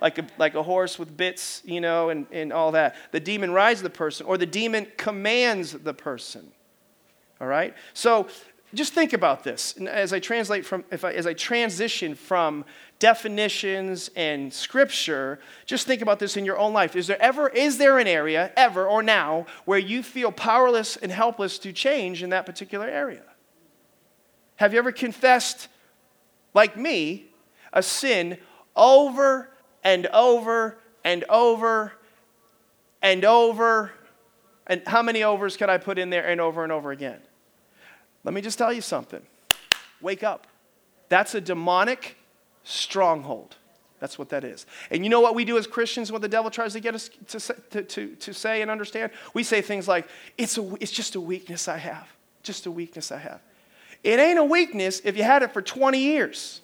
Like 0.00 0.18
a, 0.18 0.26
like 0.38 0.54
a 0.54 0.62
horse 0.62 0.98
with 0.98 1.16
bits, 1.16 1.62
you 1.64 1.80
know, 1.80 2.10
and, 2.10 2.26
and 2.30 2.52
all 2.52 2.72
that. 2.72 2.94
The 3.10 3.20
demon 3.20 3.50
rides 3.50 3.82
the 3.82 3.90
person, 3.90 4.24
or 4.26 4.38
the 4.38 4.46
demon 4.46 4.86
commands 4.96 5.72
the 5.72 5.92
person. 5.92 6.52
All 7.40 7.48
right? 7.48 7.74
So 7.92 8.28
just 8.74 8.94
think 8.94 9.12
about 9.12 9.44
this 9.44 9.76
as 9.76 10.12
I 10.12 10.18
translate 10.18 10.64
from, 10.64 10.84
if 10.90 11.04
I, 11.04 11.12
as 11.12 11.26
I 11.26 11.34
transition 11.34 12.14
from 12.14 12.64
definitions 12.98 14.10
and 14.16 14.52
scripture, 14.52 15.40
just 15.66 15.86
think 15.86 16.00
about 16.00 16.18
this 16.18 16.36
in 16.36 16.44
your 16.44 16.58
own 16.58 16.72
life. 16.72 16.96
Is 16.96 17.06
there 17.06 17.20
ever, 17.20 17.48
is 17.48 17.78
there 17.78 17.98
an 17.98 18.06
area, 18.06 18.52
ever 18.56 18.86
or 18.86 19.02
now, 19.02 19.46
where 19.64 19.78
you 19.78 20.02
feel 20.02 20.32
powerless 20.32 20.96
and 20.96 21.12
helpless 21.12 21.58
to 21.60 21.72
change 21.72 22.22
in 22.22 22.30
that 22.30 22.46
particular 22.46 22.86
area? 22.86 23.24
Have 24.56 24.72
you 24.72 24.78
ever 24.78 24.92
confessed, 24.92 25.68
like 26.54 26.76
me, 26.76 27.26
a 27.72 27.82
sin 27.82 28.38
over 28.74 29.50
and 29.84 30.06
over 30.06 30.78
and 31.04 31.24
over 31.24 31.92
and 33.02 33.24
over? 33.24 33.92
And 34.66 34.82
how 34.86 35.02
many 35.02 35.24
overs 35.24 35.56
could 35.56 35.68
I 35.68 35.78
put 35.78 35.98
in 35.98 36.10
there 36.10 36.26
and 36.26 36.40
over 36.40 36.62
and 36.62 36.72
over 36.72 36.90
again? 36.92 37.20
Let 38.24 38.34
me 38.34 38.40
just 38.40 38.58
tell 38.58 38.72
you 38.72 38.80
something. 38.80 39.22
Wake 40.00 40.22
up. 40.22 40.46
That's 41.08 41.34
a 41.34 41.40
demonic 41.40 42.16
stronghold. 42.64 43.56
That's 44.00 44.18
what 44.18 44.30
that 44.30 44.42
is. 44.42 44.66
And 44.90 45.04
you 45.04 45.10
know 45.10 45.20
what 45.20 45.34
we 45.34 45.44
do 45.44 45.58
as 45.58 45.66
Christians 45.66 46.10
when 46.10 46.20
the 46.20 46.28
devil 46.28 46.50
tries 46.50 46.72
to 46.72 46.80
get 46.80 46.94
us 46.94 47.08
to, 47.28 47.38
to, 47.70 47.82
to, 47.82 48.16
to 48.16 48.34
say 48.34 48.60
and 48.60 48.70
understand? 48.70 49.12
We 49.32 49.44
say 49.44 49.60
things 49.60 49.86
like, 49.86 50.08
it's, 50.36 50.58
a, 50.58 50.74
it's 50.80 50.90
just 50.90 51.14
a 51.14 51.20
weakness 51.20 51.68
I 51.68 51.76
have. 51.76 52.08
Just 52.42 52.66
a 52.66 52.70
weakness 52.70 53.12
I 53.12 53.18
have. 53.18 53.40
It 54.02 54.18
ain't 54.18 54.40
a 54.40 54.44
weakness 54.44 55.00
if 55.04 55.16
you 55.16 55.22
had 55.22 55.44
it 55.44 55.52
for 55.52 55.62
20 55.62 55.98
years. 55.98 56.62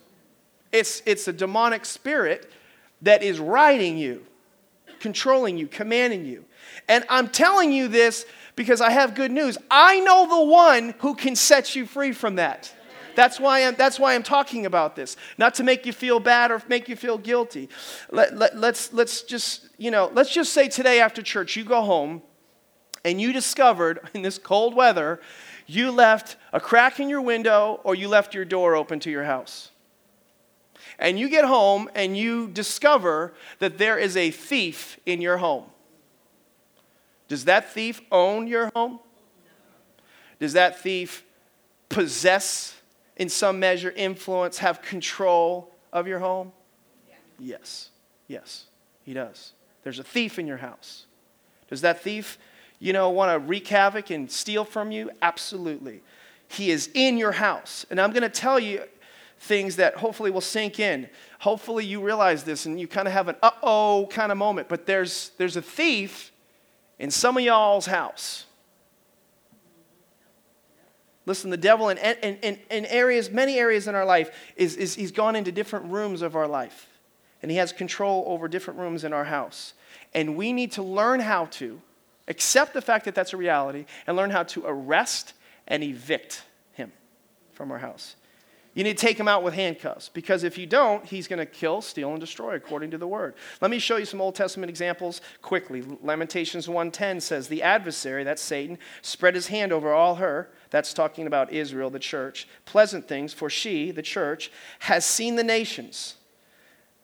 It's, 0.73 1.01
it's 1.07 1.29
a 1.29 1.33
demonic 1.33 1.85
spirit 1.85 2.51
that 3.03 3.23
is 3.23 3.39
riding 3.39 3.97
you, 3.97 4.27
controlling 4.99 5.57
you, 5.57 5.69
commanding 5.69 6.25
you. 6.25 6.45
And 6.89 7.05
I'm 7.09 7.29
telling 7.29 7.73
you 7.73 7.87
this 7.87 8.27
because 8.59 8.81
I 8.81 8.91
have 8.91 9.15
good 9.15 9.31
news. 9.31 9.57
I 9.71 10.01
know 10.01 10.29
the 10.29 10.45
one 10.45 10.93
who 10.99 11.15
can 11.15 11.37
set 11.37 11.77
you 11.77 11.87
free 11.87 12.11
from 12.11 12.35
that. 12.35 12.75
That's 13.15 13.39
why, 13.39 13.65
I'm, 13.65 13.77
that's 13.77 14.01
why 14.01 14.17
I'm 14.17 14.25
talking 14.25 14.67
about 14.67 14.97
this. 14.97 15.17
Not 15.39 15.55
to 15.55 15.63
make 15.63 15.87
you 15.87 15.93
feel 15.93 16.19
bad 16.19 16.51
or 16.51 16.61
make 16.69 16.89
you 16.89 16.97
feel 16.97 17.19
guilty. 17.19 17.69
Let, 18.11 18.37
let, 18.37 18.59
let's, 18.59 18.93
let's 18.93 19.23
just, 19.23 19.69
you 19.79 19.93
know, 19.93 20.11
let's 20.13 20.35
just 20.35 20.53
say 20.53 20.69
today 20.69 21.01
after 21.01 21.23
church, 21.23 21.55
you 21.55 21.63
go 21.63 21.83
home 21.83 22.21
and 23.05 23.21
you 23.21 23.33
discovered 23.33 24.01
in 24.13 24.23
this 24.23 24.39
cold 24.39 24.75
weather, 24.75 25.21
you 25.69 25.93
left 25.93 26.37
a 26.53 26.59
crack 26.59 26.99
in 26.99 27.09
your 27.09 27.23
window 27.23 27.81
or 27.85 27.95
you 27.95 28.09
left 28.09 28.35
your 28.35 28.45
door 28.45 28.75
open 28.75 28.99
to 29.01 29.11
your 29.11 29.25
house. 29.25 29.71
And 30.99 31.17
you 31.17 31.29
get 31.29 31.45
home 31.45 31.89
and 31.95 32.17
you 32.17 32.49
discover 32.49 33.35
that 33.61 33.79
there 33.79 33.99
is 33.99 34.17
a 34.17 34.33
thief 34.33 34.99
in 35.07 35.21
your 35.21 35.37
home. 35.37 35.67
Does 37.29 37.45
that 37.45 37.73
thief 37.73 38.01
own 38.11 38.47
your 38.47 38.71
home? 38.75 39.01
Does 40.41 40.55
that 40.55 40.81
thief 40.81 41.25
possess, 41.89 42.75
in 43.17 43.29
some 43.29 43.61
measure, 43.61 43.91
influence, 43.91 44.59
have 44.59 44.83
control 44.83 45.73
of 45.93 46.07
your 46.07 46.19
home? 46.19 46.53
Yes. 47.39 47.91
Yes, 48.29 48.67
he 49.05 49.15
does. 49.15 49.53
There's 49.83 49.99
a 49.99 50.05
thief 50.05 50.39
in 50.39 50.47
your 50.47 50.59
house. 50.59 51.07
Does 51.69 51.81
that 51.81 52.03
thief, 52.03 52.39
you 52.79 52.93
know, 52.93 53.11
want 53.11 53.33
to 53.33 53.39
wreak 53.39 53.67
havoc 53.69 54.11
and 54.11 54.31
steal 54.31 54.65
from 54.65 54.93
you? 54.93 55.11
Absolutely. 55.23 56.03
He 56.49 56.71
is 56.71 56.91
in 56.95 57.17
your 57.17 57.33
house. 57.33 57.87
And 57.91 58.01
I'm 58.01 58.13
going 58.13 58.23
to 58.23 58.29
tell 58.29 58.61
you 58.61 58.83
things 59.41 59.77
that 59.77 59.97
hopefully 59.97 60.31
will 60.31 60.41
sink 60.41 60.79
in. 60.79 61.09
Hopefully 61.41 61.85
you 61.85 62.03
realize 62.03 62.45
this 62.45 62.67
and 62.67 62.79
you 62.79 62.87
kind 62.87 63.07
of 63.07 63.15
have 63.15 63.29
an 63.29 63.37
uh 63.43 63.51
oh 63.63 64.09
kind 64.11 64.31
of 64.31 64.39
moment. 64.39 64.69
But 64.69 64.87
there's, 64.87 65.31
there's 65.39 65.57
a 65.57 65.63
thief 65.63 66.33
in 66.99 67.11
some 67.11 67.37
of 67.37 67.43
y'all's 67.43 67.87
house. 67.87 68.45
Listen, 71.27 71.51
the 71.51 71.57
devil 71.59 71.91
in, 71.91 71.99
in, 71.99 72.37
in, 72.37 72.59
in, 72.71 72.87
areas, 72.87 73.31
many 73.31 73.59
areas 73.59 73.87
in 73.87 73.95
our 73.95 74.07
life, 74.07 74.31
is, 74.57 74.77
is 74.77 74.95
he's 74.95 75.13
gone 75.13 75.37
into 75.37 75.53
different 75.53 75.87
rooms 75.87 76.23
of 76.23 76.35
our 76.35 76.49
life. 76.49 76.89
And 77.43 77.51
he 77.51 77.59
has 77.59 77.71
control 77.71 78.25
over 78.27 78.49
different 78.49 78.81
rooms 78.81 79.05
in 79.05 79.13
our 79.13 79.25
house. 79.25 79.75
And 80.15 80.37
we 80.37 80.53
need 80.53 80.73
to 80.73 80.83
learn 80.83 81.21
how 81.21 81.45
to 81.47 81.81
accept 82.29 82.73
the 82.73 82.81
fact 82.81 83.05
that 83.05 83.15
that's 83.15 83.33
a 83.33 83.37
reality 83.37 83.85
and 84.07 84.17
learn 84.17 84.31
how 84.31 84.43
to 84.45 84.65
arrest 84.67 85.35
and 85.67 85.83
evict 85.83 86.43
him 86.73 86.93
from 87.53 87.71
our 87.71 87.79
house. 87.79 88.17
You 88.79 88.85
need 88.85 88.97
to 88.97 89.07
take 89.07 89.19
him 89.19 89.27
out 89.27 89.43
with 89.43 89.55
handcuffs 89.55 90.09
because 90.09 90.45
if 90.45 90.57
you 90.57 90.65
don't, 90.65 91.05
he's 91.05 91.27
going 91.27 91.41
to 91.41 91.47
kill, 91.47 91.83
steal, 91.83 92.13
and 92.13 92.21
destroy 92.21 92.55
according 92.55 92.93
to 92.93 92.99
the 92.99 93.09
word. 93.09 93.35
Let 93.61 93.73
me 93.73 93.81
show 93.81 93.97
you 93.97 94.05
some 94.05 94.21
Old 94.21 94.37
Testament 94.37 94.71
examples 94.71 95.21
quickly. 95.43 95.83
Lamentations 96.01 96.69
1:10 96.69 97.21
says, 97.21 97.49
"The 97.49 97.61
adversary, 97.61 98.23
that's 98.23 98.41
Satan, 98.41 98.79
spread 99.03 99.35
his 99.35 99.49
hand 99.49 99.73
over 99.73 99.93
all 99.93 100.15
her 100.15 100.53
That's 100.71 100.95
talking 100.95 101.27
about 101.27 101.53
Israel, 101.53 101.91
the 101.91 101.99
church. 101.99 102.47
Pleasant 102.67 103.09
things, 103.09 103.33
for 103.33 103.51
she, 103.51 103.91
the 103.91 104.01
church, 104.01 104.49
has 104.81 105.05
seen 105.05 105.35
the 105.35 105.43
nations, 105.43 106.15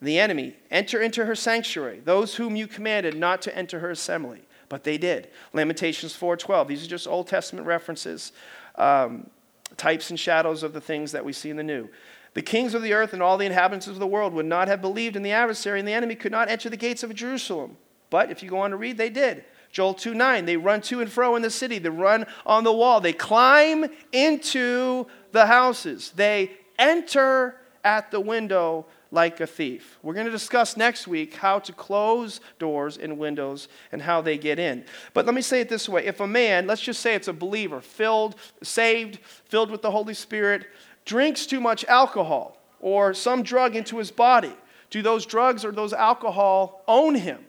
the 0.01 0.21
enemy, 0.21 0.55
enter 0.71 1.03
into 1.03 1.25
her 1.25 1.35
sanctuary, 1.35 1.99
those 2.05 2.37
whom 2.37 2.55
you 2.55 2.69
commanded 2.69 3.17
not 3.17 3.43
to 3.43 3.57
enter 3.57 3.81
her 3.81 3.91
assembly. 3.91 4.43
But 4.69 4.85
they 4.85 4.97
did. 4.97 5.29
Lamentations 5.53 6.17
4.12. 6.17 6.69
These 6.69 6.85
are 6.85 6.89
just 6.89 7.09
Old 7.09 7.27
Testament 7.27 7.67
references, 7.67 8.31
um, 8.77 9.29
types 9.77 10.11
and 10.11 10.19
shadows 10.19 10.63
of 10.63 10.73
the 10.73 10.81
things 10.81 11.13
that 11.13 11.25
we 11.25 11.33
see 11.33 11.51
in 11.51 11.57
the 11.57 11.63
New. 11.63 11.89
The 12.35 12.43
kings 12.43 12.75
of 12.75 12.83
the 12.83 12.93
earth 12.93 13.13
and 13.13 13.23
all 13.23 13.39
the 13.39 13.47
inhabitants 13.47 13.87
of 13.87 13.99
the 13.99 14.07
world 14.07 14.33
would 14.35 14.47
not 14.47 14.69
have 14.69 14.81
believed 14.81 15.17
in 15.17 15.23
the 15.23 15.31
adversary, 15.31 15.79
and 15.79 15.87
the 15.87 15.93
enemy 15.93 16.17
could 16.17 16.33
not 16.33 16.49
enter 16.49 16.69
the 16.69 16.77
gates 16.77 17.03
of 17.03 17.15
Jerusalem. 17.15 17.77
But 18.11 18.31
if 18.31 18.43
you 18.43 18.51
go 18.51 18.59
on 18.59 18.71
to 18.71 18.77
read, 18.77 18.99
they 18.99 19.11
did. 19.11 19.45
Joel 19.71 19.95
2 19.95 20.15
9, 20.15 20.45
they 20.45 20.57
run 20.57 20.81
to 20.83 21.01
and 21.01 21.11
fro 21.11 21.35
in 21.35 21.43
the 21.43 21.51
city, 21.51 21.79
they 21.79 21.89
run 21.89 22.27
on 22.47 22.63
the 22.63 22.73
wall, 22.73 23.01
they 23.01 23.13
climb 23.13 23.87
into 24.13 25.07
the 25.33 25.47
houses, 25.47 26.13
they 26.15 26.53
enter 26.79 27.57
at 27.83 28.11
the 28.11 28.21
window 28.21 28.87
like 29.11 29.41
a 29.41 29.47
thief. 29.47 29.99
We're 30.03 30.15
going 30.15 30.27
to 30.27 30.33
discuss 30.33 30.77
next 30.77 31.07
week 31.07 31.35
how 31.35 31.59
to 31.61 31.73
close 31.73 32.41
doors 32.59 32.97
and 32.97 33.19
windows 33.19 33.69
and 33.93 34.03
how 34.03 34.21
they 34.21 34.39
get 34.39 34.59
in. 34.59 34.85
But 35.13 35.27
let 35.27 35.35
me 35.35 35.43
say 35.43 35.61
it 35.61 35.69
this 35.69 35.89
way 35.89 36.05
if 36.05 36.21
a 36.21 36.27
man, 36.27 36.67
let's 36.67 36.83
just 36.83 37.01
say 37.01 37.15
it's 37.15 37.29
a 37.29 37.33
believer, 37.33 37.81
filled, 37.81 38.37
saved, 38.63 39.19
filled 39.47 39.71
with 39.71 39.83
the 39.83 39.91
Holy 39.91 40.15
Spirit, 40.15 40.67
drinks 41.05 41.47
too 41.47 41.61
much 41.61 41.85
alcohol 41.85 42.59
or 42.81 43.15
some 43.15 43.43
drug 43.43 43.77
into 43.77 43.99
his 43.99 44.11
body, 44.11 44.53
do 44.91 45.01
those 45.01 45.27
drugs 45.27 45.65
or 45.65 45.73
those 45.73 45.93
alcohol 45.93 46.83
own 46.87 47.15
him? 47.15 47.45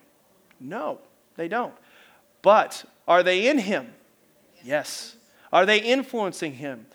No, 0.59 0.99
they 1.35 1.47
don't. 1.47 1.73
But 2.41 2.85
are 3.07 3.21
they 3.21 3.47
in 3.47 3.57
him? 3.57 3.93
Yes. 4.63 5.15
Are 5.51 5.65
they 5.65 5.79
influencing 5.79 6.53
him? 6.53 6.85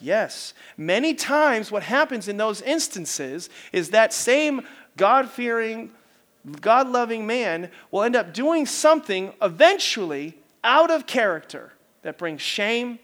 Yes. 0.00 0.54
Many 0.76 1.14
times, 1.14 1.72
what 1.72 1.82
happens 1.82 2.28
in 2.28 2.36
those 2.36 2.62
instances 2.62 3.48
is 3.72 3.90
that 3.90 4.12
same 4.12 4.62
God 4.96 5.28
fearing, 5.30 5.90
God 6.60 6.88
loving 6.88 7.26
man 7.26 7.70
will 7.90 8.02
end 8.02 8.16
up 8.16 8.32
doing 8.32 8.66
something 8.66 9.32
eventually 9.40 10.36
out 10.62 10.90
of 10.90 11.06
character 11.06 11.72
that 12.02 12.18
brings 12.18 12.40
shame 12.42 12.98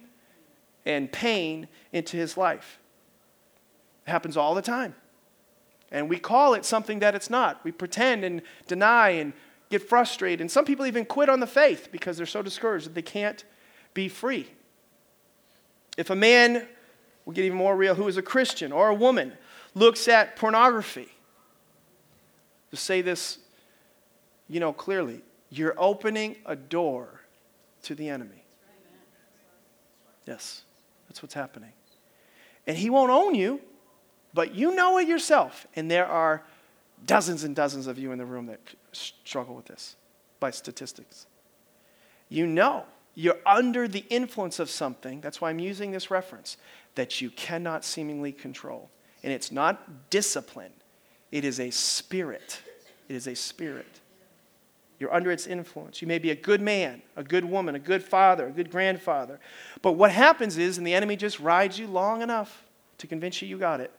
and 0.85 1.11
pain 1.11 1.69
into 1.93 2.17
his 2.17 2.37
life. 2.37 2.79
It 4.07 4.11
happens 4.11 4.37
all 4.37 4.55
the 4.55 4.63
time. 4.63 4.95
And 5.91 6.09
we 6.09 6.19
call 6.19 6.55
it 6.55 6.65
something 6.65 7.01
that 7.01 7.15
it's 7.15 7.31
not. 7.31 7.63
We 7.65 7.73
pretend 7.73 8.25
and 8.25 8.43
deny 8.67 9.11
and 9.11 9.33
get 9.71 9.83
frustrated. 9.89 10.41
And 10.41 10.51
some 10.51 10.65
people 10.65 10.87
even 10.87 11.05
quit 11.05 11.29
on 11.29 11.41
the 11.41 11.47
faith 11.47 11.89
because 11.93 12.17
they're 12.17 12.27
so 12.27 12.43
discouraged 12.43 12.87
that 12.87 12.95
they 12.95 13.03
can't 13.03 13.45
be 13.95 14.09
free. 14.09 14.49
If 15.99 16.11
a 16.11 16.17
man, 16.17 16.67
we'll 17.25 17.35
get 17.35 17.45
even 17.45 17.59
more 17.59 17.77
real, 17.77 17.95
who 17.95 18.09
is 18.09 18.17
a 18.17 18.23
Christian 18.23 18.73
or 18.73 18.89
a 18.89 18.95
woman 18.95 19.33
looks 19.75 20.09
at 20.09 20.37
pornography, 20.37 21.09
to 22.71 22.77
say 22.77 23.03
this, 23.03 23.39
you 24.49 24.61
know, 24.61 24.73
clearly, 24.73 25.23
you're 25.51 25.75
opening 25.77 26.37
a 26.47 26.57
door 26.57 27.21
to 27.83 27.95
the 27.95 28.09
enemy. 28.09 28.45
Yes, 30.27 30.63
that's 31.09 31.23
what's 31.23 31.35
happening. 31.35 31.73
And 32.67 32.77
he 32.77 32.91
won't 32.91 33.11
own 33.11 33.35
you, 33.35 33.61
but 34.33 34.55
you 34.55 34.75
know 34.75 34.99
it 34.99 35.09
yourself. 35.09 35.67
And 35.75 35.91
there 35.91 36.07
are 36.07 36.43
dozens 37.05 37.45
and 37.45 37.57
dozens 37.57 37.87
of 37.87 37.99
you 37.99 38.13
in 38.13 38.19
the 38.19 38.25
room 38.25 38.47
that 38.47 38.61
struggle 38.93 39.55
with 39.55 39.67
this 39.67 39.97
by 40.41 40.51
statistics. 40.51 41.27
You 42.29 42.47
know 42.47 42.85
you're 43.15 43.39
under 43.45 43.87
the 43.87 44.05
influence 44.09 44.59
of 44.59 44.71
something, 44.71 45.21
that's 45.21 45.41
why 45.41 45.51
I'm 45.51 45.59
using 45.59 45.91
this 45.91 46.11
reference, 46.11 46.57
that 46.95 47.21
you 47.21 47.31
cannot 47.31 47.85
seemingly 47.85 48.33
control. 48.33 48.91
And 49.23 49.33
it's 49.33 49.53
not 49.53 50.11
discipline, 50.11 50.73
it 51.31 51.45
is 51.45 51.61
a 51.61 51.71
spirit. 51.71 52.61
It 53.09 53.17
is 53.17 53.27
a 53.27 53.35
spirit. 53.35 54.01
You're 54.99 55.13
under 55.13 55.31
its 55.31 55.47
influence. 55.47 56.01
You 56.01 56.09
may 56.09 56.19
be 56.19 56.31
a 56.31 56.35
good 56.35 56.63
man, 56.63 57.03
a 57.17 57.25
good 57.25 57.45
woman, 57.45 57.75
a 57.75 57.81
good 57.81 58.03
father, 58.03 58.47
a 58.47 58.51
good 58.51 58.71
grandfather. 58.71 59.41
But 59.83 59.93
what 59.93 60.13
happens 60.13 60.57
is, 60.57 60.79
and 60.79 60.87
the 60.87 60.95
enemy 60.95 61.17
just 61.17 61.41
rides 61.41 61.79
you 61.79 61.89
long 61.89 62.23
enough 62.23 62.65
to 62.99 63.07
convince 63.07 63.43
you 63.43 63.49
you 63.49 63.59
got 63.59 63.81
it 63.81 63.93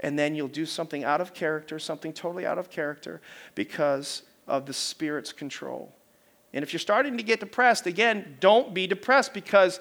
and 0.00 0.18
then 0.18 0.34
you'll 0.34 0.48
do 0.48 0.66
something 0.66 1.04
out 1.04 1.20
of 1.20 1.32
character, 1.34 1.78
something 1.78 2.12
totally 2.12 2.46
out 2.46 2.58
of 2.58 2.70
character 2.70 3.20
because 3.54 4.22
of 4.46 4.66
the 4.66 4.72
Spirit's 4.72 5.32
control. 5.32 5.94
And 6.52 6.62
if 6.62 6.72
you're 6.72 6.80
starting 6.80 7.16
to 7.16 7.22
get 7.22 7.40
depressed, 7.40 7.86
again, 7.86 8.36
don't 8.40 8.74
be 8.74 8.86
depressed 8.86 9.32
because, 9.32 9.78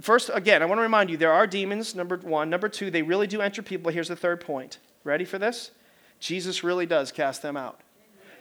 first, 0.00 0.30
again, 0.32 0.62
I 0.62 0.66
want 0.66 0.78
to 0.78 0.82
remind 0.82 1.08
you 1.08 1.16
there 1.16 1.32
are 1.32 1.46
demons, 1.46 1.94
number 1.94 2.16
one. 2.18 2.50
Number 2.50 2.68
two, 2.68 2.90
they 2.90 3.02
really 3.02 3.26
do 3.26 3.40
enter 3.40 3.62
people. 3.62 3.90
Here's 3.90 4.08
the 4.08 4.16
third 4.16 4.40
point. 4.40 4.78
Ready 5.02 5.24
for 5.24 5.38
this? 5.38 5.70
Jesus 6.20 6.62
really 6.62 6.86
does 6.86 7.10
cast 7.10 7.42
them 7.42 7.56
out. 7.56 7.80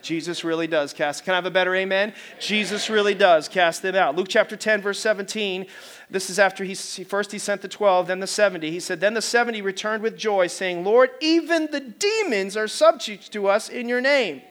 Jesus 0.01 0.43
really 0.43 0.67
does 0.67 0.91
cast. 0.91 1.23
Can 1.23 1.31
I 1.33 1.37
have 1.37 1.45
a 1.45 1.51
better 1.51 1.73
amen? 1.73 2.13
Jesus 2.37 2.89
really 2.89 3.15
does 3.15 3.47
cast 3.47 3.81
them 3.81 3.95
out. 3.95 4.17
Luke 4.17 4.27
chapter 4.29 4.57
10, 4.57 4.81
verse 4.81 4.99
17. 4.99 5.65
This 6.09 6.29
is 6.29 6.37
after 6.37 6.65
he 6.65 6.75
first 6.75 7.31
he 7.31 7.39
sent 7.39 7.61
the 7.61 7.69
12, 7.69 8.07
then 8.07 8.19
the 8.19 8.27
70. 8.27 8.69
He 8.69 8.81
said, 8.81 8.99
Then 8.99 9.13
the 9.13 9.21
70 9.21 9.61
returned 9.61 10.03
with 10.03 10.17
joy, 10.17 10.47
saying, 10.47 10.83
Lord, 10.83 11.11
even 11.21 11.69
the 11.71 11.79
demons 11.79 12.57
are 12.57 12.67
subject 12.67 13.31
to 13.31 13.47
us 13.47 13.69
in 13.69 13.87
your 13.87 14.01
name. 14.01 14.41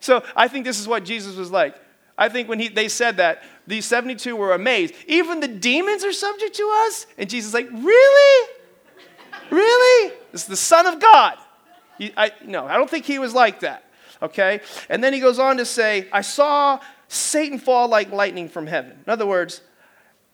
So 0.00 0.22
I 0.36 0.48
think 0.48 0.66
this 0.66 0.78
is 0.78 0.86
what 0.86 1.04
Jesus 1.04 1.36
was 1.36 1.50
like. 1.50 1.74
I 2.18 2.28
think 2.28 2.48
when 2.48 2.58
he, 2.58 2.68
they 2.68 2.88
said 2.88 3.16
that, 3.16 3.42
these 3.66 3.86
72 3.86 4.34
were 4.36 4.52
amazed. 4.52 4.94
Even 5.06 5.40
the 5.40 5.48
demons 5.48 6.04
are 6.04 6.12
subject 6.12 6.56
to 6.56 6.70
us? 6.86 7.06
And 7.16 7.30
Jesus 7.30 7.48
is 7.48 7.54
like, 7.54 7.70
Really? 7.70 8.48
Really? 9.50 10.14
Is 10.34 10.44
the 10.44 10.56
Son 10.56 10.84
of 10.86 11.00
God. 11.00 11.38
He, 11.96 12.12
I, 12.16 12.32
no, 12.44 12.66
I 12.66 12.76
don't 12.76 12.90
think 12.90 13.06
he 13.06 13.18
was 13.18 13.32
like 13.32 13.60
that 13.60 13.84
okay? 14.22 14.60
And 14.88 15.02
then 15.02 15.12
he 15.12 15.20
goes 15.20 15.38
on 15.38 15.56
to 15.58 15.64
say, 15.64 16.08
I 16.12 16.20
saw 16.20 16.80
Satan 17.08 17.58
fall 17.58 17.88
like 17.88 18.12
lightning 18.12 18.48
from 18.48 18.66
heaven. 18.66 18.98
In 19.06 19.12
other 19.12 19.26
words, 19.26 19.62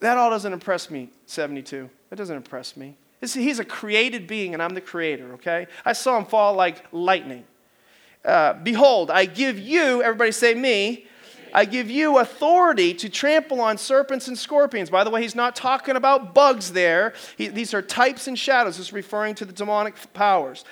that 0.00 0.18
all 0.18 0.30
doesn't 0.30 0.52
impress 0.52 0.90
me, 0.90 1.10
72. 1.26 1.88
That 2.10 2.16
doesn't 2.16 2.36
impress 2.36 2.76
me. 2.76 2.96
He's 3.20 3.58
a 3.58 3.64
created 3.64 4.26
being, 4.26 4.52
and 4.52 4.62
I'm 4.62 4.74
the 4.74 4.82
creator, 4.82 5.32
okay? 5.34 5.66
I 5.84 5.94
saw 5.94 6.18
him 6.18 6.26
fall 6.26 6.54
like 6.54 6.84
lightning. 6.92 7.44
Uh, 8.22 8.54
Behold, 8.54 9.10
I 9.10 9.24
give 9.24 9.58
you, 9.58 10.02
everybody 10.02 10.32
say 10.32 10.54
me, 10.54 11.06
I 11.54 11.64
give 11.64 11.88
you 11.88 12.18
authority 12.18 12.92
to 12.94 13.08
trample 13.08 13.60
on 13.60 13.78
serpents 13.78 14.26
and 14.26 14.36
scorpions. 14.36 14.90
By 14.90 15.04
the 15.04 15.10
way, 15.10 15.22
he's 15.22 15.36
not 15.36 15.54
talking 15.54 15.94
about 15.94 16.34
bugs 16.34 16.72
there. 16.72 17.14
He, 17.38 17.46
these 17.46 17.72
are 17.72 17.80
types 17.80 18.26
and 18.26 18.36
shadows. 18.36 18.78
It's 18.80 18.92
referring 18.92 19.36
to 19.36 19.44
the 19.44 19.52
demonic 19.52 19.94
powers. 20.12 20.64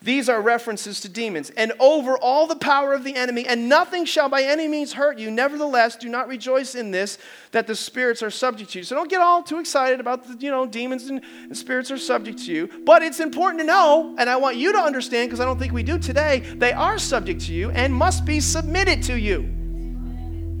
These 0.00 0.28
are 0.28 0.42
references 0.42 1.00
to 1.02 1.08
demons. 1.08 1.50
And 1.50 1.72
over 1.78 2.18
all 2.18 2.48
the 2.48 2.56
power 2.56 2.92
of 2.92 3.04
the 3.04 3.14
enemy, 3.14 3.46
and 3.46 3.68
nothing 3.68 4.04
shall 4.04 4.28
by 4.28 4.42
any 4.42 4.66
means 4.66 4.94
hurt 4.94 5.18
you. 5.18 5.30
Nevertheless, 5.30 5.94
do 5.94 6.08
not 6.08 6.26
rejoice 6.26 6.74
in 6.74 6.90
this, 6.90 7.18
that 7.52 7.68
the 7.68 7.76
spirits 7.76 8.20
are 8.20 8.30
subject 8.30 8.70
to 8.72 8.78
you. 8.78 8.84
So 8.84 8.96
don't 8.96 9.10
get 9.10 9.20
all 9.20 9.44
too 9.44 9.60
excited 9.60 10.00
about 10.00 10.26
the, 10.26 10.44
you 10.44 10.50
know, 10.50 10.66
demons 10.66 11.08
and, 11.08 11.22
and 11.44 11.56
spirits 11.56 11.90
are 11.92 11.98
subject 11.98 12.38
to 12.46 12.52
you. 12.52 12.68
But 12.84 13.02
it's 13.02 13.20
important 13.20 13.60
to 13.60 13.66
know, 13.66 14.16
and 14.18 14.28
I 14.28 14.36
want 14.36 14.56
you 14.56 14.72
to 14.72 14.78
understand, 14.78 15.28
because 15.28 15.38
I 15.38 15.44
don't 15.44 15.58
think 15.58 15.72
we 15.72 15.84
do 15.84 15.98
today, 15.98 16.40
they 16.40 16.72
are 16.72 16.98
subject 16.98 17.42
to 17.42 17.52
you 17.52 17.70
and 17.70 17.94
must 17.94 18.24
be 18.24 18.40
submitted 18.40 19.04
to 19.04 19.20
you. 19.20 19.61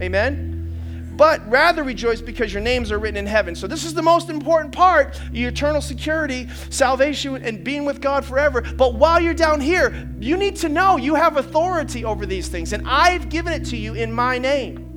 Amen? 0.00 0.62
but 1.16 1.46
rather 1.48 1.84
rejoice 1.84 2.20
because 2.20 2.52
your 2.52 2.62
names 2.62 2.90
are 2.90 2.98
written 2.98 3.16
in 3.16 3.26
heaven. 3.26 3.54
So, 3.54 3.66
this 3.66 3.84
is 3.84 3.94
the 3.94 4.02
most 4.02 4.28
important 4.28 4.74
part 4.74 5.20
your 5.32 5.50
eternal 5.50 5.80
security, 5.80 6.48
salvation, 6.70 7.36
and 7.36 7.62
being 7.62 7.84
with 7.84 8.00
God 8.00 8.24
forever. 8.24 8.62
But 8.62 8.94
while 8.94 9.20
you're 9.20 9.34
down 9.34 9.60
here, 9.60 10.10
you 10.18 10.36
need 10.36 10.56
to 10.56 10.68
know 10.68 10.96
you 10.96 11.14
have 11.14 11.36
authority 11.36 12.04
over 12.04 12.26
these 12.26 12.48
things, 12.48 12.72
and 12.72 12.88
I've 12.88 13.28
given 13.28 13.52
it 13.52 13.64
to 13.66 13.76
you 13.76 13.94
in 13.94 14.12
my 14.12 14.38
name. 14.38 14.91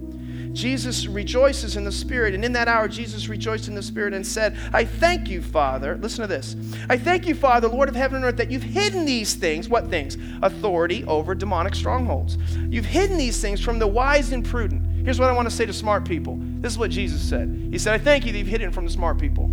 Jesus 0.55 1.05
rejoices 1.05 1.75
in 1.75 1.83
the 1.83 1.91
Spirit. 1.91 2.33
And 2.33 2.43
in 2.43 2.53
that 2.53 2.67
hour, 2.67 2.87
Jesus 2.87 3.27
rejoiced 3.29 3.67
in 3.67 3.75
the 3.75 3.83
Spirit 3.83 4.13
and 4.13 4.25
said, 4.25 4.57
I 4.73 4.85
thank 4.85 5.29
you, 5.29 5.41
Father. 5.41 5.97
Listen 6.01 6.21
to 6.21 6.27
this. 6.27 6.55
I 6.89 6.97
thank 6.97 7.27
you, 7.27 7.35
Father, 7.35 7.67
Lord 7.67 7.89
of 7.89 7.95
heaven 7.95 8.17
and 8.17 8.25
earth, 8.25 8.37
that 8.37 8.49
you've 8.49 8.63
hidden 8.63 9.05
these 9.05 9.35
things. 9.35 9.69
What 9.69 9.89
things? 9.89 10.17
Authority 10.41 11.03
over 11.05 11.35
demonic 11.35 11.75
strongholds. 11.75 12.37
You've 12.69 12.85
hidden 12.85 13.17
these 13.17 13.39
things 13.39 13.61
from 13.61 13.77
the 13.77 13.87
wise 13.87 14.31
and 14.31 14.43
prudent 14.43 14.81
Here's 15.05 15.19
what 15.19 15.29
I 15.29 15.33
want 15.33 15.47
to 15.47 15.55
say 15.55 15.67
to 15.67 15.73
smart 15.73 16.03
people. 16.03 16.39
This 16.41 16.73
is 16.73 16.79
what 16.79 16.89
Jesus 16.89 17.21
said. 17.21 17.67
He 17.69 17.77
said, 17.77 17.93
I 17.93 18.03
thank 18.03 18.25
you 18.25 18.31
that 18.31 18.39
you've 18.39 18.47
hidden 18.47 18.71
from 18.71 18.85
the 18.85 18.91
smart 18.91 19.19
people. 19.19 19.51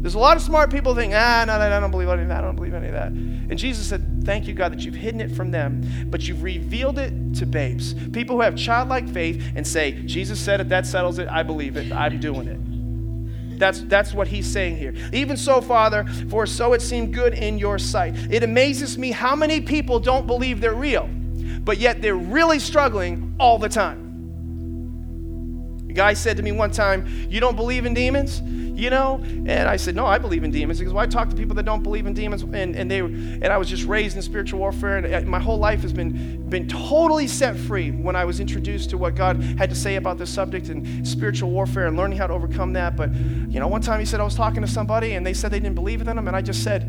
There's 0.00 0.14
a 0.14 0.18
lot 0.18 0.36
of 0.36 0.42
smart 0.42 0.70
people 0.70 0.94
think, 0.94 1.12
ah, 1.14 1.44
no, 1.46 1.54
I 1.54 1.80
don't 1.80 1.90
believe 1.90 2.08
any 2.08 2.22
of 2.22 2.28
that. 2.28 2.38
I 2.38 2.46
don't 2.46 2.56
believe 2.56 2.74
any 2.74 2.86
of 2.86 2.92
that. 2.92 3.08
And 3.08 3.58
Jesus 3.58 3.86
said, 3.86 4.24
thank 4.24 4.46
you, 4.46 4.54
God, 4.54 4.72
that 4.72 4.84
you've 4.84 4.94
hidden 4.94 5.20
it 5.20 5.30
from 5.30 5.50
them, 5.50 6.06
but 6.08 6.28
you've 6.28 6.42
revealed 6.42 6.98
it 6.98 7.34
to 7.36 7.46
babes. 7.46 7.94
People 8.10 8.36
who 8.36 8.42
have 8.42 8.56
childlike 8.56 9.08
faith 9.08 9.42
and 9.56 9.66
say, 9.66 9.92
Jesus 10.04 10.38
said 10.38 10.60
it, 10.60 10.68
that 10.68 10.86
settles 10.86 11.18
it, 11.18 11.28
I 11.28 11.42
believe 11.42 11.76
it, 11.76 11.92
I'm 11.92 12.20
doing 12.20 12.46
it. 12.46 13.58
That's, 13.58 13.82
that's 13.82 14.14
what 14.14 14.28
he's 14.28 14.46
saying 14.46 14.76
here. 14.76 14.94
Even 15.12 15.36
so, 15.36 15.60
Father, 15.60 16.04
for 16.30 16.46
so 16.46 16.74
it 16.74 16.82
seemed 16.82 17.12
good 17.12 17.34
in 17.34 17.58
your 17.58 17.78
sight. 17.78 18.14
It 18.30 18.44
amazes 18.44 18.96
me 18.96 19.10
how 19.10 19.34
many 19.34 19.60
people 19.60 19.98
don't 19.98 20.28
believe 20.28 20.60
they're 20.60 20.74
real 20.74 21.10
but 21.68 21.76
yet 21.76 22.00
they're 22.00 22.16
really 22.16 22.58
struggling 22.58 23.34
all 23.38 23.58
the 23.58 23.68
time. 23.68 24.06
A 25.90 25.92
guy 25.92 26.14
said 26.14 26.38
to 26.38 26.42
me 26.42 26.50
one 26.50 26.70
time, 26.70 27.06
You 27.28 27.40
don't 27.40 27.56
believe 27.56 27.84
in 27.84 27.92
demons? 27.92 28.40
You 28.78 28.90
know? 28.90 29.20
And 29.24 29.68
I 29.68 29.76
said, 29.76 29.96
No, 29.96 30.06
I 30.06 30.18
believe 30.18 30.44
in 30.44 30.52
demons. 30.52 30.78
Because 30.78 30.92
well, 30.92 31.02
I 31.02 31.06
talk 31.08 31.28
to 31.30 31.34
people 31.34 31.56
that 31.56 31.64
don't 31.64 31.82
believe 31.82 32.06
in 32.06 32.14
demons, 32.14 32.42
and, 32.44 32.76
and 32.76 32.88
they 32.88 33.00
and 33.00 33.46
I 33.46 33.58
was 33.58 33.68
just 33.68 33.84
raised 33.84 34.14
in 34.14 34.22
spiritual 34.22 34.60
warfare, 34.60 34.98
and 34.98 35.14
uh, 35.14 35.28
my 35.28 35.40
whole 35.40 35.58
life 35.58 35.80
has 35.80 35.92
been 35.92 36.48
been 36.48 36.68
totally 36.68 37.26
set 37.26 37.56
free 37.56 37.90
when 37.90 38.14
I 38.14 38.24
was 38.24 38.38
introduced 38.38 38.90
to 38.90 38.98
what 38.98 39.16
God 39.16 39.42
had 39.58 39.68
to 39.70 39.74
say 39.74 39.96
about 39.96 40.16
this 40.16 40.32
subject 40.32 40.68
and 40.68 41.06
spiritual 41.06 41.50
warfare 41.50 41.88
and 41.88 41.96
learning 41.96 42.18
how 42.18 42.28
to 42.28 42.32
overcome 42.32 42.72
that. 42.74 42.94
But 42.94 43.12
you 43.14 43.58
know, 43.58 43.66
one 43.66 43.80
time 43.80 43.98
he 43.98 44.06
said 44.06 44.20
I 44.20 44.24
was 44.24 44.36
talking 44.36 44.62
to 44.62 44.68
somebody 44.68 45.14
and 45.14 45.26
they 45.26 45.34
said 45.34 45.50
they 45.50 45.58
didn't 45.58 45.74
believe 45.74 46.00
in 46.00 46.06
them, 46.06 46.28
and 46.28 46.36
I 46.36 46.40
just 46.40 46.62
said, 46.62 46.82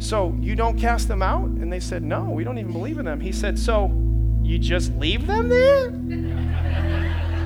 So 0.00 0.36
you 0.40 0.56
don't 0.56 0.76
cast 0.76 1.06
them 1.06 1.22
out? 1.22 1.44
And 1.44 1.72
they 1.72 1.80
said, 1.80 2.02
No, 2.02 2.24
we 2.24 2.42
don't 2.42 2.58
even 2.58 2.72
believe 2.72 2.98
in 2.98 3.04
them. 3.04 3.20
He 3.20 3.30
said, 3.30 3.60
So 3.60 3.92
you 4.42 4.58
just 4.58 4.92
leave 4.96 5.28
them 5.28 5.48
there? 5.48 5.92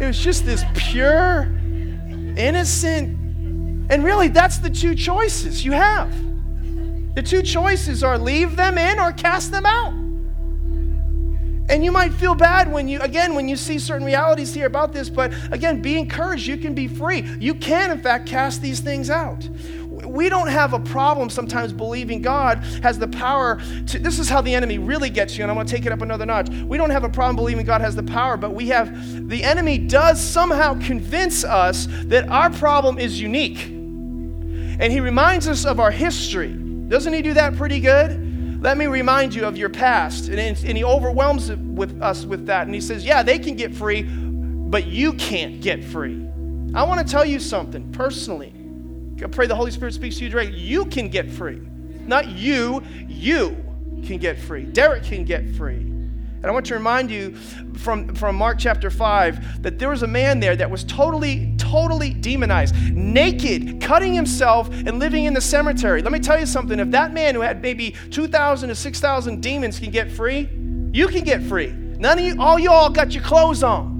It 0.00 0.06
was 0.06 0.18
just 0.18 0.46
this 0.46 0.64
pure, 0.74 1.59
innocent, 2.38 3.16
and 3.90 4.04
really 4.04 4.28
that's 4.28 4.58
the 4.58 4.70
two 4.70 4.94
choices 4.94 5.64
you 5.64 5.72
have. 5.72 6.14
The 7.14 7.22
two 7.22 7.42
choices 7.42 8.04
are 8.04 8.16
leave 8.18 8.56
them 8.56 8.78
in 8.78 8.98
or 9.00 9.12
cast 9.12 9.50
them 9.50 9.66
out. 9.66 9.92
And 11.70 11.84
you 11.84 11.92
might 11.92 12.12
feel 12.12 12.34
bad 12.34 12.72
when 12.72 12.88
you, 12.88 13.00
again, 13.00 13.36
when 13.36 13.48
you 13.48 13.56
see 13.56 13.78
certain 13.78 14.04
realities 14.04 14.52
here 14.52 14.66
about 14.66 14.92
this, 14.92 15.08
but 15.08 15.32
again, 15.52 15.80
be 15.80 15.96
encouraged. 15.96 16.48
You 16.48 16.56
can 16.56 16.74
be 16.74 16.88
free. 16.88 17.20
You 17.38 17.54
can, 17.54 17.92
in 17.92 18.00
fact, 18.00 18.26
cast 18.26 18.60
these 18.60 18.80
things 18.80 19.08
out 19.08 19.48
we 20.10 20.28
don't 20.28 20.48
have 20.48 20.72
a 20.72 20.80
problem 20.80 21.30
sometimes 21.30 21.72
believing 21.72 22.22
God 22.22 22.58
has 22.82 22.98
the 22.98 23.08
power 23.08 23.60
to. 23.86 23.98
This 23.98 24.18
is 24.18 24.28
how 24.28 24.40
the 24.40 24.54
enemy 24.54 24.78
really 24.78 25.10
gets 25.10 25.36
you, 25.36 25.44
and 25.44 25.50
I'm 25.50 25.56
going 25.56 25.66
to 25.66 25.74
take 25.74 25.86
it 25.86 25.92
up 25.92 26.02
another 26.02 26.26
notch. 26.26 26.48
We 26.48 26.76
don't 26.76 26.90
have 26.90 27.04
a 27.04 27.08
problem 27.08 27.36
believing 27.36 27.64
God 27.64 27.80
has 27.80 27.94
the 27.94 28.02
power, 28.02 28.36
but 28.36 28.50
we 28.50 28.68
have, 28.68 29.28
the 29.28 29.42
enemy 29.42 29.78
does 29.78 30.20
somehow 30.22 30.74
convince 30.84 31.44
us 31.44 31.86
that 32.04 32.28
our 32.28 32.50
problem 32.50 32.98
is 32.98 33.20
unique. 33.20 33.66
And 33.66 34.92
he 34.92 35.00
reminds 35.00 35.46
us 35.46 35.64
of 35.66 35.78
our 35.78 35.90
history. 35.90 36.52
Doesn't 36.52 37.12
he 37.12 37.22
do 37.22 37.34
that 37.34 37.56
pretty 37.56 37.80
good? 37.80 38.62
Let 38.62 38.76
me 38.76 38.86
remind 38.86 39.34
you 39.34 39.44
of 39.44 39.56
your 39.56 39.68
past. 39.68 40.28
And, 40.28 40.38
and 40.38 40.76
he 40.76 40.84
overwhelms 40.84 41.50
with 41.52 42.02
us 42.02 42.24
with 42.24 42.46
that. 42.46 42.66
And 42.66 42.74
he 42.74 42.80
says, 42.80 43.04
Yeah, 43.04 43.22
they 43.22 43.38
can 43.38 43.56
get 43.56 43.74
free, 43.74 44.02
but 44.02 44.86
you 44.86 45.14
can't 45.14 45.60
get 45.60 45.84
free. 45.84 46.26
I 46.74 46.82
want 46.84 47.06
to 47.06 47.10
tell 47.10 47.24
you 47.24 47.40
something 47.40 47.90
personally. 47.92 48.59
I 49.22 49.26
pray 49.26 49.46
the 49.46 49.54
Holy 49.54 49.70
Spirit 49.70 49.94
speaks 49.94 50.18
to 50.18 50.24
you 50.24 50.30
directly. 50.30 50.58
You 50.58 50.86
can 50.86 51.08
get 51.08 51.30
free. 51.30 51.60
Not 52.06 52.28
you, 52.28 52.82
you 53.08 53.56
can 54.04 54.18
get 54.18 54.38
free. 54.38 54.64
Deryck 54.64 55.04
can 55.04 55.24
get 55.24 55.54
free. 55.54 55.76
And 56.42 56.46
I 56.46 56.52
want 56.52 56.64
to 56.66 56.74
remind 56.74 57.10
you 57.10 57.34
from, 57.76 58.14
from 58.14 58.34
Mark 58.34 58.58
chapter 58.58 58.88
5 58.90 59.62
that 59.62 59.78
there 59.78 59.90
was 59.90 60.02
a 60.02 60.06
man 60.06 60.40
there 60.40 60.56
that 60.56 60.70
was 60.70 60.84
totally, 60.84 61.54
totally 61.58 62.14
demonized, 62.14 62.74
naked, 62.94 63.82
cutting 63.82 64.14
himself, 64.14 64.70
and 64.70 64.98
living 64.98 65.24
in 65.24 65.34
the 65.34 65.40
cemetery. 65.40 66.00
Let 66.00 66.12
me 66.12 66.18
tell 66.18 66.40
you 66.40 66.46
something. 66.46 66.80
If 66.80 66.90
that 66.92 67.12
man 67.12 67.34
who 67.34 67.42
had 67.42 67.60
maybe 67.60 67.94
2,000 68.10 68.70
to 68.70 68.74
6,000 68.74 69.42
demons 69.42 69.78
can 69.78 69.90
get 69.90 70.10
free, 70.10 70.48
you 70.92 71.08
can 71.08 71.24
get 71.24 71.42
free. 71.42 71.72
None 71.72 72.18
of 72.18 72.24
you, 72.24 72.36
all 72.40 72.58
you 72.58 72.70
all 72.70 72.88
got 72.88 73.12
your 73.12 73.22
clothes 73.22 73.62
on. 73.62 73.99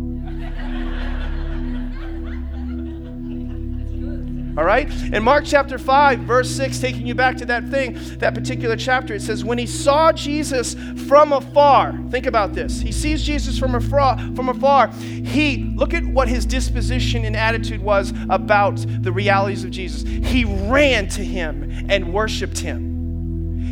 All 4.57 4.65
right? 4.65 4.91
In 5.13 5.23
Mark 5.23 5.45
chapter 5.47 5.79
5, 5.79 6.21
verse 6.21 6.51
6, 6.51 6.79
taking 6.81 7.07
you 7.07 7.15
back 7.15 7.37
to 7.39 7.47
that 7.47 7.69
thing, 7.69 7.97
that 8.19 8.35
particular 8.35 8.77
chapter, 8.77 9.15
it 9.15 9.23
says, 9.23 9.45
When 9.45 9.59
he 9.59 9.67
saw 9.67 10.13
Jesus 10.13 10.75
from 11.07 11.33
afar, 11.33 11.99
think 12.11 12.27
about 12.27 12.53
this. 12.53 12.81
He 12.81 12.93
sees 12.93 13.23
Jesus 13.23 13.59
from 13.59 13.75
afar, 13.75 14.19
from 14.35 14.49
afar. 14.49 14.89
He, 14.89 15.73
look 15.77 15.95
at 15.95 16.05
what 16.05 16.29
his 16.29 16.45
disposition 16.47 17.25
and 17.25 17.37
attitude 17.37 17.81
was 17.81 18.13
about 18.29 18.85
the 19.03 19.13
realities 19.13 19.65
of 19.65 19.71
Jesus. 19.71 20.03
He 20.03 20.45
ran 20.45 21.09
to 21.09 21.25
him 21.25 21.87
and 21.89 22.13
worshiped 22.13 22.59
him. 22.59 22.90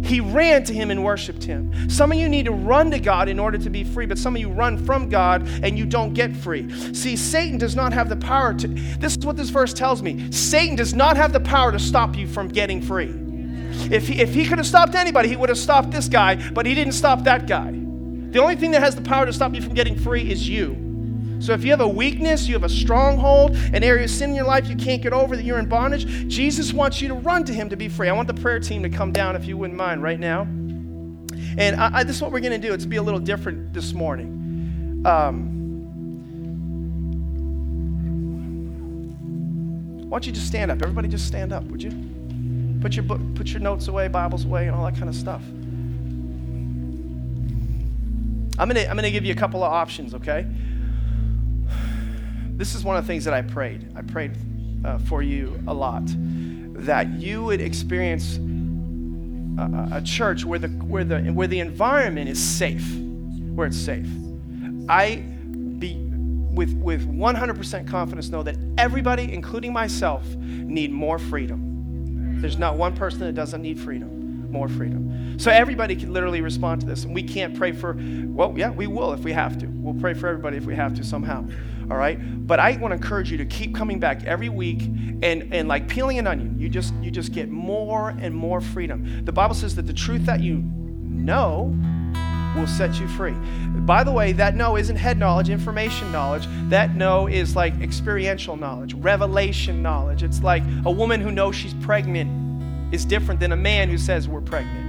He 0.04 0.20
ran 0.20 0.64
to 0.64 0.74
him 0.74 0.90
and 0.90 1.04
worshiped 1.04 1.44
him. 1.44 1.90
Some 1.90 2.12
of 2.12 2.18
you 2.18 2.28
need 2.28 2.46
to 2.46 2.52
run 2.52 2.90
to 2.90 2.98
God 2.98 3.28
in 3.28 3.38
order 3.38 3.58
to 3.58 3.70
be 3.70 3.84
free, 3.84 4.06
but 4.06 4.18
some 4.18 4.34
of 4.34 4.40
you 4.40 4.48
run 4.48 4.84
from 4.84 5.08
God 5.08 5.46
and 5.62 5.78
you 5.78 5.86
don't 5.86 6.14
get 6.14 6.36
free. 6.36 6.70
See, 6.94 7.16
Satan 7.16 7.58
does 7.58 7.76
not 7.76 7.92
have 7.92 8.08
the 8.08 8.16
power 8.16 8.54
to. 8.54 8.68
This 8.68 9.16
is 9.16 9.24
what 9.24 9.36
this 9.36 9.50
verse 9.50 9.72
tells 9.72 10.02
me 10.02 10.30
Satan 10.32 10.76
does 10.76 10.94
not 10.94 11.16
have 11.16 11.32
the 11.32 11.40
power 11.40 11.72
to 11.72 11.78
stop 11.78 12.16
you 12.16 12.26
from 12.26 12.48
getting 12.48 12.80
free. 12.80 13.14
If 13.90 14.08
he, 14.08 14.20
if 14.20 14.34
he 14.34 14.46
could 14.46 14.58
have 14.58 14.66
stopped 14.66 14.94
anybody, 14.94 15.28
he 15.28 15.36
would 15.36 15.48
have 15.48 15.58
stopped 15.58 15.90
this 15.90 16.08
guy, 16.08 16.50
but 16.50 16.66
he 16.66 16.74
didn't 16.74 16.94
stop 16.94 17.24
that 17.24 17.46
guy. 17.46 17.70
The 17.70 18.40
only 18.40 18.56
thing 18.56 18.72
that 18.72 18.82
has 18.82 18.94
the 18.94 19.02
power 19.02 19.24
to 19.24 19.32
stop 19.32 19.54
you 19.54 19.62
from 19.62 19.74
getting 19.74 19.96
free 19.96 20.30
is 20.30 20.48
you. 20.48 20.87
So 21.40 21.52
if 21.52 21.64
you 21.64 21.70
have 21.70 21.80
a 21.80 21.88
weakness, 21.88 22.48
you 22.48 22.54
have 22.54 22.64
a 22.64 22.68
stronghold, 22.68 23.54
an 23.72 23.84
area 23.84 24.04
of 24.04 24.10
sin 24.10 24.30
in 24.30 24.36
your 24.36 24.46
life 24.46 24.68
you 24.68 24.76
can't 24.76 25.00
get 25.00 25.12
over, 25.12 25.36
that 25.36 25.44
you're 25.44 25.58
in 25.58 25.68
bondage, 25.68 26.06
Jesus 26.28 26.72
wants 26.72 27.00
you 27.00 27.08
to 27.08 27.14
run 27.14 27.44
to 27.44 27.52
Him 27.52 27.68
to 27.68 27.76
be 27.76 27.88
free. 27.88 28.08
I 28.08 28.12
want 28.12 28.28
the 28.28 28.34
prayer 28.34 28.58
team 28.58 28.82
to 28.82 28.90
come 28.90 29.12
down, 29.12 29.36
if 29.36 29.46
you 29.46 29.56
wouldn't 29.56 29.78
mind, 29.78 30.02
right 30.02 30.18
now. 30.18 30.42
And 31.56 31.76
I, 31.76 31.98
I, 31.98 32.04
this 32.04 32.16
is 32.16 32.22
what 32.22 32.32
we're 32.32 32.40
going 32.40 32.60
to 32.60 32.66
do. 32.68 32.74
It's 32.74 32.84
be 32.86 32.96
a 32.96 33.02
little 33.02 33.20
different 33.20 33.72
this 33.72 33.92
morning. 33.92 35.02
Um, 35.04 35.54
why 40.08 40.16
don't 40.16 40.26
you 40.26 40.32
just 40.32 40.46
stand 40.46 40.70
up? 40.70 40.82
Everybody 40.82 41.08
just 41.08 41.26
stand 41.26 41.52
up, 41.52 41.64
would 41.64 41.82
you? 41.82 41.92
Put 42.80 42.94
your 42.94 43.02
book, 43.04 43.20
put 43.34 43.48
your 43.48 43.60
notes 43.60 43.88
away, 43.88 44.08
Bibles 44.08 44.44
away, 44.44 44.66
and 44.66 44.74
all 44.74 44.84
that 44.84 44.94
kind 44.94 45.08
of 45.08 45.14
stuff. 45.14 45.42
I'm 48.60 48.68
gonna, 48.68 48.80
I'm 48.80 48.96
gonna 48.96 49.10
give 49.10 49.24
you 49.24 49.32
a 49.32 49.36
couple 49.36 49.62
of 49.62 49.72
options, 49.72 50.14
okay? 50.14 50.46
This 52.58 52.74
is 52.74 52.82
one 52.82 52.96
of 52.96 53.04
the 53.04 53.06
things 53.06 53.24
that 53.24 53.32
I 53.32 53.42
prayed. 53.42 53.88
I 53.96 54.02
prayed 54.02 54.32
uh, 54.84 54.98
for 54.98 55.22
you 55.22 55.62
a 55.68 55.72
lot 55.72 56.02
that 56.84 57.08
you 57.14 57.44
would 57.44 57.60
experience 57.60 58.36
a, 59.58 59.98
a, 59.98 60.02
church 60.02 60.44
where 60.44 60.58
the, 60.58 60.68
where, 60.68 61.04
the, 61.04 61.20
where 61.32 61.46
the 61.46 61.60
environment 61.60 62.28
is 62.28 62.42
safe, 62.42 62.96
where 63.54 63.66
it's 63.66 63.76
safe. 63.76 64.08
I 64.88 65.16
be 65.78 65.96
with, 66.52 66.72
with 66.74 67.08
100% 67.08 67.88
confidence 67.88 68.28
know 68.28 68.42
that 68.42 68.56
everybody, 68.76 69.32
including 69.32 69.72
myself, 69.72 70.26
need 70.36 70.90
more 70.92 71.18
freedom. 71.18 72.40
There's 72.40 72.58
not 72.58 72.76
one 72.76 72.96
person 72.96 73.20
that 73.20 73.34
doesn't 73.34 73.62
need 73.62 73.78
freedom, 73.78 74.50
more 74.50 74.68
freedom. 74.68 75.38
So 75.38 75.52
everybody 75.52 75.94
can 75.94 76.12
literally 76.12 76.40
respond 76.40 76.80
to 76.80 76.86
this. 76.88 77.04
And 77.04 77.14
we 77.14 77.22
can't 77.22 77.56
pray 77.56 77.70
for, 77.70 77.96
well, 78.00 78.54
yeah, 78.56 78.70
we 78.70 78.88
will 78.88 79.12
if 79.12 79.20
we 79.20 79.32
have 79.32 79.58
to. 79.58 79.66
We'll 79.66 80.00
pray 80.00 80.14
for 80.14 80.26
everybody 80.26 80.56
if 80.56 80.64
we 80.64 80.74
have 80.74 80.94
to 80.94 81.04
somehow 81.04 81.46
all 81.90 81.96
right? 81.96 82.18
But 82.46 82.60
i 82.60 82.76
want 82.76 82.92
to 82.92 82.96
encourage 82.96 83.30
you 83.30 83.38
to 83.38 83.44
keep 83.44 83.74
coming 83.74 83.98
back 83.98 84.24
every 84.24 84.48
week 84.48 84.82
and 85.22 85.52
and 85.52 85.68
like 85.68 85.88
peeling 85.88 86.18
an 86.18 86.26
onion. 86.26 86.58
You 86.58 86.68
just 86.68 86.94
you 86.94 87.10
just 87.10 87.32
get 87.32 87.48
more 87.48 88.10
and 88.10 88.34
more 88.34 88.60
freedom. 88.60 89.24
The 89.24 89.32
bible 89.32 89.54
says 89.54 89.74
that 89.76 89.86
the 89.86 89.92
truth 89.92 90.26
that 90.26 90.40
you 90.40 90.62
know 90.62 91.74
will 92.56 92.66
set 92.66 92.98
you 92.98 93.06
free. 93.08 93.34
By 93.80 94.04
the 94.04 94.12
way 94.12 94.32
that 94.32 94.56
know 94.56 94.76
isn't 94.76 94.96
head 94.96 95.18
knowledge 95.18 95.50
information 95.50 96.10
knowledge. 96.12 96.46
That 96.68 96.94
know 96.94 97.26
is 97.26 97.56
like 97.56 97.78
experiential 97.80 98.56
knowledge 98.56 98.94
revelation 98.94 99.82
knowledge. 99.82 100.22
It's 100.22 100.42
like 100.42 100.62
a 100.84 100.90
woman 100.90 101.20
who 101.20 101.30
knows 101.30 101.56
she's 101.56 101.74
pregnant 101.74 102.94
is 102.94 103.04
different 103.04 103.40
than 103.40 103.52
a 103.52 103.56
man 103.56 103.88
who 103.88 103.98
says 103.98 104.28
we're 104.28 104.40
pregnant. 104.40 104.88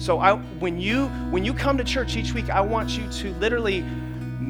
So 0.00 0.18
I, 0.18 0.34
when 0.34 0.80
you 0.80 1.08
when 1.30 1.44
you 1.44 1.52
come 1.52 1.76
to 1.76 1.84
church 1.84 2.16
each 2.16 2.32
week 2.32 2.48
i 2.48 2.60
want 2.60 2.96
you 2.96 3.06
to 3.12 3.34
literally 3.34 3.84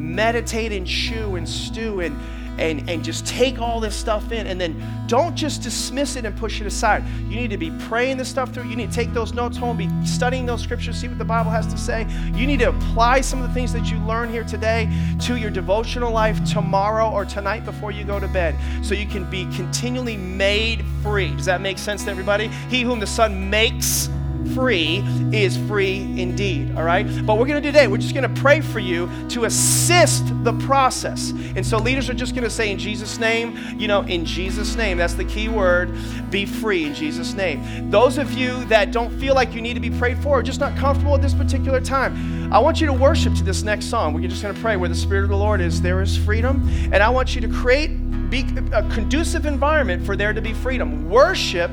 meditate 0.01 0.73
and 0.73 0.87
chew 0.87 1.37
and 1.37 1.49
stew 1.49 2.01
and, 2.01 2.19
and, 2.59 2.89
and 2.89 3.05
just 3.05 3.27
take 3.27 3.61
all 3.61 3.81
this 3.81 3.95
stuff 3.95 4.33
in 4.33 4.47
and 4.47 4.61
then 4.61 4.83
don't 5.07 5.35
just 5.35 5.63
dismiss 5.63 6.17
it 6.17 6.25
and 6.25 6.37
push 6.37 6.61
it 6.61 6.67
aside. 6.67 7.05
You 7.29 7.37
need 7.37 7.51
to 7.51 7.57
be 7.57 7.71
praying 7.89 8.17
this 8.17 8.29
stuff 8.29 8.53
through. 8.53 8.69
You 8.69 8.77
need 8.77 8.91
to 8.91 8.95
take 8.95 9.13
those 9.13 9.33
notes 9.33 9.57
home, 9.57 9.77
be 9.77 9.89
studying 10.05 10.47
those 10.47 10.63
scriptures, 10.63 10.97
see 10.97 11.09
what 11.09 11.19
the 11.19 11.25
Bible 11.25 11.51
has 11.51 11.67
to 11.69 11.79
say. 11.79 12.07
You 12.35 12.47
need 12.47 12.61
to 12.61 12.69
apply 12.69 13.21
some 13.21 13.43
of 13.43 13.49
the 13.49 13.55
things 13.55 13.73
that 13.73 13.91
you 13.91 13.99
learn 14.01 14.31
here 14.31 14.45
today 14.45 14.91
to 15.23 15.37
your 15.37 15.51
devotional 15.51 16.13
life 16.13 16.43
tomorrow 16.45 17.11
or 17.11 17.25
tonight 17.25 17.65
before 17.65 17.91
you 17.91 18.05
go 18.05 18.21
to 18.21 18.29
bed 18.29 18.57
so 18.85 18.95
you 18.95 19.07
can 19.07 19.29
be 19.31 19.45
continually 19.57 20.17
made 20.17 20.85
free. 21.03 21.35
Does 21.35 21.47
that 21.47 21.61
make 21.61 21.79
sense 21.79 22.05
to 22.05 22.11
everybody? 22.11 22.49
He 22.69 22.83
whom 22.83 23.01
the 23.01 23.07
Son 23.07 23.51
makes 23.51 24.09
free 24.49 25.05
is 25.33 25.57
free 25.69 25.99
indeed, 26.21 26.75
all 26.77 26.83
right? 26.83 27.05
But 27.27 27.39
we're 27.39 27.47
going 27.47 27.61
to 27.63 27.69
do 27.69 27.73
today, 27.73 27.87
we're 27.87 27.99
just 27.99 28.15
going 28.15 28.33
to 28.33 28.41
pray 28.41 28.61
for 28.61 28.79
you 28.79 29.09
to 29.31 29.45
assist 29.45 30.25
the 30.45 30.53
process. 30.61 31.31
And 31.57 31.65
so 31.65 31.79
leaders 31.79 32.09
are 32.11 32.15
just 32.15 32.35
going 32.35 32.45
to 32.45 32.51
say 32.51 32.71
in 32.71 32.79
Jesus' 32.79 33.19
name, 33.19 33.59
you 33.79 33.89
know, 33.89 34.03
in 34.03 34.25
Jesus' 34.25 34.77
name, 34.77 34.99
that's 34.99 35.15
the 35.15 35.25
key 35.25 35.49
word, 35.49 35.93
be 36.31 36.47
free 36.47 36.87
in 36.87 36.95
Jesus' 36.95 37.35
name. 37.35 37.91
Those 37.91 38.19
of 38.19 38.33
you 38.33 38.65
that 38.67 38.93
don't 38.93 39.11
feel 39.19 39.35
like 39.35 39.55
you 39.55 39.63
need 39.63 39.75
to 39.75 39.81
be 39.81 39.91
prayed 39.91 40.19
for 40.19 40.39
or 40.39 40.43
just 40.43 40.61
not 40.61 40.77
comfortable 40.77 41.15
at 41.15 41.23
this 41.23 41.35
particular 41.35 41.81
time, 41.81 42.53
I 42.53 42.59
want 42.59 42.81
you 42.81 42.87
to 42.87 42.93
worship 42.93 43.35
to 43.37 43.45
this 43.45 43.63
next 43.63 43.87
song. 43.87 44.13
We're 44.13 44.29
just 44.29 44.43
going 44.43 44.55
to 44.55 44.61
pray 44.61 44.77
where 44.77 44.89
the 44.89 44.95
Spirit 44.95 45.25
of 45.25 45.31
the 45.31 45.37
Lord 45.37 45.61
is, 45.61 45.81
there 45.81 46.03
is 46.03 46.17
freedom. 46.17 46.69
And 46.93 46.97
I 46.97 47.09
want 47.09 47.35
you 47.35 47.41
to 47.43 47.49
create 47.49 47.91
be 48.31 48.47
a 48.73 48.89
conducive 48.91 49.45
environment 49.45 50.07
for 50.07 50.15
there 50.15 50.33
to 50.33 50.41
be 50.41 50.55
freedom. 50.55 51.11
Worship 51.11 51.71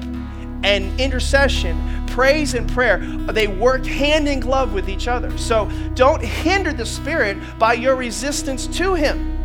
and 0.63 0.99
intercession, 0.99 2.05
praise 2.07 2.53
and 2.53 2.69
prayer, 2.71 2.99
they 3.31 3.47
work 3.47 3.85
hand 3.85 4.27
in 4.27 4.39
glove 4.39 4.73
with 4.73 4.89
each 4.89 5.07
other. 5.07 5.35
So 5.37 5.69
don't 5.93 6.21
hinder 6.21 6.73
the 6.73 6.85
Spirit 6.85 7.37
by 7.59 7.73
your 7.73 7.95
resistance 7.95 8.67
to 8.77 8.95
Him. 8.95 9.35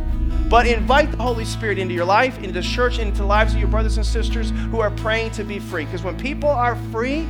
but 0.53 0.67
invite 0.67 1.11
the 1.11 1.17
Holy 1.17 1.47
Spirit 1.47 1.79
into 1.79 1.95
your 1.95 2.05
life, 2.05 2.37
into 2.37 2.53
the 2.53 2.61
church, 2.61 2.99
into 2.99 3.17
the 3.17 3.25
lives 3.25 3.55
of 3.55 3.59
your 3.59 3.71
brothers 3.71 3.97
and 3.97 4.05
sisters 4.05 4.51
who 4.71 4.81
are 4.81 4.91
praying 4.91 5.31
to 5.31 5.45
be 5.45 5.59
free. 5.59 5.87
Because 5.87 6.03
when 6.03 6.15
people 6.19 6.51
are 6.51 6.77
free, 6.91 7.27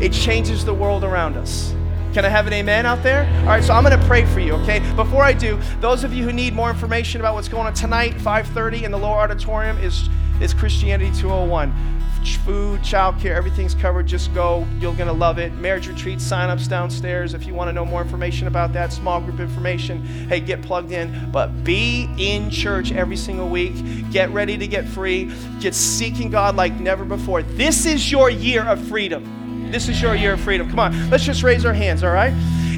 it 0.00 0.12
changes 0.12 0.64
the 0.64 0.72
world 0.72 1.02
around 1.02 1.36
us. 1.36 1.74
Can 2.14 2.24
I 2.24 2.28
have 2.28 2.46
an 2.46 2.52
amen 2.52 2.86
out 2.86 3.02
there? 3.02 3.24
All 3.40 3.46
right, 3.46 3.64
so 3.64 3.74
I'm 3.74 3.82
going 3.82 3.98
to 3.98 4.06
pray 4.06 4.26
for 4.26 4.38
you, 4.38 4.52
okay? 4.52 4.78
Before 4.94 5.24
I 5.24 5.32
do, 5.32 5.58
those 5.80 6.04
of 6.04 6.14
you 6.14 6.22
who 6.22 6.32
need 6.32 6.54
more 6.54 6.70
information 6.70 7.20
about 7.20 7.34
what's 7.34 7.48
going 7.48 7.66
on 7.66 7.74
tonight, 7.74 8.14
5:30 8.18 8.84
in 8.84 8.92
the 8.92 8.98
lower 8.98 9.18
auditorium 9.18 9.76
is 9.78 10.08
is 10.40 10.54
Christianity 10.54 11.10
201 11.18 11.72
food, 12.26 12.80
childcare, 12.80 13.34
everything's 13.34 13.74
covered. 13.74 14.06
Just 14.06 14.32
go. 14.34 14.66
You're 14.78 14.94
going 14.94 15.08
to 15.08 15.12
love 15.12 15.38
it. 15.38 15.52
Marriage 15.54 15.88
retreat 15.88 16.20
sign-ups 16.20 16.68
downstairs. 16.68 17.34
If 17.34 17.46
you 17.46 17.54
want 17.54 17.68
to 17.68 17.72
know 17.72 17.84
more 17.84 18.02
information 18.02 18.46
about 18.46 18.72
that, 18.72 18.92
small 18.92 19.20
group 19.20 19.40
information, 19.40 20.02
hey, 20.28 20.40
get 20.40 20.62
plugged 20.62 20.92
in. 20.92 21.30
But 21.30 21.64
be 21.64 22.08
in 22.18 22.50
church 22.50 22.92
every 22.92 23.16
single 23.16 23.48
week. 23.48 23.74
Get 24.10 24.30
ready 24.30 24.56
to 24.56 24.66
get 24.66 24.86
free. 24.86 25.32
Get 25.60 25.74
seeking 25.74 26.30
God 26.30 26.56
like 26.56 26.78
never 26.80 27.04
before. 27.04 27.42
This 27.42 27.86
is 27.86 28.10
your 28.10 28.30
year 28.30 28.62
of 28.62 28.82
freedom. 28.88 29.70
This 29.70 29.88
is 29.88 30.02
your 30.02 30.14
year 30.14 30.34
of 30.34 30.40
freedom. 30.40 30.68
Come 30.68 30.78
on, 30.78 31.10
let's 31.10 31.24
just 31.24 31.42
raise 31.42 31.64
our 31.64 31.72
hands, 31.72 32.04
all 32.04 32.12
right? 32.12 32.34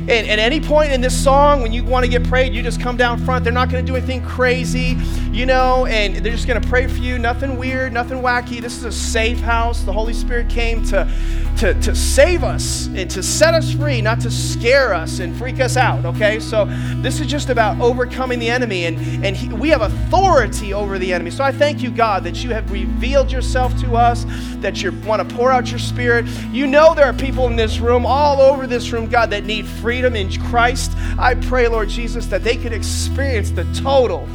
And 0.06 0.28
at 0.28 0.38
any 0.38 0.60
point 0.60 0.92
in 0.92 1.00
this 1.00 1.24
song, 1.24 1.62
when 1.62 1.72
you 1.72 1.82
want 1.82 2.04
to 2.04 2.10
get 2.10 2.28
prayed, 2.28 2.54
you 2.54 2.62
just 2.62 2.78
come 2.78 2.98
down 2.98 3.18
front. 3.24 3.42
They're 3.42 3.54
not 3.54 3.70
going 3.70 3.84
to 3.84 3.90
do 3.90 3.96
anything 3.96 4.22
crazy, 4.22 4.98
you 5.32 5.46
know, 5.46 5.86
and 5.86 6.16
they're 6.16 6.32
just 6.32 6.46
going 6.46 6.60
to 6.60 6.68
pray 6.68 6.86
for 6.86 6.98
you. 6.98 7.18
Nothing 7.18 7.56
weird, 7.56 7.90
nothing 7.94 8.18
wacky. 8.18 8.60
This 8.60 8.76
is 8.76 8.84
a 8.84 8.92
safe 8.92 9.40
house. 9.40 9.82
The 9.82 9.94
Holy 9.94 10.12
Spirit 10.12 10.50
came 10.50 10.84
to, 10.84 11.10
to, 11.58 11.72
to 11.80 11.96
save 11.96 12.44
us 12.44 12.86
and 12.88 13.10
to 13.12 13.22
set 13.22 13.54
us 13.54 13.72
free, 13.72 14.02
not 14.02 14.20
to 14.20 14.30
scare 14.30 14.92
us 14.92 15.20
and 15.20 15.34
freak 15.34 15.58
us 15.58 15.78
out, 15.78 16.04
okay? 16.04 16.38
So 16.38 16.66
this 16.96 17.18
is 17.18 17.26
just 17.26 17.48
about 17.48 17.80
overcoming 17.80 18.38
the 18.38 18.50
enemy, 18.50 18.84
and, 18.84 19.24
and 19.24 19.34
he, 19.34 19.48
we 19.48 19.70
have 19.70 19.80
authority 19.80 20.74
over 20.74 20.98
the 20.98 21.14
enemy. 21.14 21.30
So 21.30 21.42
I 21.42 21.50
thank 21.50 21.82
you, 21.82 21.90
God, 21.90 22.24
that 22.24 22.44
you 22.44 22.50
have 22.50 22.70
revealed 22.70 23.32
yourself 23.32 23.74
to 23.80 23.96
us, 23.96 24.26
that 24.56 24.82
you 24.82 24.92
want 25.06 25.26
to 25.26 25.34
pour 25.34 25.50
out 25.50 25.70
your 25.70 25.78
spirit. 25.78 26.26
You 26.50 26.66
know 26.66 26.94
there 26.94 27.06
are 27.06 27.14
people 27.14 27.46
in 27.46 27.56
this 27.56 27.78
room, 27.78 28.04
all 28.04 28.42
over 28.42 28.66
this 28.66 28.92
room, 28.92 29.08
God, 29.08 29.30
that 29.30 29.44
need 29.44 29.66
freedom 29.66 29.93
freedom 29.94 30.16
in 30.16 30.42
Christ, 30.48 30.90
I 31.20 31.36
pray, 31.36 31.68
Lord 31.68 31.88
Jesus, 31.88 32.26
that 32.26 32.42
they 32.42 32.56
could 32.56 32.72
experience 32.72 33.52
the 33.52 33.62
total 33.74 34.26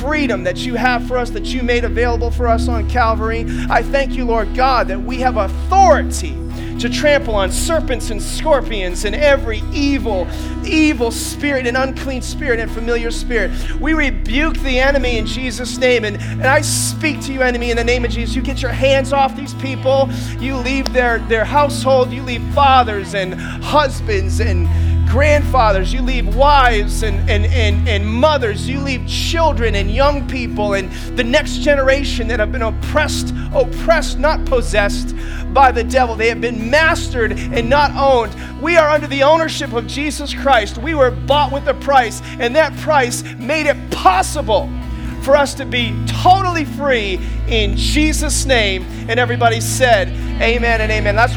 freedom 0.00 0.42
that 0.42 0.56
you 0.58 0.74
have 0.74 1.06
for 1.06 1.16
us, 1.16 1.30
that 1.30 1.44
you 1.44 1.62
made 1.62 1.84
available 1.84 2.32
for 2.32 2.48
us 2.48 2.66
on 2.66 2.90
Calvary. 2.90 3.46
I 3.70 3.84
thank 3.84 4.14
you, 4.14 4.24
Lord 4.24 4.52
God, 4.56 4.88
that 4.88 5.00
we 5.00 5.20
have 5.20 5.36
authority 5.36 6.34
to 6.78 6.90
trample 6.90 7.34
on 7.34 7.50
serpents 7.50 8.10
and 8.10 8.20
scorpions 8.20 9.04
and 9.04 9.14
every 9.14 9.62
evil, 9.72 10.26
evil 10.64 11.10
spirit 11.10 11.66
and 11.66 11.76
unclean 11.76 12.20
spirit 12.20 12.60
and 12.60 12.70
familiar 12.70 13.10
spirit. 13.10 13.50
We 13.80 13.94
rebuke 13.94 14.58
the 14.58 14.78
enemy 14.78 15.18
in 15.18 15.26
Jesus' 15.26 15.78
name. 15.78 16.04
And, 16.04 16.16
and 16.16 16.46
I 16.46 16.60
speak 16.60 17.20
to 17.22 17.32
you, 17.32 17.42
enemy, 17.42 17.70
in 17.70 17.76
the 17.76 17.84
name 17.84 18.04
of 18.04 18.10
Jesus. 18.10 18.34
You 18.34 18.42
get 18.42 18.60
your 18.60 18.72
hands 18.72 19.12
off 19.12 19.36
these 19.36 19.54
people. 19.54 20.10
You 20.38 20.56
leave 20.56 20.92
their, 20.92 21.18
their 21.20 21.44
household. 21.44 22.12
You 22.12 22.22
leave 22.22 22.42
fathers 22.54 23.14
and 23.14 23.34
husbands 23.34 24.40
and 24.40 24.66
grandfathers, 25.16 25.94
you 25.94 26.02
leave 26.02 26.36
wives 26.36 27.02
and, 27.02 27.16
and, 27.30 27.46
and, 27.46 27.88
and 27.88 28.06
mothers, 28.06 28.68
you 28.68 28.78
leave 28.78 29.08
children 29.08 29.76
and 29.76 29.90
young 29.90 30.28
people 30.28 30.74
and 30.74 30.92
the 31.16 31.24
next 31.24 31.60
generation 31.62 32.28
that 32.28 32.38
have 32.38 32.52
been 32.52 32.60
oppressed, 32.60 33.32
oppressed, 33.54 34.18
not 34.18 34.44
possessed 34.44 35.16
by 35.54 35.72
the 35.72 35.82
devil. 35.82 36.16
They 36.16 36.28
have 36.28 36.42
been 36.42 36.68
mastered 36.68 37.32
and 37.32 37.66
not 37.66 37.92
owned. 37.92 38.36
We 38.60 38.76
are 38.76 38.90
under 38.90 39.06
the 39.06 39.22
ownership 39.22 39.72
of 39.72 39.86
Jesus 39.86 40.34
Christ. 40.34 40.76
We 40.76 40.94
were 40.94 41.10
bought 41.10 41.50
with 41.50 41.66
a 41.66 41.72
price, 41.72 42.20
and 42.38 42.54
that 42.54 42.76
price 42.80 43.22
made 43.38 43.64
it 43.64 43.90
possible 43.90 44.68
for 45.22 45.34
us 45.34 45.54
to 45.54 45.64
be 45.64 45.92
totally 46.06 46.64
free 46.64 47.18
in 47.48 47.74
Jesus' 47.74 48.44
name. 48.44 48.84
And 49.08 49.18
everybody 49.18 49.60
said, 49.60 50.08
Amen 50.40 50.82
and 50.82 50.92
amen. 50.92 51.16
That's 51.16 51.34